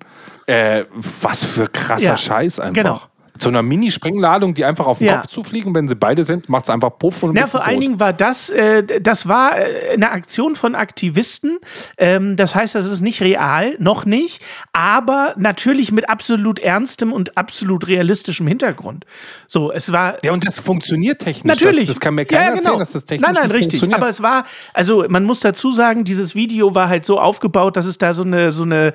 Äh, 0.47 0.85
was 1.21 1.43
für 1.43 1.67
krasser. 1.67 2.17
Scheiß 2.17 2.59
einfach. 2.59 2.73
Genau 2.73 3.01
so 3.37 3.49
einer 3.49 3.61
Mini-Sprengladung, 3.61 4.53
die 4.53 4.65
einfach 4.65 4.87
auf 4.87 4.99
den 4.99 5.07
ja. 5.07 5.17
Kopf 5.21 5.27
zufliegen. 5.27 5.75
Wenn 5.75 5.87
sie 5.87 5.95
beide 5.95 6.23
sind, 6.23 6.49
macht 6.49 6.65
es 6.65 6.69
einfach 6.69 6.97
Puff 6.97 7.23
und 7.23 7.35
Ja, 7.35 7.47
vor 7.47 7.59
tot. 7.59 7.69
allen 7.69 7.81
Dingen 7.81 7.99
war 7.99 8.13
das, 8.13 8.49
äh, 8.49 8.83
das 9.01 9.27
war 9.27 9.57
äh, 9.57 9.93
eine 9.93 10.11
Aktion 10.11 10.55
von 10.55 10.75
Aktivisten. 10.75 11.59
Ähm, 11.97 12.35
das 12.35 12.55
heißt, 12.55 12.75
das 12.75 12.85
ist 12.85 13.01
nicht 13.01 13.21
real, 13.21 13.75
noch 13.79 14.05
nicht, 14.05 14.43
aber 14.73 15.33
natürlich 15.37 15.91
mit 15.91 16.09
absolut 16.09 16.59
ernstem 16.59 17.11
und 17.11 17.37
absolut 17.37 17.87
realistischem 17.87 18.47
Hintergrund. 18.47 19.05
So, 19.47 19.71
es 19.71 19.91
war. 19.91 20.17
Ja, 20.23 20.31
und 20.31 20.45
das 20.45 20.59
funktioniert 20.59 21.19
technisch. 21.19 21.55
Natürlich. 21.55 21.87
Das, 21.87 21.95
das 21.95 21.99
kann 21.99 22.15
mir 22.15 22.25
keiner 22.25 22.41
ja, 22.41 22.47
genau. 22.49 22.57
erzählen, 22.57 22.79
dass 22.79 22.91
das 22.93 23.05
technisch 23.05 23.27
Nein, 23.27 23.41
nein, 23.41 23.51
richtig. 23.51 23.93
Aber 23.93 24.09
es 24.09 24.21
war, 24.21 24.45
also 24.73 25.05
man 25.09 25.23
muss 25.23 25.41
dazu 25.41 25.71
sagen, 25.71 26.03
dieses 26.03 26.35
Video 26.35 26.75
war 26.75 26.89
halt 26.89 27.05
so 27.05 27.19
aufgebaut, 27.19 27.77
dass 27.77 27.85
es 27.85 27.97
da 27.97 28.13
so 28.13 28.23
eine, 28.23 28.51
so 28.51 28.63
eine, 28.63 28.93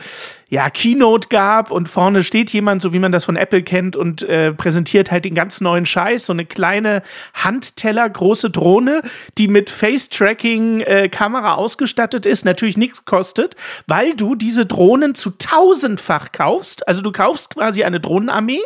ja, 0.50 0.68
Keynote 0.68 1.28
gab 1.28 1.70
und 1.70 1.88
vorne 1.88 2.24
steht 2.24 2.50
jemand, 2.50 2.82
so 2.82 2.92
wie 2.92 2.98
man 2.98 3.12
das 3.12 3.24
von 3.24 3.36
Apple 3.36 3.62
kennt 3.62 3.94
und 3.94 4.22
äh, 4.30 4.52
präsentiert 4.52 5.10
halt 5.10 5.24
den 5.24 5.34
ganz 5.34 5.60
neuen 5.60 5.86
Scheiß, 5.86 6.26
so 6.26 6.32
eine 6.32 6.44
kleine 6.44 7.02
Handteller 7.34 8.08
große 8.08 8.50
Drohne, 8.50 9.02
die 9.38 9.48
mit 9.48 9.70
Face-Tracking-Kamera 9.70 11.52
äh, 11.52 11.56
ausgestattet 11.56 12.26
ist, 12.26 12.44
natürlich 12.44 12.76
nichts 12.76 13.04
kostet, 13.04 13.56
weil 13.86 14.14
du 14.14 14.34
diese 14.34 14.66
Drohnen 14.66 15.14
zu 15.14 15.30
tausendfach 15.30 16.32
kaufst. 16.32 16.86
Also 16.86 17.02
du 17.02 17.12
kaufst 17.12 17.50
quasi 17.50 17.84
eine 17.84 18.00
Drohnenarmee 18.00 18.62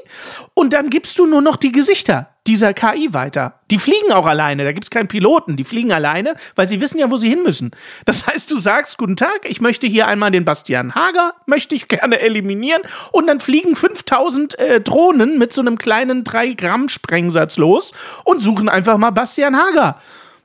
und 0.54 0.72
dann 0.72 0.90
gibst 0.90 1.18
du 1.18 1.26
nur 1.26 1.40
noch 1.40 1.56
die 1.56 1.72
Gesichter 1.72 2.33
dieser 2.46 2.74
KI 2.74 3.14
weiter. 3.14 3.60
Die 3.70 3.78
fliegen 3.78 4.12
auch 4.12 4.26
alleine, 4.26 4.64
da 4.64 4.72
gibt 4.72 4.84
es 4.84 4.90
keinen 4.90 5.08
Piloten, 5.08 5.56
die 5.56 5.64
fliegen 5.64 5.92
alleine, 5.92 6.34
weil 6.54 6.68
sie 6.68 6.80
wissen 6.80 6.98
ja, 6.98 7.10
wo 7.10 7.16
sie 7.16 7.28
hin 7.28 7.42
müssen. 7.42 7.70
Das 8.04 8.26
heißt, 8.26 8.50
du 8.50 8.58
sagst, 8.58 8.98
guten 8.98 9.16
Tag, 9.16 9.40
ich 9.48 9.60
möchte 9.60 9.86
hier 9.86 10.06
einmal 10.06 10.30
den 10.30 10.44
Bastian 10.44 10.94
Hager, 10.94 11.34
möchte 11.46 11.74
ich 11.74 11.88
gerne 11.88 12.20
eliminieren 12.20 12.82
und 13.12 13.26
dann 13.26 13.40
fliegen 13.40 13.76
5000 13.76 14.58
äh, 14.58 14.80
Drohnen 14.80 15.38
mit 15.38 15.52
so 15.52 15.60
einem 15.60 15.78
kleinen 15.78 16.24
3-Gramm-Sprengsatz 16.24 17.56
los 17.56 17.92
und 18.24 18.40
suchen 18.40 18.68
einfach 18.68 18.98
mal 18.98 19.10
Bastian 19.10 19.56
Hager. 19.56 19.98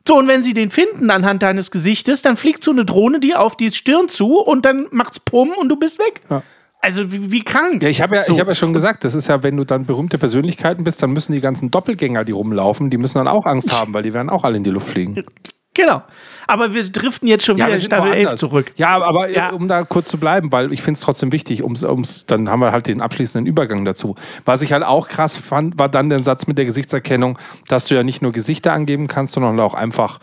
So, 0.07 0.17
und 0.17 0.27
wenn 0.27 0.41
sie 0.41 0.55
den 0.55 0.71
finden 0.71 1.11
anhand 1.11 1.43
deines 1.43 1.69
Gesichtes, 1.69 2.23
dann 2.23 2.35
fliegt 2.35 2.63
so 2.63 2.71
eine 2.71 2.83
Drohne 2.83 3.19
dir 3.19 3.41
auf 3.41 3.55
die 3.55 3.69
Stirn 3.69 4.07
zu 4.07 4.39
und 4.39 4.65
dann 4.65 4.87
macht's 4.89 5.19
Pum 5.19 5.49
und 5.49 5.69
du 5.69 5.75
bist 5.75 5.99
weg. 5.99 6.21
Ja. 6.29 6.41
Also 6.81 7.11
wie, 7.11 7.31
wie 7.31 7.43
krank. 7.43 7.83
Ja, 7.83 7.89
ich 7.89 8.01
habe 8.01 8.15
ja, 8.15 8.23
So. 8.23 8.33
ich 8.33 8.39
hab 8.39 8.47
ja 8.47 8.55
schon 8.55 8.71
gesagt, 8.73 9.03
das 9.03 9.13
ist 9.13 9.27
ja, 9.27 9.43
wenn 9.43 9.57
du 9.57 9.65
dann 9.65 9.85
berühmte 9.85 10.17
Persönlichkeiten 10.17 10.83
bist, 10.83 11.03
dann 11.03 11.11
müssen 11.11 11.33
die 11.33 11.41
ganzen 11.41 11.69
Doppelgänger, 11.71 12.23
die 12.23 12.31
rumlaufen, 12.31 12.89
die 12.89 12.97
müssen 12.97 13.17
dann 13.17 13.27
auch 13.27 13.45
Angst 13.45 13.77
haben, 13.77 13.93
weil 13.93 14.03
die 14.03 14.13
werden 14.13 14.29
auch 14.29 14.43
alle 14.45 14.57
in 14.57 14.63
die 14.63 14.71
Luft 14.71 14.89
fliegen. 14.89 15.23
Genau. 15.75 16.01
Aber 16.47 16.73
wir 16.73 16.83
driften 16.89 17.27
jetzt 17.27 17.45
schon 17.45 17.55
wieder 17.55 17.67
wir 17.67 17.75
in 17.75 17.81
Staffel 17.81 18.07
11 18.11 18.15
woanders. 18.23 18.39
zurück. 18.39 18.71
Ja, 18.75 18.99
aber 19.01 19.29
Ja. 19.29 19.35
ja. 19.35 19.49
um 19.51 19.67
da 19.67 19.83
kurz 19.83 20.09
zu 20.09 20.17
bleiben, 20.19 20.51
weil 20.51 20.73
ich 20.73 20.81
finde 20.81 20.97
es 20.97 21.01
trotzdem 21.01 21.31
wichtig, 21.31 21.63
ums, 21.63 21.83
ums, 21.83 22.25
dann 22.25 22.49
haben 22.49 22.59
wir 22.59 22.71
halt 22.71 22.87
den 22.87 23.01
abschließenden 23.01 23.45
Übergang 23.45 23.85
dazu. 23.85 24.15
Was 24.45 24.63
ich 24.63 24.73
halt 24.73 24.83
auch 24.83 25.07
krass 25.07 25.37
fand, 25.37 25.77
war 25.79 25.87
dann 25.87 26.09
der 26.09 26.23
Satz 26.23 26.47
mit 26.47 26.57
der 26.57 26.65
Gesichtserkennung, 26.65 27.37
dass 27.67 27.85
du 27.85 27.93
ja 27.95 28.01
nicht 28.03 28.23
nur 28.23 28.31
Gesichter 28.31 28.73
angeben 28.73 29.07
kannst, 29.07 29.33
sondern 29.33 29.59
auch 29.59 29.75
einfach 29.75 30.17
äh, 30.17 30.21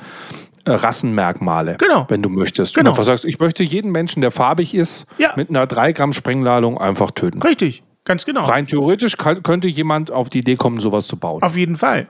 Rassenmerkmale, 0.67 1.77
Genau. 1.79 2.07
wenn 2.09 2.23
du 2.23 2.29
möchtest. 2.29 2.75
Genau. 2.75 2.91
Und 2.91 2.95
einfach 2.95 3.05
sagst, 3.05 3.25
ich 3.25 3.39
möchte 3.39 3.63
jeden 3.63 3.93
Menschen, 3.93 4.21
der 4.21 4.31
farbig 4.31 4.75
ist, 4.75 5.07
Ja. 5.19 5.33
mit 5.37 5.51
einer 5.51 5.67
3 5.67 5.93
Gramm 5.93 6.13
Sprengladung 6.13 6.79
einfach 6.79 7.11
töten. 7.11 7.41
Richtig, 7.43 7.83
ganz 8.05 8.25
genau. 8.25 8.43
Rein 8.45 8.67
theoretisch 8.67 9.17
kann, 9.17 9.43
könnte 9.43 9.69
jemand 9.69 10.11
auf 10.11 10.29
die 10.29 10.39
Idee 10.41 10.57
kommen, 10.57 10.81
sowas 10.81 11.07
zu 11.07 11.17
bauen. 11.17 11.43
Auf 11.43 11.57
jeden 11.57 11.77
Fall. 11.77 12.09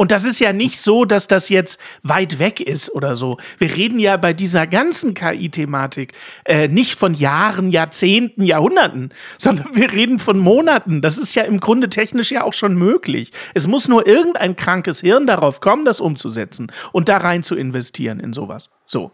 Und 0.00 0.12
das 0.12 0.24
ist 0.24 0.38
ja 0.38 0.54
nicht 0.54 0.80
so, 0.80 1.04
dass 1.04 1.28
das 1.28 1.50
jetzt 1.50 1.78
weit 2.02 2.38
weg 2.38 2.58
ist 2.58 2.90
oder 2.94 3.16
so. 3.16 3.36
Wir 3.58 3.76
reden 3.76 3.98
ja 3.98 4.16
bei 4.16 4.32
dieser 4.32 4.66
ganzen 4.66 5.12
KI-Thematik 5.12 6.14
äh, 6.46 6.68
nicht 6.68 6.98
von 6.98 7.12
Jahren, 7.12 7.68
Jahrzehnten, 7.68 8.42
Jahrhunderten, 8.42 9.12
sondern 9.38 9.76
wir 9.76 9.92
reden 9.92 10.18
von 10.18 10.38
Monaten. 10.38 11.02
Das 11.02 11.18
ist 11.18 11.34
ja 11.34 11.42
im 11.42 11.60
Grunde 11.60 11.90
technisch 11.90 12.32
ja 12.32 12.44
auch 12.44 12.54
schon 12.54 12.76
möglich. 12.76 13.30
Es 13.52 13.66
muss 13.66 13.88
nur 13.88 14.06
irgendein 14.06 14.56
krankes 14.56 15.00
Hirn 15.00 15.26
darauf 15.26 15.60
kommen, 15.60 15.84
das 15.84 16.00
umzusetzen 16.00 16.72
und 16.92 17.10
da 17.10 17.18
rein 17.18 17.42
zu 17.42 17.54
investieren 17.54 18.20
in 18.20 18.32
sowas. 18.32 18.70
So. 18.86 19.12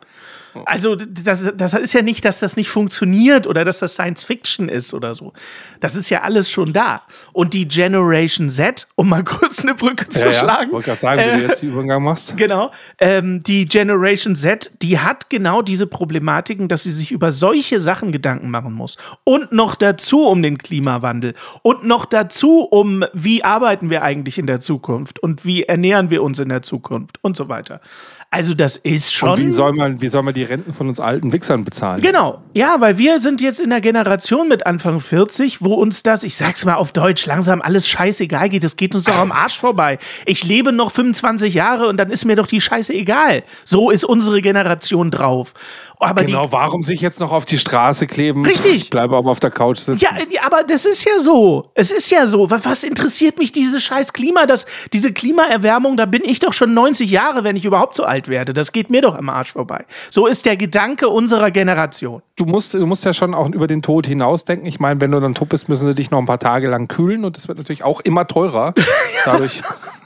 Also, 0.65 0.97
das, 0.97 1.53
das 1.57 1.75
ist 1.75 1.93
ja 1.93 2.03
nicht, 2.03 2.25
dass 2.25 2.41
das 2.41 2.57
nicht 2.57 2.69
funktioniert 2.69 3.47
oder 3.47 3.65
dass 3.65 3.79
das 3.79 3.95
Science 3.95 4.25
Fiction 4.25 4.69
ist 4.69 4.95
oder 4.95 5.15
so. 5.15 5.33
Das 5.81 5.97
ist 5.97 6.11
ja 6.11 6.23
alles 6.23 6.51
schon 6.51 6.73
da. 6.73 7.03
Und 7.33 7.55
die 7.55 7.69
Generation 7.69 8.49
Z, 8.49 8.89
um 8.95 9.09
mal 9.09 9.25
kurz 9.25 9.63
eine 9.63 9.75
Brücke 9.75 10.09
zu 10.09 10.33
schlagen. 10.33 10.73
Wollte 10.73 10.87
gerade 10.87 11.01
sagen, 11.01 11.21
wenn 11.21 11.41
du 11.41 11.47
jetzt 11.47 11.63
den 11.63 11.71
Übergang 11.71 12.03
machst. 12.03 12.35
Genau. 12.47 12.71
Ähm, 12.99 13.43
die 13.43 13.65
Generation 13.65 14.37
Z, 14.37 14.71
die 14.83 14.99
hat 14.99 15.31
genau 15.31 15.63
diese 15.63 15.87
Problematiken, 15.87 16.69
dass 16.69 16.85
sie 16.85 16.93
sich 16.93 17.11
über 17.11 17.33
solche 17.33 17.81
Sachen 17.81 18.13
Gedanken 18.13 18.51
machen 18.51 18.73
muss. 18.73 18.97
Und 19.25 19.53
noch 19.53 19.75
dazu 19.75 20.27
um 20.27 20.43
den 20.43 20.59
Klimawandel. 20.59 21.35
Und 21.63 21.85
noch 21.85 22.05
dazu 22.05 22.61
um, 22.61 23.05
wie 23.13 23.43
arbeiten 23.43 23.91
wir 23.91 24.03
eigentlich 24.03 24.39
in 24.39 24.47
der 24.47 24.61
Zukunft 24.61 25.19
und 25.19 25.45
wie 25.45 25.65
ernähren 25.65 26.11
wir 26.11 26.23
uns 26.23 26.39
in 26.39 26.49
der 26.49 26.63
Zukunft 26.63 27.19
und 27.23 27.37
so 27.37 27.49
weiter. 27.49 27.81
Also 28.31 28.55
das 28.55 28.77
ist 28.77 29.15
schon. 29.15 29.31
Und 29.31 29.39
wie 29.39 29.51
soll, 29.51 29.73
man, 29.73 30.01
wie 30.01 30.09
soll 30.09 30.23
man 30.23 30.35
die 30.35 30.43
Renten 30.43 30.73
von 30.75 30.89
uns 30.89 31.01
alten 31.01 31.33
Wichsern 31.33 31.65
bezahlen? 31.65 32.03
Genau, 32.03 32.43
ja, 32.55 32.77
weil 32.81 32.99
wir 32.99 33.21
sind 33.21 33.41
jetzt 33.41 33.61
in 33.61 33.71
der 33.71 33.81
Generation 33.81 34.49
mit 34.49 34.67
Anfang 34.67 34.99
40, 35.01 35.63
wo 35.63 35.75
uns 35.75 36.03
das, 36.03 36.23
ich 36.25 36.37
sag's 36.37 36.65
mal 36.65 36.75
auf 36.75 36.93
Deutsch, 36.93 37.25
langsam 37.25 37.63
alles 37.63 37.89
scheißegal 37.89 38.49
geht. 38.51 38.65
Es 38.65 38.77
geht 38.77 38.95
uns 38.95 39.05
doch 39.05 39.17
am 39.17 39.33
Arsch 39.33 39.59
vorbei. 39.59 39.99
Ich 40.27 40.45
lebe 40.45 40.73
noch 40.73 40.91
25 40.91 41.55
Jahre 41.55 41.87
und 41.89 41.97
dann 41.99 42.11
ist 42.11 42.25
mir 42.25 42.37
doch 42.37 42.47
die 42.49 42.61
Scheiße 42.61 42.93
egal. 42.93 43.43
So 43.65 43.91
ist 43.91 44.05
unsere 44.05 44.43
Generation 44.43 45.11
drauf. 45.11 45.55
Aber 45.99 46.25
Genau, 46.25 46.53
warum 46.53 46.83
sich 46.83 47.01
jetzt 47.01 47.21
noch 47.21 47.33
auf 47.33 47.47
die 47.47 47.57
Straße 47.57 48.07
kleben? 48.07 48.45
Richtig. 48.45 48.75
Ich 48.77 48.91
bleibe 48.91 49.17
aber 49.17 49.31
auf 49.31 49.41
der 49.41 49.51
Couch 49.51 49.79
sitzen. 49.79 49.99
die, 49.99 50.05
ja, 50.05 50.27
die- 50.31 50.41
aber 50.41 50.63
das 50.63 50.85
ist 50.85 51.05
ja 51.05 51.19
so. 51.21 51.63
Es 51.75 51.91
ist 51.91 52.11
ja 52.11 52.27
so. 52.27 52.51
Was, 52.51 52.67
was 52.67 52.85
interessiert 52.85 53.39
mich 53.39 53.51
dieses 53.53 53.83
scheiß 53.83 54.13
Klima? 54.13 54.45
Das, 54.45 54.67
diese 54.93 55.13
Klimaerwärmung, 55.15 55.97
da 55.97 56.05
bin 56.05 56.23
ich 56.25 56.41
doch 56.41 56.53
schon 56.53 56.75
90 56.75 57.11
Jahre, 57.11 57.45
wenn 57.45 57.57
ich 57.57 57.65
überhaupt 57.65 57.95
so 57.95 58.05
alt 58.05 58.16
werde. 58.29 58.53
Das 58.55 58.73
geht 58.73 58.91
mir 58.91 59.03
doch 59.03 59.15
am 59.15 59.29
Arsch 59.29 59.53
vorbei. 59.53 59.85
So 60.11 60.27
ist 60.27 60.47
der 60.47 60.57
Gedanke 60.57 61.09
unserer 61.09 61.51
Generation. 61.51 62.23
Du, 62.37 62.47
musst, 62.47 62.75
du 62.75 62.87
musst 62.87 63.05
ja 63.05 63.13
schon 63.13 63.35
auch 63.35 63.49
über 63.51 63.67
den 63.67 63.83
Tod 63.83 64.07
hinausdenken. 64.07 64.67
Ich 64.67 64.81
meine, 64.81 65.01
wenn 65.01 65.13
du 65.13 65.21
dann 65.21 65.35
tot 65.35 65.51
bist, 65.51 65.69
müssen 65.69 65.87
sie 65.87 65.95
dich 65.95 66.11
noch 66.11 66.19
ein 66.19 66.27
paar 66.27 66.39
Tage 66.39 66.69
lang 66.69 66.89
kühlen 66.89 67.25
und 67.25 67.37
das 67.37 67.49
wird 67.49 67.59
natürlich 67.59 67.85
auch 67.85 68.01
immer 68.01 68.27
teurer, 68.27 68.75
dadurch, 69.25 69.63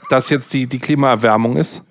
dass 0.09 0.29
jetzt 0.29 0.53
die, 0.53 0.67
die 0.67 0.79
Klimaerwärmung 0.79 1.57
ist. 1.57 1.85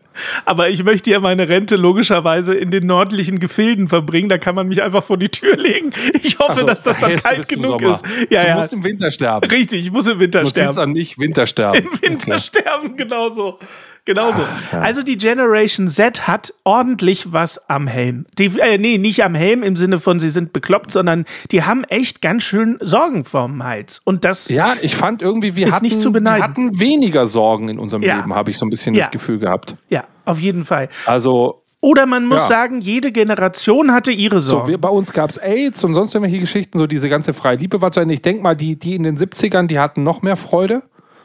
Aber 0.45 0.69
ich 0.69 0.85
möchte 0.85 1.11
ja 1.11 1.21
meine 1.21 1.49
Rente 1.49 1.77
logischerweise 1.77 2.55
in 2.55 2.71
den 2.71 2.87
nördlichen 2.87 3.39
Gefilden 3.39 3.89
verbringen. 3.89 4.29
Da 4.29 4.39
kann 4.39 4.55
man 4.55 4.69
mich 4.69 4.83
einfach 4.83 5.05
vor 5.05 5.17
die 5.17 5.29
Tür 5.29 5.57
legen. 5.57 5.91
Ich 6.23 6.39
hoffe, 6.39 6.51
Also, 6.51 6.67
dass 6.67 6.83
das 6.83 6.99
dann 7.01 7.17
kalt 7.17 7.49
genug 7.49 7.81
ist. 7.83 8.05
Ja, 8.29 8.43
du 8.43 8.49
ja. 8.49 8.57
musst 8.57 8.73
im 8.73 8.85
Winter 8.85 9.11
sterben. 9.11 9.49
Richtig, 9.49 9.85
ich 9.85 9.93
muss 9.93 10.07
im 10.07 10.21
Winter 10.21 10.43
Notiz's 10.43 10.61
sterben. 10.61 10.79
an 10.79 10.93
mich, 10.93 11.19
Winter 11.19 11.47
sterben. 11.47 11.79
Im 11.79 12.03
Winter 12.03 12.39
sterben, 12.39 12.97
genauso. 14.05 14.39
Genauso. 14.71 14.77
Also 14.87 15.03
die 15.03 15.17
Generation 15.17 15.89
Z 15.89 16.27
hat 16.27 16.53
ordentlich 16.65 17.33
was 17.33 17.59
am 17.69 17.87
Helm. 17.87 18.27
Die, 18.39 18.47
äh, 18.59 18.79
nee, 18.79 18.99
nicht 18.99 19.25
am 19.25 19.35
Helm 19.35 19.63
im 19.63 19.77
Sinne 19.77 19.99
von, 20.01 20.21
sie 20.21 20.31
sind 20.31 20.53
bekloppt, 20.53 20.91
sondern 20.91 21.25
die 21.51 21.63
haben 21.65 21.85
echt 21.85 22.21
ganz 22.23 22.43
schön 22.45 22.79
Sorgen 22.81 23.25
vorm 23.25 23.63
Hals. 23.65 24.01
Und 24.05 24.25
das 24.25 24.49
Ja, 24.49 24.75
ich 24.83 24.97
fand 24.97 25.23
irgendwie, 25.23 25.57
wir, 25.57 25.69
Ist 25.69 25.75
hatten, 25.75 25.85
nicht 25.85 26.01
zu 26.01 26.13
beneiden. 26.13 26.41
wir 26.41 26.45
hatten 26.45 26.81
weniger 26.81 27.27
Sorgen 27.27 27.69
in 27.69 27.79
unserem 27.79 28.03
Ja. 28.03 28.17
Leben, 28.17 28.35
habe 28.35 28.51
ich 28.51 28.59
so 28.59 28.67
ein 28.67 28.71
bisschen 28.71 28.95
Ja. 28.95 29.03
das 29.05 29.11
Gefühl 29.11 29.39
gehabt. 29.39 29.77
ja, 29.89 30.05
auf 30.25 30.41
jeden 30.41 30.65
Fall. 30.65 30.89
Also, 31.07 31.57
Oder 31.83 32.05
man 32.05 32.27
muss 32.27 32.41
Ja. 32.41 32.47
sagen, 32.47 32.83
jede 32.83 33.11
Generation 33.11 33.93
hatte 33.95 34.13
ihre 34.13 34.41
so, 34.41 34.51
Sorgen. 34.51 34.69
wir, 34.69 34.77
bei 34.79 34.91
uns 34.91 35.15
gab 35.15 35.31
es 35.31 35.39
AIDS 35.39 35.83
und 35.83 35.95
sonst 35.95 36.15
irgendwelche 36.15 36.39
Geschichten, 36.39 36.79
so 36.79 36.87
diese 36.87 37.09
ganze 37.09 37.33
freie 37.33 37.57
Liebe 37.57 37.81
war 37.81 37.91
zu 37.91 38.01
Ende. 38.01 38.13
Ich 38.13 38.21
denke 38.21 38.43
mal, 38.43 38.55
die, 38.55 38.79
die 38.79 38.97
in 38.97 39.03
den 39.03 39.17
70ern, 39.17 39.67
die 39.67 39.79
hatten 39.79 40.03
noch 40.03 40.21
mehr 40.21 40.37
Freude. 40.37 40.83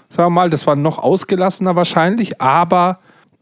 Sagen 0.10 0.28
wir 0.28 0.42
mal, 0.42 0.50
das 0.50 0.68
war 0.68 0.76
noch 0.76 1.00
ausgelassener 1.00 1.76
wahrscheinlich, 1.76 2.42
aber 2.42 3.00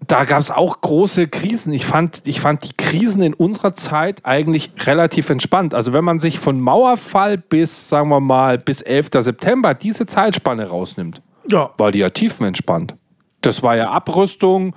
da 0.07 0.25
gab 0.25 0.39
es 0.39 0.51
auch 0.51 0.81
große 0.81 1.27
Krisen. 1.27 1.73
Ich 1.73 1.85
fand, 1.85 2.21
ich 2.25 2.41
fand 2.41 2.63
die 2.63 2.73
Krisen 2.75 3.23
in 3.23 3.33
unserer 3.33 3.73
Zeit 3.73 4.19
eigentlich 4.23 4.71
relativ 4.85 5.29
entspannt. 5.29 5.73
Also 5.73 5.93
wenn 5.93 6.03
man 6.03 6.19
sich 6.19 6.39
von 6.39 6.59
Mauerfall 6.59 7.37
bis, 7.37 7.89
sagen 7.89 8.09
wir 8.09 8.19
mal, 8.19 8.57
bis 8.57 8.81
11. 8.81 9.09
September 9.19 9.73
diese 9.73 10.05
Zeitspanne 10.05 10.67
rausnimmt, 10.67 11.21
ja. 11.49 11.69
war 11.77 11.91
die 11.91 11.99
ja 11.99 12.09
tiefenentspannt. 12.09 12.95
Das 13.41 13.63
war 13.63 13.75
ja 13.75 13.91
Abrüstung, 13.91 14.75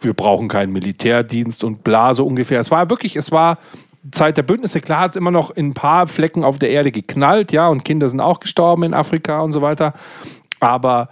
wir 0.00 0.14
brauchen 0.14 0.48
keinen 0.48 0.72
Militärdienst 0.72 1.64
und 1.64 1.84
bla, 1.84 2.14
so 2.14 2.26
ungefähr. 2.26 2.60
Es 2.60 2.70
war 2.70 2.90
wirklich, 2.90 3.16
es 3.16 3.30
war 3.30 3.58
Zeit 4.10 4.36
der 4.36 4.42
Bündnisse. 4.42 4.80
Klar 4.80 5.02
hat 5.02 5.10
es 5.10 5.16
immer 5.16 5.30
noch 5.30 5.50
in 5.50 5.68
ein 5.68 5.74
paar 5.74 6.06
Flecken 6.06 6.42
auf 6.42 6.58
der 6.58 6.70
Erde 6.70 6.90
geknallt, 6.90 7.52
ja, 7.52 7.68
und 7.68 7.84
Kinder 7.84 8.08
sind 8.08 8.20
auch 8.20 8.40
gestorben 8.40 8.82
in 8.82 8.94
Afrika 8.94 9.40
und 9.40 9.52
so 9.52 9.62
weiter. 9.62 9.94
Aber, 10.58 11.10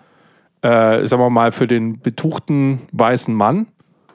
äh, 0.62 1.07
sagen 1.07 1.23
wir 1.23 1.31
mal, 1.31 1.53
für 1.53 1.66
den 1.66 2.01
betuchten 2.01 2.81
weißen 2.92 3.35
Mann 3.35 3.68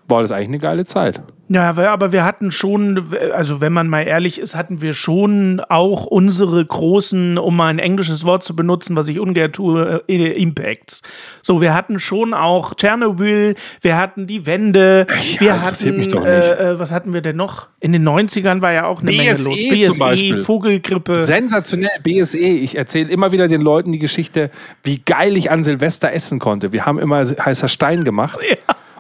war 0.08 0.21
das 0.21 0.32
eigentlich 0.32 0.49
eine 0.49 0.60
geile 0.60 0.86
Zeit. 0.86 1.21
Ja, 1.53 1.69
aber- 1.69 2.11
wir 2.11 2.23
hatten 2.25 2.51
schon, 2.51 3.09
also 3.33 3.61
wenn 3.61 3.73
man 3.73 3.87
mal 3.87 4.01
ehrlich 4.01 4.39
ist, 4.39 4.55
hatten 4.55 4.81
wir 4.81 4.93
schon 4.93 5.59
auch 5.69 6.05
unsere 6.05 6.65
großen, 6.65 7.37
um 7.37 7.55
mal 7.55 7.67
ein 7.67 7.79
englisches 7.79 8.25
Wort 8.25 8.43
zu 8.43 8.55
benutzen, 8.55 8.95
was 8.95 9.07
ich 9.07 9.19
ungern 9.19 9.51
tue, 9.51 10.03
äh, 10.07 10.41
Impacts. 10.41 11.01
So, 11.41 11.61
wir 11.61 11.73
hatten 11.75 11.99
schon 11.99 12.33
auch 12.33 12.73
Tschernobyl, 12.73 13.55
wir 13.81 13.97
hatten 13.97 14.25
die 14.25 14.45
Wende, 14.45 15.05
wir 15.39 15.51
interessiert 15.53 15.61
hatten, 15.91 15.97
mich 15.97 16.07
doch 16.07 16.19
nicht. 16.21 16.27
Äh, 16.27 16.71
äh, 16.71 16.79
was 16.79 16.91
hatten 16.91 17.13
wir 17.13 17.21
denn 17.21 17.35
noch? 17.35 17.67
In 17.79 17.93
den 17.93 18.03
90ern 18.03 18.61
war 18.61 18.73
ja 18.73 18.85
auch 18.87 19.01
eine 19.01 19.11
Menge 19.11 19.31
BSE 19.31 19.49
los. 19.49 19.59
zum 19.59 19.69
BSE, 19.77 19.99
Beispiel. 19.99 20.37
Vogelgrippe. 20.39 21.21
Sensationell, 21.21 21.99
BSE. 22.01 22.37
Ich 22.39 22.77
erzähle 22.77 23.11
immer 23.11 23.31
wieder 23.31 23.47
den 23.47 23.61
Leuten 23.61 23.91
die 23.91 23.99
Geschichte, 23.99 24.49
wie 24.83 24.99
geil 25.05 25.37
ich 25.37 25.51
an 25.51 25.61
Silvester 25.63 26.11
essen 26.13 26.39
konnte. 26.39 26.73
Wir 26.73 26.85
haben 26.85 26.97
immer 26.97 27.17
heißer 27.23 27.67
Stein 27.67 28.03
gemacht. 28.03 28.39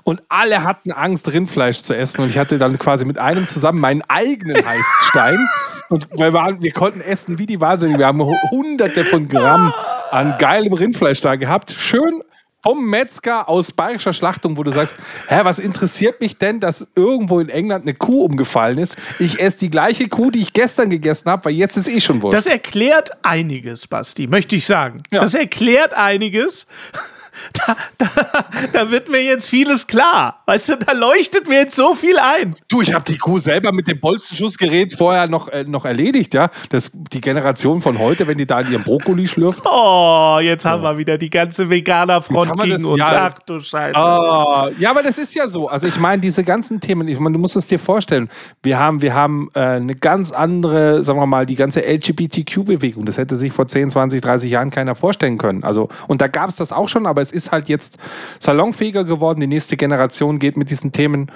Und 0.03 0.21
alle 0.29 0.63
hatten 0.63 0.91
Angst, 0.91 1.31
Rindfleisch 1.31 1.81
zu 1.83 1.95
essen. 1.95 2.21
Und 2.21 2.29
ich 2.29 2.37
hatte 2.37 2.57
dann 2.57 2.77
quasi 2.77 3.05
mit 3.05 3.17
einem 3.17 3.47
zusammen 3.47 3.79
meinen 3.79 4.01
eigenen 4.07 4.57
heißen 4.65 4.83
Stein. 5.03 5.47
Und 5.89 6.07
wir, 6.11 6.33
wir 6.33 6.71
konnten 6.71 7.01
essen 7.01 7.39
wie 7.39 7.45
die 7.45 7.61
Wahnsinnigen. 7.61 7.99
Wir 7.99 8.07
haben 8.07 8.21
hu- 8.21 8.35
hunderte 8.51 9.05
von 9.05 9.27
Gramm 9.29 9.73
an 10.11 10.35
geilem 10.39 10.73
Rindfleisch 10.73 11.21
da 11.21 11.35
gehabt. 11.35 11.71
Schön 11.71 12.21
vom 12.61 12.89
Metzger 12.89 13.49
aus 13.49 13.73
bayerischer 13.73 14.13
Schlachtung, 14.13 14.55
wo 14.55 14.63
du 14.63 14.71
sagst, 14.71 14.97
hä, 15.27 15.39
was 15.43 15.59
interessiert 15.59 16.21
mich 16.21 16.37
denn, 16.37 16.61
dass 16.61 16.87
irgendwo 16.95 17.39
in 17.41 17.49
England 17.49 17.83
eine 17.83 17.93
Kuh 17.93 18.23
umgefallen 18.23 18.77
ist? 18.77 18.95
Ich 19.19 19.39
esse 19.41 19.59
die 19.59 19.69
gleiche 19.69 20.07
Kuh, 20.07 20.31
die 20.31 20.41
ich 20.41 20.53
gestern 20.53 20.89
gegessen 20.89 21.29
habe, 21.29 21.45
weil 21.45 21.53
jetzt 21.53 21.75
ist 21.75 21.89
eh 21.89 21.99
schon 21.99 22.21
wurscht. 22.21 22.37
Das 22.37 22.45
erklärt 22.45 23.11
einiges, 23.21 23.87
Basti, 23.87 24.27
möchte 24.27 24.55
ich 24.55 24.65
sagen. 24.65 24.99
Ja. 25.11 25.19
Das 25.19 25.33
erklärt 25.33 25.93
einiges. 25.93 26.65
Da, 27.53 27.77
da, 27.97 28.09
da 28.73 28.91
wird 28.91 29.09
mir 29.09 29.23
jetzt 29.23 29.49
vieles 29.49 29.87
klar. 29.87 30.41
Weißt 30.45 30.69
du, 30.69 30.77
da 30.77 30.91
leuchtet 30.93 31.47
mir 31.47 31.59
jetzt 31.59 31.75
so 31.75 31.95
viel 31.95 32.17
ein. 32.19 32.55
Du, 32.69 32.81
ich 32.81 32.93
habe 32.93 33.03
die 33.05 33.17
Kuh 33.17 33.39
selber 33.39 33.71
mit 33.71 33.87
dem 33.87 33.99
Bolzenschussgerät 33.99 34.93
vorher 34.93 35.27
noch, 35.27 35.47
äh, 35.49 35.63
noch 35.63 35.85
erledigt, 35.85 36.33
ja. 36.33 36.49
Das, 36.69 36.91
die 36.93 37.21
Generation 37.21 37.81
von 37.81 37.99
heute, 37.99 38.27
wenn 38.27 38.37
die 38.37 38.45
da 38.45 38.59
in 38.61 38.71
ihrem 38.71 38.83
Brokkoli 38.83 39.27
schlürft. 39.27 39.63
Oh, 39.65 40.37
jetzt 40.41 40.65
haben 40.65 40.83
wir 40.83 40.97
wieder 40.97 41.17
die 41.17 41.29
ganze 41.29 41.69
Veganer-Front 41.69 42.59
gegen 42.61 42.71
das- 42.71 42.83
uns. 42.83 42.99
ja. 42.99 43.31
Ach 43.33 43.39
du 43.45 43.59
Scheiße. 43.59 43.97
Ah, 43.97 44.69
ja, 44.77 44.91
aber 44.91 45.03
das 45.03 45.17
ist 45.17 45.33
ja 45.35 45.47
so. 45.47 45.67
Also 45.69 45.87
ich 45.87 45.97
meine, 45.99 46.21
diese 46.21 46.43
ganzen 46.43 46.79
Themen, 46.79 47.07
ich 47.07 47.19
meine, 47.19 47.33
du 47.33 47.39
musst 47.39 47.55
es 47.55 47.67
dir 47.67 47.79
vorstellen, 47.79 48.29
wir 48.61 48.77
haben, 48.79 49.01
wir 49.01 49.13
haben 49.13 49.49
äh, 49.55 49.59
eine 49.59 49.95
ganz 49.95 50.31
andere, 50.31 51.03
sagen 51.03 51.19
wir 51.19 51.25
mal, 51.25 51.45
die 51.45 51.55
ganze 51.55 51.81
LGBTQ-Bewegung. 51.81 53.05
Das 53.05 53.17
hätte 53.17 53.35
sich 53.35 53.51
vor 53.53 53.67
10, 53.67 53.89
20, 53.89 54.21
30 54.21 54.51
Jahren 54.51 54.69
keiner 54.69 54.95
vorstellen 54.95 55.37
können. 55.37 55.63
Also, 55.63 55.89
und 56.07 56.21
da 56.21 56.27
gab 56.27 56.49
es 56.49 56.55
das 56.57 56.71
auch 56.71 56.89
schon, 56.89 57.05
aber 57.05 57.21
es 57.23 57.31
ist 57.31 57.51
halt 57.51 57.69
jetzt 57.69 57.97
salonfähiger 58.39 59.03
geworden. 59.03 59.39
Die 59.39 59.47
nächste 59.47 59.77
Generation 59.77 60.37
geht 60.37 60.57
mit 60.57 60.69
diesen 60.69 60.91
Themen 60.91 61.31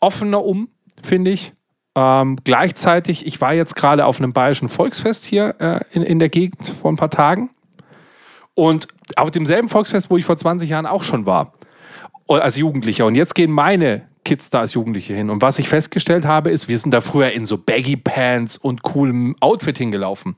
offener 0.00 0.44
um, 0.44 0.68
finde 1.02 1.32
ich. 1.32 1.52
Ähm, 1.94 2.38
gleichzeitig, 2.42 3.26
ich 3.26 3.40
war 3.40 3.52
jetzt 3.52 3.76
gerade 3.76 4.06
auf 4.06 4.18
einem 4.18 4.32
bayerischen 4.32 4.70
Volksfest 4.70 5.26
hier 5.26 5.56
äh, 5.58 5.80
in, 5.92 6.02
in 6.02 6.18
der 6.18 6.30
Gegend 6.30 6.74
vor 6.80 6.90
ein 6.90 6.96
paar 6.96 7.10
Tagen. 7.10 7.50
Und 8.54 8.88
auf 9.16 9.30
demselben 9.30 9.68
Volksfest, 9.68 10.10
wo 10.10 10.16
ich 10.16 10.24
vor 10.24 10.36
20 10.36 10.70
Jahren 10.70 10.86
auch 10.86 11.02
schon 11.02 11.26
war, 11.26 11.52
als 12.28 12.56
Jugendlicher. 12.56 13.06
Und 13.06 13.14
jetzt 13.14 13.34
gehen 13.34 13.50
meine 13.50 14.08
Kids 14.24 14.50
da 14.50 14.60
als 14.60 14.74
Jugendliche 14.74 15.14
hin. 15.14 15.30
Und 15.30 15.42
was 15.42 15.58
ich 15.58 15.68
festgestellt 15.68 16.24
habe, 16.24 16.50
ist, 16.50 16.68
wir 16.68 16.78
sind 16.78 16.92
da 16.92 17.00
früher 17.00 17.32
in 17.32 17.44
so 17.44 17.58
Baggy 17.58 17.96
Pants 17.96 18.56
und 18.56 18.82
coolem 18.82 19.34
Outfit 19.40 19.78
hingelaufen. 19.78 20.36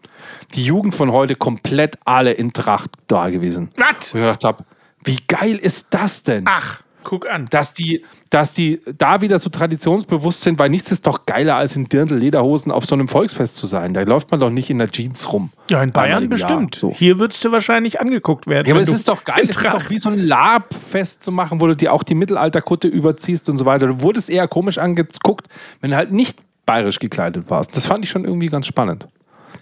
Die 0.54 0.64
Jugend 0.64 0.94
von 0.94 1.12
heute 1.12 1.36
komplett 1.36 1.98
alle 2.04 2.32
in 2.32 2.52
Tracht 2.52 2.92
da 3.06 3.28
gewesen. 3.28 3.70
Was? 3.76 4.14
Und 4.14 4.20
ich 4.20 4.26
gedacht 4.26 4.44
habe, 4.44 4.64
wie 5.04 5.18
geil 5.28 5.56
ist 5.56 5.88
das 5.90 6.22
denn? 6.22 6.44
Ach, 6.46 6.82
guck 7.04 7.28
an. 7.28 7.46
Dass 7.50 7.74
die, 7.74 8.02
dass 8.30 8.54
die 8.54 8.80
da 8.98 9.20
wieder 9.20 9.38
so 9.38 9.50
traditionsbewusst 9.50 10.42
sind, 10.42 10.58
weil 10.58 10.70
nichts 10.70 10.90
ist 10.90 11.06
doch 11.06 11.26
geiler, 11.26 11.56
als 11.56 11.76
in 11.76 11.88
Dirndl-Lederhosen 11.88 12.72
auf 12.72 12.84
so 12.84 12.94
einem 12.94 13.08
Volksfest 13.08 13.56
zu 13.56 13.66
sein. 13.66 13.94
Da 13.94 14.02
läuft 14.02 14.30
man 14.30 14.40
doch 14.40 14.50
nicht 14.50 14.70
in 14.70 14.78
der 14.78 14.88
Jeans 14.88 15.32
rum. 15.32 15.50
Ja, 15.70 15.82
in 15.82 15.92
Bayern 15.92 16.28
bestimmt. 16.28 16.74
so. 16.74 16.92
Hier 16.92 17.18
würdest 17.18 17.44
du 17.44 17.52
wahrscheinlich 17.52 18.00
angeguckt 18.00 18.46
werden. 18.46 18.66
Ja, 18.66 18.74
aber 18.74 18.82
es 18.82 18.88
ist 18.88 19.08
doch 19.08 19.24
geil. 19.24 19.46
Es 19.48 19.56
ist 19.56 19.66
doch 19.66 19.90
wie 19.90 19.98
so 19.98 20.08
ein 20.08 20.18
Labfest 20.18 21.22
zu 21.22 21.30
machen, 21.30 21.60
wo 21.60 21.66
du 21.66 21.76
dir 21.76 21.92
auch 21.92 22.02
die 22.02 22.14
Mittelalterkutte 22.14 22.88
überziehst 22.88 23.48
und 23.48 23.58
so 23.58 23.66
weiter. 23.66 23.86
Du 23.86 24.00
wurdest 24.00 24.30
eher 24.30 24.48
komisch 24.48 24.78
angeguckt, 24.78 25.48
wenn 25.80 25.90
du 25.90 25.96
halt 25.96 26.10
nicht 26.10 26.38
bayerisch 26.66 26.98
gekleidet 26.98 27.50
warst. 27.50 27.76
Das 27.76 27.86
fand 27.86 28.04
ich 28.04 28.10
schon 28.10 28.24
irgendwie 28.24 28.48
ganz 28.48 28.66
spannend. 28.66 29.06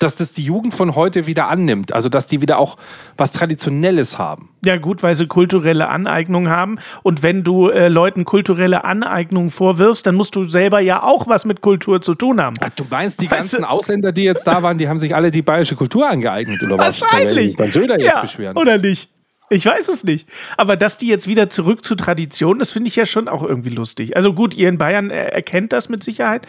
Dass 0.03 0.17
das 0.17 0.33
die 0.33 0.45
Jugend 0.45 0.75
von 0.75 0.95
heute 0.95 1.27
wieder 1.27 1.49
annimmt. 1.49 1.93
Also, 1.93 2.09
dass 2.09 2.27
die 2.27 2.41
wieder 2.43 2.59
auch 2.59 2.77
was 3.17 3.33
Traditionelles 3.33 4.19
haben. 4.19 4.49
Ja, 4.65 4.77
gut, 4.77 5.03
weil 5.03 5.15
sie 5.15 5.27
kulturelle 5.27 5.89
Aneignung 5.89 6.49
haben. 6.49 6.79
Und 7.03 7.23
wenn 7.23 7.43
du 7.45 7.69
äh, 7.69 7.89
Leuten 7.89 8.25
kulturelle 8.25 8.85
Aneignung 8.85 9.51
vorwirfst, 9.51 10.07
dann 10.07 10.15
musst 10.15 10.37
du 10.37 10.45
selber 10.45 10.81
ja 10.81 11.03
auch 11.03 11.27
was 11.27 11.45
mit 11.45 11.61
Kultur 11.61 12.01
zu 12.01 12.15
tun 12.15 12.41
haben. 12.41 12.55
Ach, 12.61 12.71
du 12.77 12.85
meinst, 12.89 13.21
die 13.21 13.31
Weißt 13.31 13.39
ganzen 13.41 13.61
du- 13.63 13.69
Ausländer, 13.71 14.13
die 14.13 14.25
jetzt 14.25 14.47
da 14.47 14.63
waren, 14.63 14.79
die 14.79 14.89
haben 14.89 14.99
sich 14.99 15.15
alle 15.15 15.31
die 15.31 15.43
bayerische 15.43 15.77
Kultur 15.77 16.09
angeeignet 16.11 16.63
oder 16.63 16.79
was? 16.79 17.01
Die 17.01 17.55
Beim 17.57 17.71
Söder 17.71 17.99
jetzt 17.99 18.15
ja, 18.15 18.21
beschweren. 18.21 18.57
Oder 18.57 18.79
nicht? 18.79 19.11
Ich 19.53 19.67
weiß 19.67 19.89
es 19.89 20.03
nicht. 20.05 20.29
Aber 20.57 20.77
dass 20.77 20.97
die 20.99 21.07
jetzt 21.09 21.27
wieder 21.29 21.51
zurück 21.51 21.85
zur 21.85 21.97
Tradition, 21.97 22.59
das 22.59 22.71
finde 22.71 22.89
ich 22.89 22.97
ja 22.97 23.05
schon 23.07 23.29
auch 23.29 23.43
irgendwie 23.43 23.69
lustig. 23.69 24.17
Also 24.17 24.33
gut, 24.33 24.55
ihr 24.55 24.69
in 24.69 24.79
Bayern 24.79 25.11
äh, 25.11 25.27
erkennt 25.27 25.73
das 25.73 25.89
mit 25.89 26.03
Sicherheit. 26.03 26.47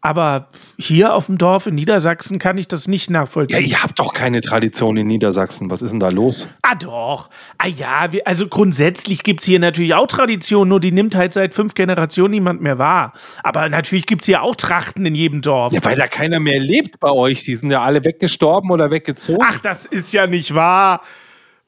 Aber 0.00 0.48
hier 0.78 1.14
auf 1.14 1.26
dem 1.26 1.36
Dorf 1.38 1.66
in 1.66 1.74
Niedersachsen 1.74 2.38
kann 2.38 2.56
ich 2.58 2.66
das 2.68 2.88
nicht 2.88 3.08
Ja, 3.10 3.20
nachvollziehen. 3.20 3.64
ihr 3.66 3.82
habt 3.82 3.98
doch 3.98 4.14
keine 4.14 4.40
Tradition 4.40 4.96
in 4.96 5.06
Niedersachsen. 5.06 5.70
Was 5.70 5.82
ist 5.82 5.90
denn 5.90 6.00
da 6.00 6.08
los? 6.08 6.48
Ah, 6.62 6.74
doch. 6.74 7.28
Ah 7.58 7.66
ja, 7.68 8.12
wir, 8.12 8.26
also 8.26 8.46
grundsätzlich 8.48 9.22
gibt 9.22 9.40
es 9.40 9.46
hier 9.46 9.60
natürlich 9.60 9.94
auch 9.94 10.06
Tradition, 10.06 10.68
nur 10.68 10.80
die 10.80 10.92
nimmt 10.92 11.14
halt 11.14 11.32
seit 11.34 11.54
fünf 11.54 11.74
Generationen 11.74 12.30
niemand 12.32 12.62
mehr 12.62 12.78
wahr. 12.78 13.12
Aber 13.42 13.68
natürlich 13.68 14.06
gibt 14.06 14.22
es 14.22 14.26
hier 14.26 14.42
auch 14.42 14.56
Trachten 14.56 15.04
in 15.04 15.14
jedem 15.14 15.42
Dorf. 15.42 15.72
Ja, 15.72 15.84
weil 15.84 15.96
da 15.96 16.06
keiner 16.06 16.40
mehr 16.40 16.58
lebt 16.58 16.98
bei 17.00 17.10
euch. 17.10 17.44
Die 17.44 17.54
sind 17.54 17.70
ja 17.70 17.82
alle 17.82 18.04
weggestorben 18.04 18.70
oder 18.70 18.90
weggezogen. 18.90 19.44
Ach, 19.46 19.58
das 19.58 19.84
ist 19.86 20.12
ja 20.12 20.26
nicht 20.26 20.54
wahr. 20.54 21.02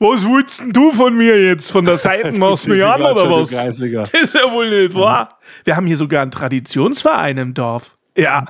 Was 0.01 0.23
willst 0.25 0.61
denn 0.61 0.73
du 0.73 0.93
von 0.93 1.17
mir 1.17 1.43
jetzt? 1.43 1.73
Von 1.73 1.85
der 1.85 1.97
Seite 1.97 2.31
machst 2.33 2.67
du 2.67 2.71
mich 2.71 2.85
an 2.85 3.03
oder 3.03 3.29
was? 3.31 3.51
Das 3.51 4.11
ist 4.13 4.35
ja 4.35 4.53
wohl 4.53 4.71
nicht 4.71 4.95
wahr. 4.95 5.39
Wir 5.65 5.75
haben 5.77 5.87
hier 5.87 5.97
sogar 5.97 6.23
einen 6.23 6.31
Traditionsverein 6.31 7.37
im 7.39 7.55
Dorf. 7.55 7.97
Ja. 8.17 8.47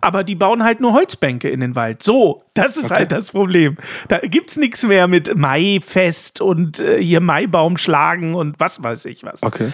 Aber 0.00 0.22
die 0.24 0.34
bauen 0.34 0.62
halt 0.62 0.80
nur 0.80 0.92
Holzbänke 0.92 1.48
in 1.50 1.60
den 1.60 1.74
Wald. 1.76 2.02
So, 2.02 2.42
das 2.54 2.76
ist 2.76 2.90
halt 2.90 3.10
das 3.12 3.32
Problem. 3.32 3.76
Da 4.08 4.18
gibt's 4.18 4.56
nichts 4.56 4.82
mehr 4.84 5.08
mit 5.08 5.36
Maifest 5.36 6.40
und 6.40 6.78
äh, 6.80 7.02
hier 7.02 7.20
Maibaum 7.20 7.76
schlagen 7.76 8.34
und 8.34 8.58
was 8.58 8.82
weiß 8.82 9.04
ich 9.06 9.24
was. 9.24 9.42
Okay. 9.42 9.72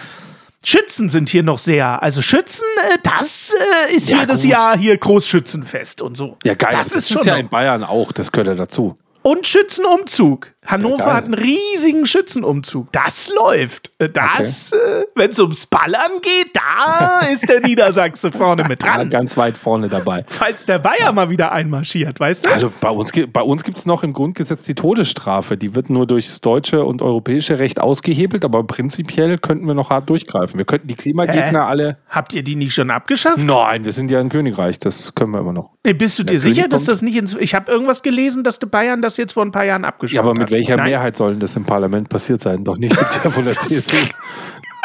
Schützen 0.63 1.09
sind 1.09 1.29
hier 1.29 1.43
noch 1.43 1.59
sehr. 1.59 2.01
Also 2.01 2.23
Schützen, 2.23 2.65
äh, 2.91 2.97
das 3.03 3.55
äh, 3.89 3.95
ist 3.95 4.09
Ja, 4.09 4.21
jedes 4.21 4.41
gut. 4.41 4.51
Jahr 4.51 4.77
hier 4.77 4.97
Großschützenfest 4.97 6.01
und 6.01 6.17
so. 6.17 6.37
Ja, 6.43 6.55
geil. 6.55 6.71
Das, 6.71 6.91
ist 6.91 7.09
schon 7.13 7.23
ja 7.23 7.35
in 7.35 7.47
Bayern 7.49 7.83
auch. 7.83 8.11
Das 8.11 8.31
gehört 8.31 8.47
ja 8.47 8.55
dazu. 8.55 8.97
und 9.21 9.45
Schützenumzug. 9.45 10.54
Hannover 10.67 11.03
geil. 11.05 11.13
hat 11.13 11.25
einen 11.25 11.33
riesigen 11.35 12.05
Schützenumzug. 12.05 12.91
Das 12.91 13.31
läuft. 13.35 13.91
Äh, 13.99 14.09
Das, 14.09 14.71
äh, 14.71 14.75
wenn 15.15 15.29
es 15.29 15.39
ums 15.39 15.65
Ballern 15.65 16.11
geht, 16.21 16.51
da 16.53 17.19
ist 17.31 17.47
der 17.49 17.61
Niedersachse 17.61 18.31
vorne 18.31 18.63
mit 18.67 18.83
Ja, 18.83 18.95
dran. 18.97 19.09
ganz 19.09 19.37
weit 19.37 19.57
vorne 19.57 19.87
dabei. 19.89 20.23
Falls 20.27 20.65
der 20.65 20.79
Bayer 20.79 21.11
mal 21.11 21.29
wieder 21.29 21.51
einmarschiert, 21.51 22.19
weißt 22.19 22.45
du? 22.45 22.49
Also 22.51 22.71
bei 22.81 22.89
uns, 22.89 23.11
bei 23.31 23.41
uns 23.41 23.63
gibt 23.63 23.77
es 23.77 23.85
noch 23.85 24.03
im 24.03 24.13
Grundgesetz 24.13 24.63
die 24.65 24.75
Todesstrafe. 24.75 25.57
Die 25.57 25.75
wird 25.75 25.89
nur 25.89 26.07
durchs 26.07 26.41
deutsche 26.41 26.83
und 26.83 27.01
europäische 27.01 27.59
Recht 27.59 27.79
ausgehebelt, 27.79 28.43
aber 28.45 28.63
prinzipiell 28.63 29.37
könnten 29.37 29.67
wir 29.67 29.73
noch 29.73 29.89
hart 29.89 30.09
durchgreifen. 30.09 30.57
Wir 30.57 30.65
könnten 30.65 30.87
die 30.87 30.95
Klimagegner 30.95 31.61
Hä? 31.65 31.69
alle. 31.69 31.97
Habt 32.09 32.33
ihr 32.33 32.43
die 32.43 32.55
nicht 32.55 32.73
schon 32.73 32.89
abgeschafft? 32.91 33.37
Nein, 33.39 33.85
wir 33.85 33.91
sind 33.91 34.09
ja 34.11 34.19
ein 34.19 34.29
Königreich, 34.29 34.79
das 34.79 35.13
können 35.15 35.31
wir 35.31 35.39
immer 35.39 35.53
noch. 35.53 35.73
Nee, 35.83 35.93
bist 35.93 36.17
du 36.19 36.23
dir 36.23 36.39
sicher, 36.39 36.63
König 36.63 36.71
dass 36.71 36.85
das 36.85 37.01
nicht 37.01 37.15
ins. 37.15 37.35
Ich 37.35 37.53
habe 37.55 37.71
irgendwas 37.71 38.01
gelesen, 38.01 38.43
dass 38.43 38.59
die 38.59 38.65
Bayern 38.65 39.01
das 39.01 39.17
jetzt 39.17 39.33
vor 39.33 39.43
ein 39.43 39.51
paar 39.51 39.65
Jahren 39.65 39.85
abgeschafft 39.85 40.15
Ja, 40.15 40.21
aber 40.21 40.31
hat. 40.31 40.37
mit 40.37 40.49
welcher 40.55 40.77
Nein, 40.77 40.89
Mehrheit 40.89 41.17
soll 41.17 41.31
denn 41.31 41.41
das 41.41 41.55
im 41.57 41.65
Parlament 41.65 42.07
passiert 42.07 42.41
sein? 42.41 42.63
Doch 42.63 42.77
nicht 42.77 42.95
mit 42.95 43.23
der 43.23 43.31
von 43.31 43.43
der 43.45 43.53
CSU. 43.53 43.95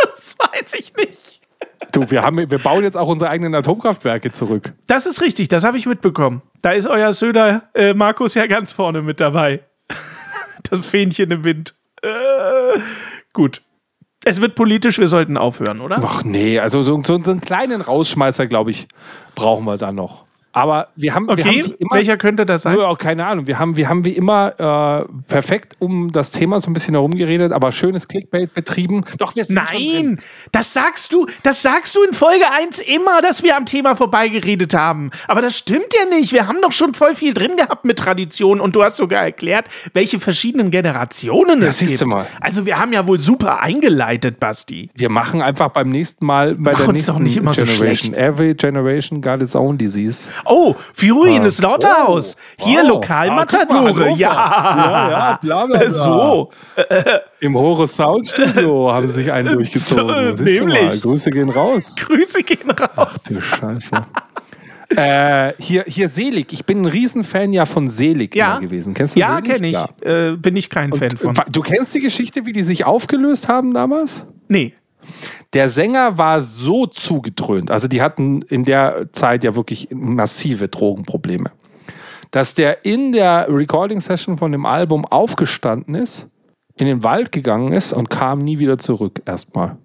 Das 0.02 0.34
weiß 0.38 0.74
ich 0.74 0.94
nicht. 0.96 1.40
Du, 1.92 2.10
wir, 2.10 2.22
haben, 2.22 2.38
wir 2.38 2.58
bauen 2.58 2.84
jetzt 2.84 2.96
auch 2.96 3.08
unsere 3.08 3.30
eigenen 3.30 3.54
Atomkraftwerke 3.54 4.32
zurück. 4.32 4.72
Das 4.86 5.04
ist 5.04 5.20
richtig, 5.20 5.48
das 5.48 5.62
habe 5.62 5.76
ich 5.76 5.86
mitbekommen. 5.86 6.40
Da 6.62 6.72
ist 6.72 6.86
euer 6.86 7.12
Söder 7.12 7.64
äh, 7.74 7.92
Markus 7.92 8.34
ja 8.34 8.46
ganz 8.46 8.72
vorne 8.72 9.02
mit 9.02 9.20
dabei. 9.20 9.60
Das 10.68 10.84
Fähnchen 10.84 11.30
im 11.30 11.42
Wind. 11.42 11.74
Äh, 12.02 12.78
gut. 13.32 13.62
Es 14.24 14.42
wird 14.42 14.54
politisch, 14.54 14.98
wir 14.98 15.06
sollten 15.06 15.38
aufhören, 15.38 15.80
oder? 15.80 15.98
Ach 16.04 16.22
nee, 16.22 16.58
also 16.58 16.82
so, 16.82 17.02
so, 17.02 17.18
so 17.22 17.30
einen 17.30 17.40
kleinen 17.40 17.80
Rausschmeißer, 17.80 18.46
glaube 18.46 18.70
ich, 18.70 18.86
brauchen 19.34 19.64
wir 19.64 19.78
da 19.78 19.90
noch. 19.90 20.26
Aber 20.52 20.88
wir 20.96 21.14
haben, 21.14 21.28
wir 21.28 21.32
Okay, 21.34 21.42
haben 21.44 21.54
wie 21.72 21.76
immer, 21.78 21.90
welcher 21.94 22.16
könnte 22.16 22.44
das 22.44 22.62
sein? 22.62 22.78
Auch 22.80 22.98
keine 22.98 23.24
Ahnung. 23.26 23.46
Wir 23.46 23.58
haben, 23.58 23.76
wir 23.76 23.88
haben 23.88 24.04
wie 24.04 24.10
immer 24.12 25.06
äh, 25.08 25.12
perfekt 25.28 25.76
um 25.78 26.10
das 26.10 26.32
Thema 26.32 26.58
so 26.58 26.70
ein 26.70 26.74
bisschen 26.74 26.94
herumgeredet, 26.94 27.52
aber 27.52 27.70
schönes 27.70 28.08
Clickbait 28.08 28.52
betrieben. 28.52 29.04
Doch, 29.18 29.36
wir 29.36 29.44
sind. 29.44 29.54
Nein, 29.56 30.20
das 30.50 30.72
sagst 30.72 31.12
du, 31.12 31.26
das 31.44 31.62
sagst 31.62 31.94
du 31.94 32.02
in 32.02 32.12
Folge 32.14 32.44
1 32.50 32.80
immer, 32.80 33.22
dass 33.22 33.42
wir 33.44 33.56
am 33.56 33.64
Thema 33.66 33.94
vorbeigeredet 33.94 34.74
haben. 34.74 35.10
Aber 35.28 35.40
das 35.40 35.56
stimmt 35.56 35.94
ja 35.94 36.16
nicht. 36.16 36.32
Wir 36.32 36.48
haben 36.48 36.58
doch 36.62 36.72
schon 36.72 36.94
voll 36.94 37.14
viel 37.14 37.32
drin 37.32 37.56
gehabt 37.56 37.84
mit 37.84 37.98
Tradition 37.98 38.60
und 38.60 38.74
du 38.74 38.82
hast 38.82 38.96
sogar 38.96 39.22
erklärt, 39.22 39.66
welche 39.92 40.18
verschiedenen 40.18 40.70
Generationen 40.72 41.62
es 41.62 41.78
siehst 41.78 42.00
du 42.00 42.04
gibt. 42.06 42.16
mal. 42.16 42.26
Also 42.40 42.66
wir 42.66 42.78
haben 42.78 42.92
ja 42.92 43.06
wohl 43.06 43.20
super 43.20 43.60
eingeleitet, 43.60 44.40
Basti. 44.40 44.90
Wir 44.94 45.10
machen 45.10 45.42
einfach 45.42 45.68
beim 45.68 45.90
nächsten 45.90 46.26
Mal 46.26 46.54
bei 46.56 46.72
Mach 46.72 46.80
der 46.84 46.92
nächsten 46.92 47.12
so 47.28 47.40
Generation. 47.40 47.66
schlecht. 47.68 48.18
Every 48.18 48.54
generation 48.54 49.20
got 49.20 49.42
its 49.42 49.54
own 49.54 49.78
disease. 49.78 50.28
Oh, 50.44 50.74
in 51.26 51.42
das 51.42 51.60
Lauterhaus. 51.60 52.36
Oh, 52.60 52.64
Hier 52.66 52.80
wow. 52.82 52.88
Lokalmatadore. 52.88 54.04
Ah, 54.04 54.08
ja. 54.08 54.14
Ja, 54.16 55.10
ja, 55.10 55.38
bla, 55.40 55.66
bla, 55.66 55.78
bla. 55.78 55.90
So. 55.90 56.50
Im 57.40 57.54
Horus 57.56 57.94
Sound 57.96 58.26
Studio 58.26 58.92
haben 58.92 59.06
sie 59.06 59.12
sich 59.14 59.32
einen 59.32 59.52
durchgezogen. 59.54 60.34
So, 60.34 60.44
Siehst 60.44 60.60
du 60.60 60.66
nämlich. 60.66 60.82
mal. 60.86 60.98
Grüße 60.98 61.30
gehen 61.30 61.48
raus. 61.50 61.94
Grüße 61.96 62.42
gehen 62.42 62.70
raus. 62.70 62.88
Ach 62.96 63.18
du 63.26 63.40
Scheiße. 63.40 63.90
äh, 64.96 65.52
hier, 65.58 65.84
hier 65.86 66.08
Selig. 66.08 66.52
Ich 66.52 66.64
bin 66.66 66.82
ein 66.82 66.86
Riesenfan 66.86 67.52
ja 67.52 67.64
von 67.64 67.88
Selig 67.88 68.34
Ja. 68.34 68.52
immer 68.58 68.60
gewesen. 68.66 68.92
Kennst 68.94 69.16
du 69.16 69.20
Ja, 69.20 69.40
kenne 69.40 69.68
ich. 69.68 69.76
Äh, 70.08 70.36
bin 70.36 70.56
ich 70.56 70.68
kein 70.68 70.92
Fan 70.92 71.12
von. 71.16 71.34
Du 71.50 71.60
kennst 71.62 71.94
die 71.94 72.00
Geschichte, 72.00 72.44
wie 72.46 72.52
die 72.52 72.62
sich 72.62 72.84
aufgelöst 72.84 73.48
haben 73.48 73.72
damals? 73.72 74.24
Nee. 74.48 74.74
Der 75.52 75.68
Sänger 75.68 76.18
war 76.18 76.40
so 76.40 76.86
zugedröhnt, 76.86 77.70
also 77.70 77.88
die 77.88 78.02
hatten 78.02 78.42
in 78.42 78.64
der 78.64 79.12
Zeit 79.12 79.44
ja 79.44 79.54
wirklich 79.56 79.88
massive 79.92 80.68
Drogenprobleme, 80.68 81.50
dass 82.30 82.54
der 82.54 82.84
in 82.84 83.12
der 83.12 83.46
Recording-Session 83.48 84.36
von 84.36 84.52
dem 84.52 84.66
Album 84.66 85.04
aufgestanden 85.04 85.94
ist, 85.94 86.30
in 86.76 86.86
den 86.86 87.02
Wald 87.02 87.32
gegangen 87.32 87.72
ist 87.72 87.92
und 87.92 88.10
kam 88.10 88.38
nie 88.38 88.58
wieder 88.58 88.78
zurück 88.78 89.22
erstmal. 89.26 89.76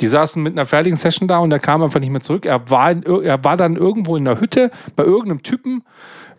Die 0.00 0.06
saßen 0.06 0.42
mit 0.42 0.52
einer 0.52 0.66
fertigen 0.66 0.96
Session 0.96 1.28
da 1.28 1.38
und 1.38 1.52
er 1.52 1.58
kam 1.58 1.82
einfach 1.82 2.00
nicht 2.00 2.10
mehr 2.10 2.20
zurück. 2.20 2.46
Er 2.46 2.70
war, 2.70 2.90
in, 2.90 3.02
er 3.02 3.42
war 3.44 3.56
dann 3.56 3.76
irgendwo 3.76 4.16
in 4.16 4.24
der 4.24 4.40
Hütte 4.40 4.70
bei 4.94 5.04
irgendeinem 5.04 5.42
Typen, 5.42 5.82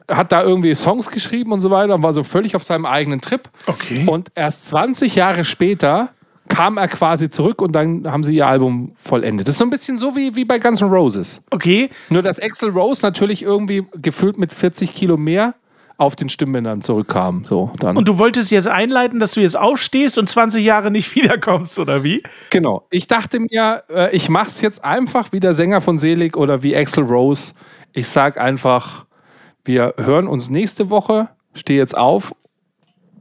hat 0.07 0.31
da 0.31 0.43
irgendwie 0.43 0.73
Songs 0.75 1.11
geschrieben 1.11 1.51
und 1.51 1.61
so 1.61 1.69
weiter 1.69 1.95
und 1.95 2.03
war 2.03 2.13
so 2.13 2.23
völlig 2.23 2.55
auf 2.55 2.63
seinem 2.63 2.85
eigenen 2.85 3.21
Trip. 3.21 3.49
Okay. 3.67 4.05
Und 4.07 4.31
erst 4.35 4.67
20 4.67 5.15
Jahre 5.15 5.43
später 5.43 6.09
kam 6.49 6.77
er 6.77 6.89
quasi 6.89 7.29
zurück 7.29 7.61
und 7.61 7.71
dann 7.71 8.11
haben 8.11 8.23
sie 8.23 8.35
ihr 8.35 8.47
Album 8.47 8.93
vollendet. 8.99 9.47
Das 9.47 9.55
ist 9.55 9.59
so 9.59 9.65
ein 9.65 9.69
bisschen 9.69 9.97
so 9.97 10.15
wie, 10.15 10.35
wie 10.35 10.43
bei 10.43 10.59
Guns 10.59 10.81
N' 10.81 10.89
Roses. 10.89 11.41
Okay. 11.51 11.89
Nur 12.09 12.21
dass 12.21 12.39
Axel 12.39 12.69
Rose 12.69 13.01
natürlich 13.01 13.43
irgendwie 13.43 13.85
gefühlt 14.01 14.37
mit 14.37 14.51
40 14.51 14.93
Kilo 14.93 15.15
mehr 15.15 15.53
auf 15.97 16.15
den 16.15 16.29
Stimmbändern 16.29 16.81
zurückkam. 16.81 17.45
So, 17.47 17.71
dann. 17.79 17.97
Und 17.97 18.07
du 18.07 18.17
wolltest 18.17 18.51
jetzt 18.51 18.67
einleiten, 18.67 19.19
dass 19.19 19.33
du 19.33 19.41
jetzt 19.41 19.57
aufstehst 19.57 20.17
und 20.17 20.27
20 20.27 20.63
Jahre 20.63 20.91
nicht 20.91 21.15
wiederkommst, 21.15 21.77
oder 21.77 22.03
wie? 22.03 22.23
Genau. 22.49 22.87
Ich 22.89 23.07
dachte 23.07 23.39
mir, 23.39 23.83
äh, 23.89 24.15
ich 24.15 24.29
mache 24.29 24.47
es 24.47 24.61
jetzt 24.61 24.83
einfach 24.83 25.31
wie 25.31 25.39
der 25.39 25.53
Sänger 25.53 25.81
von 25.81 25.97
Selig 25.97 26.35
oder 26.35 26.63
wie 26.63 26.75
Axel 26.75 27.03
Rose. 27.03 27.53
Ich 27.93 28.07
sag 28.07 28.39
einfach, 28.39 29.05
wir 29.65 29.93
hören 29.97 30.27
uns 30.27 30.49
nächste 30.49 30.89
Woche, 30.89 31.29
stehe 31.53 31.79
jetzt 31.79 31.97
auf 31.97 32.33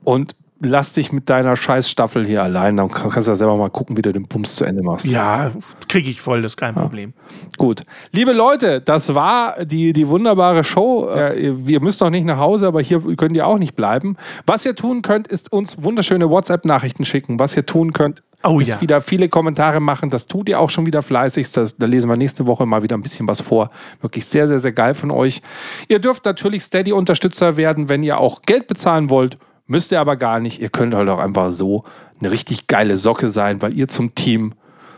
und 0.04 0.34
lass 0.60 0.92
dich 0.92 1.12
mit 1.12 1.30
deiner 1.30 1.56
Scheißstaffel 1.56 2.26
hier 2.26 2.42
allein. 2.42 2.76
Dann 2.76 2.90
kannst 2.90 3.28
du 3.28 3.32
ja 3.32 3.36
selber 3.36 3.56
mal 3.56 3.70
gucken, 3.70 3.96
wie 3.96 4.02
du 4.02 4.12
den 4.12 4.26
Bums 4.26 4.56
zu 4.56 4.64
Ende 4.64 4.82
machst. 4.82 5.06
Ja, 5.06 5.50
kriege 5.88 6.10
ich 6.10 6.20
voll, 6.20 6.42
das 6.42 6.52
ist 6.52 6.56
kein 6.56 6.74
ja. 6.74 6.82
Problem. 6.82 7.12
Gut. 7.56 7.82
Liebe 8.12 8.32
Leute, 8.32 8.80
das 8.80 9.14
war 9.14 9.64
die, 9.64 9.92
die 9.92 10.08
wunderbare 10.08 10.64
Show. 10.64 11.08
Äh, 11.14 11.52
ihr 11.66 11.80
müsst 11.80 12.00
noch 12.00 12.10
nicht 12.10 12.24
nach 12.24 12.38
Hause, 12.38 12.66
aber 12.66 12.80
hier 12.80 13.00
könnt 13.16 13.36
ihr 13.36 13.46
auch 13.46 13.58
nicht 13.58 13.76
bleiben. 13.76 14.16
Was 14.46 14.64
ihr 14.64 14.74
tun 14.74 15.02
könnt, 15.02 15.28
ist 15.28 15.52
uns 15.52 15.82
wunderschöne 15.82 16.28
WhatsApp-Nachrichten 16.28 17.04
schicken. 17.04 17.38
Was 17.38 17.56
ihr 17.56 17.64
tun 17.64 17.92
könnt, 17.92 18.22
oh, 18.42 18.58
ist 18.58 18.68
ja. 18.68 18.80
wieder 18.80 19.00
viele 19.00 19.28
Kommentare 19.28 19.80
machen. 19.80 20.10
Das 20.10 20.26
tut 20.26 20.48
ihr 20.48 20.58
auch 20.58 20.70
schon 20.70 20.86
wieder 20.86 21.02
fleißig. 21.02 21.52
Das, 21.52 21.76
da 21.76 21.86
lesen 21.86 22.10
wir 22.10 22.16
nächste 22.16 22.46
Woche 22.46 22.66
mal 22.66 22.82
wieder 22.82 22.96
ein 22.96 23.02
bisschen 23.02 23.28
was 23.28 23.40
vor. 23.40 23.70
Wirklich 24.00 24.24
sehr, 24.26 24.48
sehr, 24.48 24.58
sehr 24.58 24.72
geil 24.72 24.94
von 24.94 25.10
euch. 25.10 25.40
Ihr 25.88 26.00
dürft 26.00 26.24
natürlich 26.24 26.64
Steady-Unterstützer 26.64 27.56
werden, 27.56 27.88
wenn 27.88 28.02
ihr 28.02 28.18
auch 28.18 28.42
Geld 28.42 28.66
bezahlen 28.66 29.10
wollt. 29.10 29.38
Müsst 29.68 29.92
ihr 29.92 30.00
aber 30.00 30.16
gar 30.16 30.40
nicht. 30.40 30.60
Ihr 30.60 30.70
könnt 30.70 30.94
halt 30.94 31.08
auch 31.08 31.18
einfach 31.18 31.50
so 31.52 31.84
eine 32.18 32.30
richtig 32.30 32.66
geile 32.66 32.96
Socke 32.96 33.28
sein, 33.28 33.62
weil 33.62 33.76
ihr 33.76 33.86
zum 33.86 34.14
Team, 34.14 34.54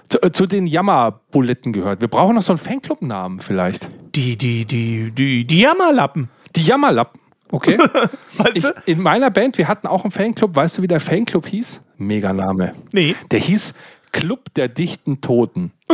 zu, 0.08 0.22
äh, 0.22 0.30
zu 0.30 0.46
den 0.46 0.66
Jammerbuletten 0.66 1.72
gehört. 1.72 2.00
Wir 2.00 2.08
brauchen 2.08 2.36
noch 2.36 2.42
so 2.42 2.52
einen 2.52 2.58
Fanclub-Namen 2.58 3.40
vielleicht. 3.40 3.88
Die, 4.14 4.38
die, 4.38 4.64
die, 4.64 5.10
die, 5.10 5.44
die 5.44 5.60
Jammerlappen. 5.60 6.30
Die 6.54 6.62
Jammerlappen. 6.62 7.20
Okay. 7.50 7.78
weißt 8.36 8.56
ich, 8.56 8.64
in 8.86 9.02
meiner 9.02 9.30
Band, 9.30 9.58
wir 9.58 9.66
hatten 9.66 9.88
auch 9.88 10.04
einen 10.04 10.12
Fanclub. 10.12 10.54
Weißt 10.54 10.78
du, 10.78 10.82
wie 10.82 10.88
der 10.88 11.00
Fanclub 11.00 11.48
hieß? 11.48 11.80
Mega 11.98 12.32
Name. 12.32 12.72
Nee. 12.92 13.16
Der 13.32 13.40
hieß 13.40 13.74
Club 14.12 14.54
der 14.54 14.68
dichten 14.68 15.20
Toten. 15.20 15.72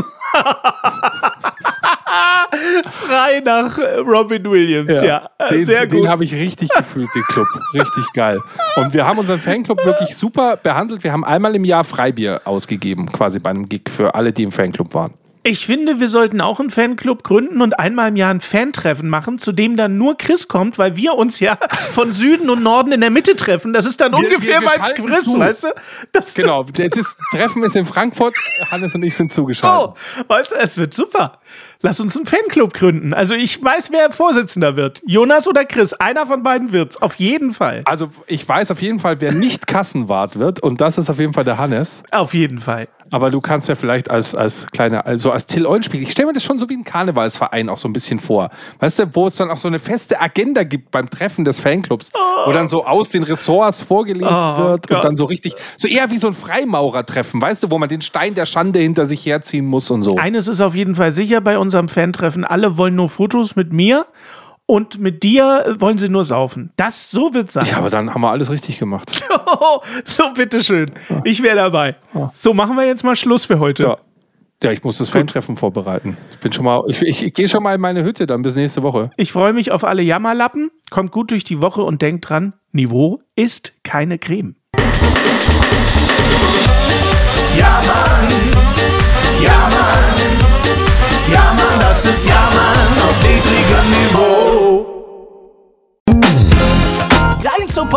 Frei 2.88 3.40
nach 3.44 3.78
äh, 3.78 3.96
Robin 3.96 4.44
Williams, 4.50 5.02
ja. 5.02 5.28
ja. 5.40 5.48
Den, 5.48 5.66
Sehr 5.66 5.86
gut. 5.86 5.92
Den 5.92 6.08
habe 6.08 6.24
ich 6.24 6.32
richtig 6.32 6.68
gefühlt, 6.70 7.08
den 7.14 7.22
Club. 7.24 7.48
Richtig 7.74 8.12
geil. 8.14 8.40
Und 8.76 8.94
wir 8.94 9.06
haben 9.06 9.18
unseren 9.18 9.40
Fanclub 9.40 9.84
wirklich 9.84 10.16
super 10.16 10.56
behandelt. 10.56 11.04
Wir 11.04 11.12
haben 11.12 11.24
einmal 11.24 11.54
im 11.54 11.64
Jahr 11.64 11.84
Freibier 11.84 12.42
ausgegeben, 12.44 13.10
quasi 13.12 13.38
bei 13.38 13.50
einem 13.50 13.68
Gig 13.68 13.82
für 13.90 14.14
alle, 14.14 14.32
die 14.32 14.42
im 14.42 14.52
Fanclub 14.52 14.94
waren. 14.94 15.14
Ich 15.48 15.64
finde, 15.64 16.00
wir 16.00 16.08
sollten 16.08 16.40
auch 16.40 16.58
einen 16.58 16.70
Fanclub 16.70 17.22
gründen 17.22 17.62
und 17.62 17.78
einmal 17.78 18.08
im 18.08 18.16
Jahr 18.16 18.34
ein 18.34 18.40
Fantreffen 18.40 19.08
machen, 19.08 19.38
zu 19.38 19.52
dem 19.52 19.76
dann 19.76 19.96
nur 19.96 20.18
Chris 20.18 20.48
kommt, 20.48 20.76
weil 20.76 20.96
wir 20.96 21.14
uns 21.14 21.38
ja 21.38 21.56
von 21.90 22.12
Süden 22.12 22.50
und 22.50 22.64
Norden 22.64 22.90
in 22.90 23.00
der 23.00 23.10
Mitte 23.10 23.36
treffen. 23.36 23.72
Das 23.72 23.86
ist 23.86 24.00
dann 24.00 24.10
wir, 24.10 24.18
ungefähr 24.18 24.60
wir, 24.60 24.68
wir 24.68 24.76
bei 24.76 24.92
Chris, 24.94 25.22
zu. 25.22 25.38
weißt 25.38 25.62
du? 25.62 25.68
Das 26.10 26.34
genau, 26.34 26.64
das 26.64 27.16
Treffen 27.30 27.62
ist 27.62 27.76
in 27.76 27.86
Frankfurt, 27.86 28.34
Hannes 28.72 28.96
und 28.96 29.04
ich 29.04 29.14
sind 29.14 29.32
zugeschaltet. 29.32 29.96
So, 30.16 30.24
weißt 30.26 30.50
du, 30.50 30.56
es 30.56 30.78
wird 30.78 30.92
super. 30.92 31.38
Lass 31.82 32.00
uns 32.00 32.16
einen 32.16 32.26
Fanclub 32.26 32.74
gründen. 32.74 33.12
Also 33.12 33.34
ich 33.34 33.62
weiß, 33.62 33.90
wer 33.92 34.10
Vorsitzender 34.10 34.76
wird. 34.76 35.02
Jonas 35.06 35.46
oder 35.46 35.64
Chris. 35.64 35.92
Einer 35.92 36.26
von 36.26 36.42
beiden 36.42 36.72
wird's. 36.72 37.00
Auf 37.00 37.16
jeden 37.16 37.52
Fall. 37.52 37.82
Also 37.84 38.10
ich 38.26 38.48
weiß 38.48 38.70
auf 38.70 38.80
jeden 38.80 39.00
Fall, 39.00 39.20
wer 39.20 39.32
nicht 39.32 39.66
Kassenwart 39.66 40.38
wird. 40.38 40.60
Und 40.60 40.80
das 40.80 40.98
ist 40.98 41.10
auf 41.10 41.18
jeden 41.18 41.32
Fall 41.32 41.44
der 41.44 41.58
Hannes. 41.58 42.02
Auf 42.10 42.34
jeden 42.34 42.58
Fall. 42.58 42.88
Aber 43.10 43.30
du 43.30 43.40
kannst 43.40 43.68
ja 43.68 43.74
vielleicht 43.74 44.10
als, 44.10 44.34
als 44.34 44.66
kleiner, 44.72 45.06
also 45.06 45.30
als 45.30 45.46
Till 45.46 45.66
Eulenspiel, 45.66 46.02
ich 46.02 46.12
stelle 46.12 46.26
mir 46.26 46.32
das 46.32 46.42
schon 46.42 46.58
so 46.58 46.68
wie 46.68 46.74
ein 46.74 46.84
Karnevalsverein 46.84 47.68
auch 47.68 47.78
so 47.78 47.88
ein 47.88 47.92
bisschen 47.92 48.18
vor. 48.18 48.50
Weißt 48.80 48.98
du, 48.98 49.14
wo 49.14 49.26
es 49.26 49.36
dann 49.36 49.50
auch 49.50 49.58
so 49.58 49.68
eine 49.68 49.78
feste 49.78 50.20
Agenda 50.20 50.64
gibt 50.64 50.90
beim 50.90 51.10
Treffen 51.10 51.44
des 51.44 51.60
Fanclubs, 51.60 52.10
oh. 52.14 52.48
wo 52.48 52.52
dann 52.52 52.68
so 52.68 52.86
aus 52.86 53.10
den 53.10 53.22
Ressorts 53.22 53.82
vorgelesen 53.82 54.34
oh, 54.34 54.58
wird 54.58 54.88
Gott. 54.88 54.96
und 54.96 55.04
dann 55.04 55.16
so 55.16 55.26
richtig, 55.26 55.54
so 55.76 55.88
eher 55.88 56.10
wie 56.10 56.16
so 56.16 56.28
ein 56.28 56.34
Freimaurertreffen, 56.34 57.40
weißt 57.40 57.64
du, 57.64 57.70
wo 57.70 57.78
man 57.78 57.88
den 57.88 58.00
Stein 58.00 58.34
der 58.34 58.46
Schande 58.46 58.78
hinter 58.78 59.06
sich 59.06 59.24
herziehen 59.26 59.66
muss 59.66 59.90
und 59.90 60.02
so. 60.02 60.16
Eines 60.16 60.48
ist 60.48 60.60
auf 60.60 60.74
jeden 60.74 60.94
Fall 60.94 61.12
sicher 61.12 61.40
bei 61.40 61.58
uns 61.58 61.66
unserem 61.66 61.88
Fantreffen, 61.88 62.44
alle 62.44 62.78
wollen 62.78 62.94
nur 62.94 63.08
Fotos 63.08 63.56
mit 63.56 63.72
mir 63.72 64.06
und 64.66 64.98
mit 64.98 65.22
dir 65.22 65.76
wollen 65.78 65.98
sie 65.98 66.08
nur 66.08 66.24
saufen. 66.24 66.72
Das 66.76 67.10
so 67.10 67.32
wird 67.32 67.50
sein. 67.50 67.66
Ja, 67.70 67.78
aber 67.78 67.90
dann 67.90 68.12
haben 68.12 68.20
wir 68.20 68.30
alles 68.30 68.50
richtig 68.50 68.78
gemacht. 68.78 69.24
so, 70.04 70.32
bitteschön. 70.34 70.90
Ja. 71.08 71.20
Ich 71.24 71.42
wäre 71.42 71.56
dabei. 71.56 71.96
Ja. 72.14 72.32
So, 72.34 72.52
machen 72.52 72.76
wir 72.76 72.84
jetzt 72.84 73.04
mal 73.04 73.16
Schluss 73.16 73.44
für 73.44 73.58
heute. 73.58 73.84
Ja. 73.84 73.98
Ja, 74.62 74.72
ich 74.72 74.82
muss 74.82 74.96
das 74.96 75.10
Fantreffen 75.10 75.58
vorbereiten. 75.58 76.16
Ich 76.30 76.38
bin 76.38 76.50
schon 76.50 76.64
mal, 76.64 76.82
ich, 76.88 77.02
ich, 77.02 77.22
ich 77.22 77.34
gehe 77.34 77.46
schon 77.46 77.62
mal 77.62 77.74
in 77.74 77.80
meine 77.80 78.04
Hütte 78.04 78.26
dann 78.26 78.40
bis 78.40 78.56
nächste 78.56 78.82
Woche. 78.82 79.10
Ich 79.18 79.30
freue 79.30 79.52
mich 79.52 79.70
auf 79.70 79.84
alle 79.84 80.00
Jammerlappen. 80.00 80.70
Kommt 80.88 81.12
gut 81.12 81.30
durch 81.30 81.44
die 81.44 81.60
Woche 81.60 81.82
und 81.82 82.00
denkt 82.00 82.30
dran, 82.30 82.54
Niveau 82.72 83.20
ist 83.34 83.74
keine 83.82 84.18
Creme. 84.18 84.56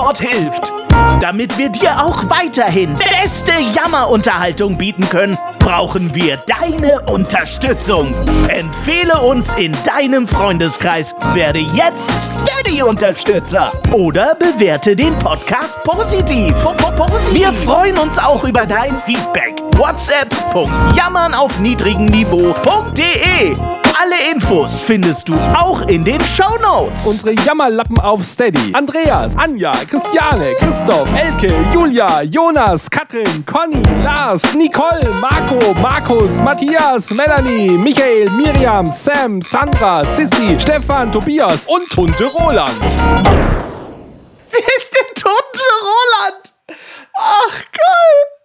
Support 0.10 0.22
hilft. 0.22 0.74
Damit 1.20 1.58
wir 1.60 1.70
dir 1.70 2.02
auch 2.02 2.30
weiterhin 2.30 2.96
beste 2.96 3.52
Jammerunterhaltung 3.76 4.76
bieten 4.76 5.08
können, 5.08 5.38
brauchen 5.60 6.16
wir 6.16 6.38
deine 6.48 7.02
Unterstützung. 7.02 8.16
Empfehle 8.48 9.22
uns 9.22 9.54
in 9.56 9.76
deinem 9.84 10.28
Freundeskreis, 10.28 11.14
werde 11.34 11.60
jetzt 11.60 12.10
Steady-Unterstützer 12.18 13.72
oder 13.92 14.36
bewerte 14.36 14.96
den 14.96 15.18
Podcast 15.20 15.84
positiv. 15.84 16.56
Wir 17.32 17.54
freuen 17.54 17.98
uns 17.98 18.18
auch 18.18 18.44
über 18.44 18.66
dein 18.66 18.96
Feedback. 18.98 19.54
WhatsApp.jammern 19.78 21.34
auf 21.34 21.60
niedrigem 21.60 22.06
Niveau.de 22.06 23.56
alle 24.02 24.32
Infos 24.32 24.80
findest 24.80 25.28
du 25.28 25.34
auch 25.34 25.82
in 25.90 26.06
den 26.06 26.22
Show 26.22 26.58
Notes. 26.62 27.06
Unsere 27.06 27.34
Jammerlappen 27.34 28.00
auf 28.00 28.24
Steady. 28.24 28.72
Andreas, 28.72 29.36
Anja, 29.36 29.74
Christiane, 29.74 30.56
Christoph, 30.58 31.10
Elke, 31.14 31.54
Julia, 31.74 32.22
Jonas, 32.22 32.90
Katrin, 32.90 33.46
Conny, 33.46 33.82
Lars, 34.02 34.54
Nicole, 34.54 35.02
Marco, 35.20 35.59
Markus, 35.82 36.42
Matthias, 36.42 37.12
Melanie, 37.12 37.78
Michael, 37.78 38.30
Miriam, 38.32 38.86
Sam, 38.86 39.42
Sandra, 39.42 40.04
Sissy, 40.06 40.60
Stefan, 40.60 41.12
Tobias 41.12 41.66
und 41.68 41.90
Tunte 41.90 42.26
Roland. 42.26 42.82
Wer 44.52 44.68
ist 44.78 44.94
der 44.94 45.08
Tunte 45.16 45.66
Roland? 45.82 46.54
Ach, 47.16 47.64
geil! 47.72 48.39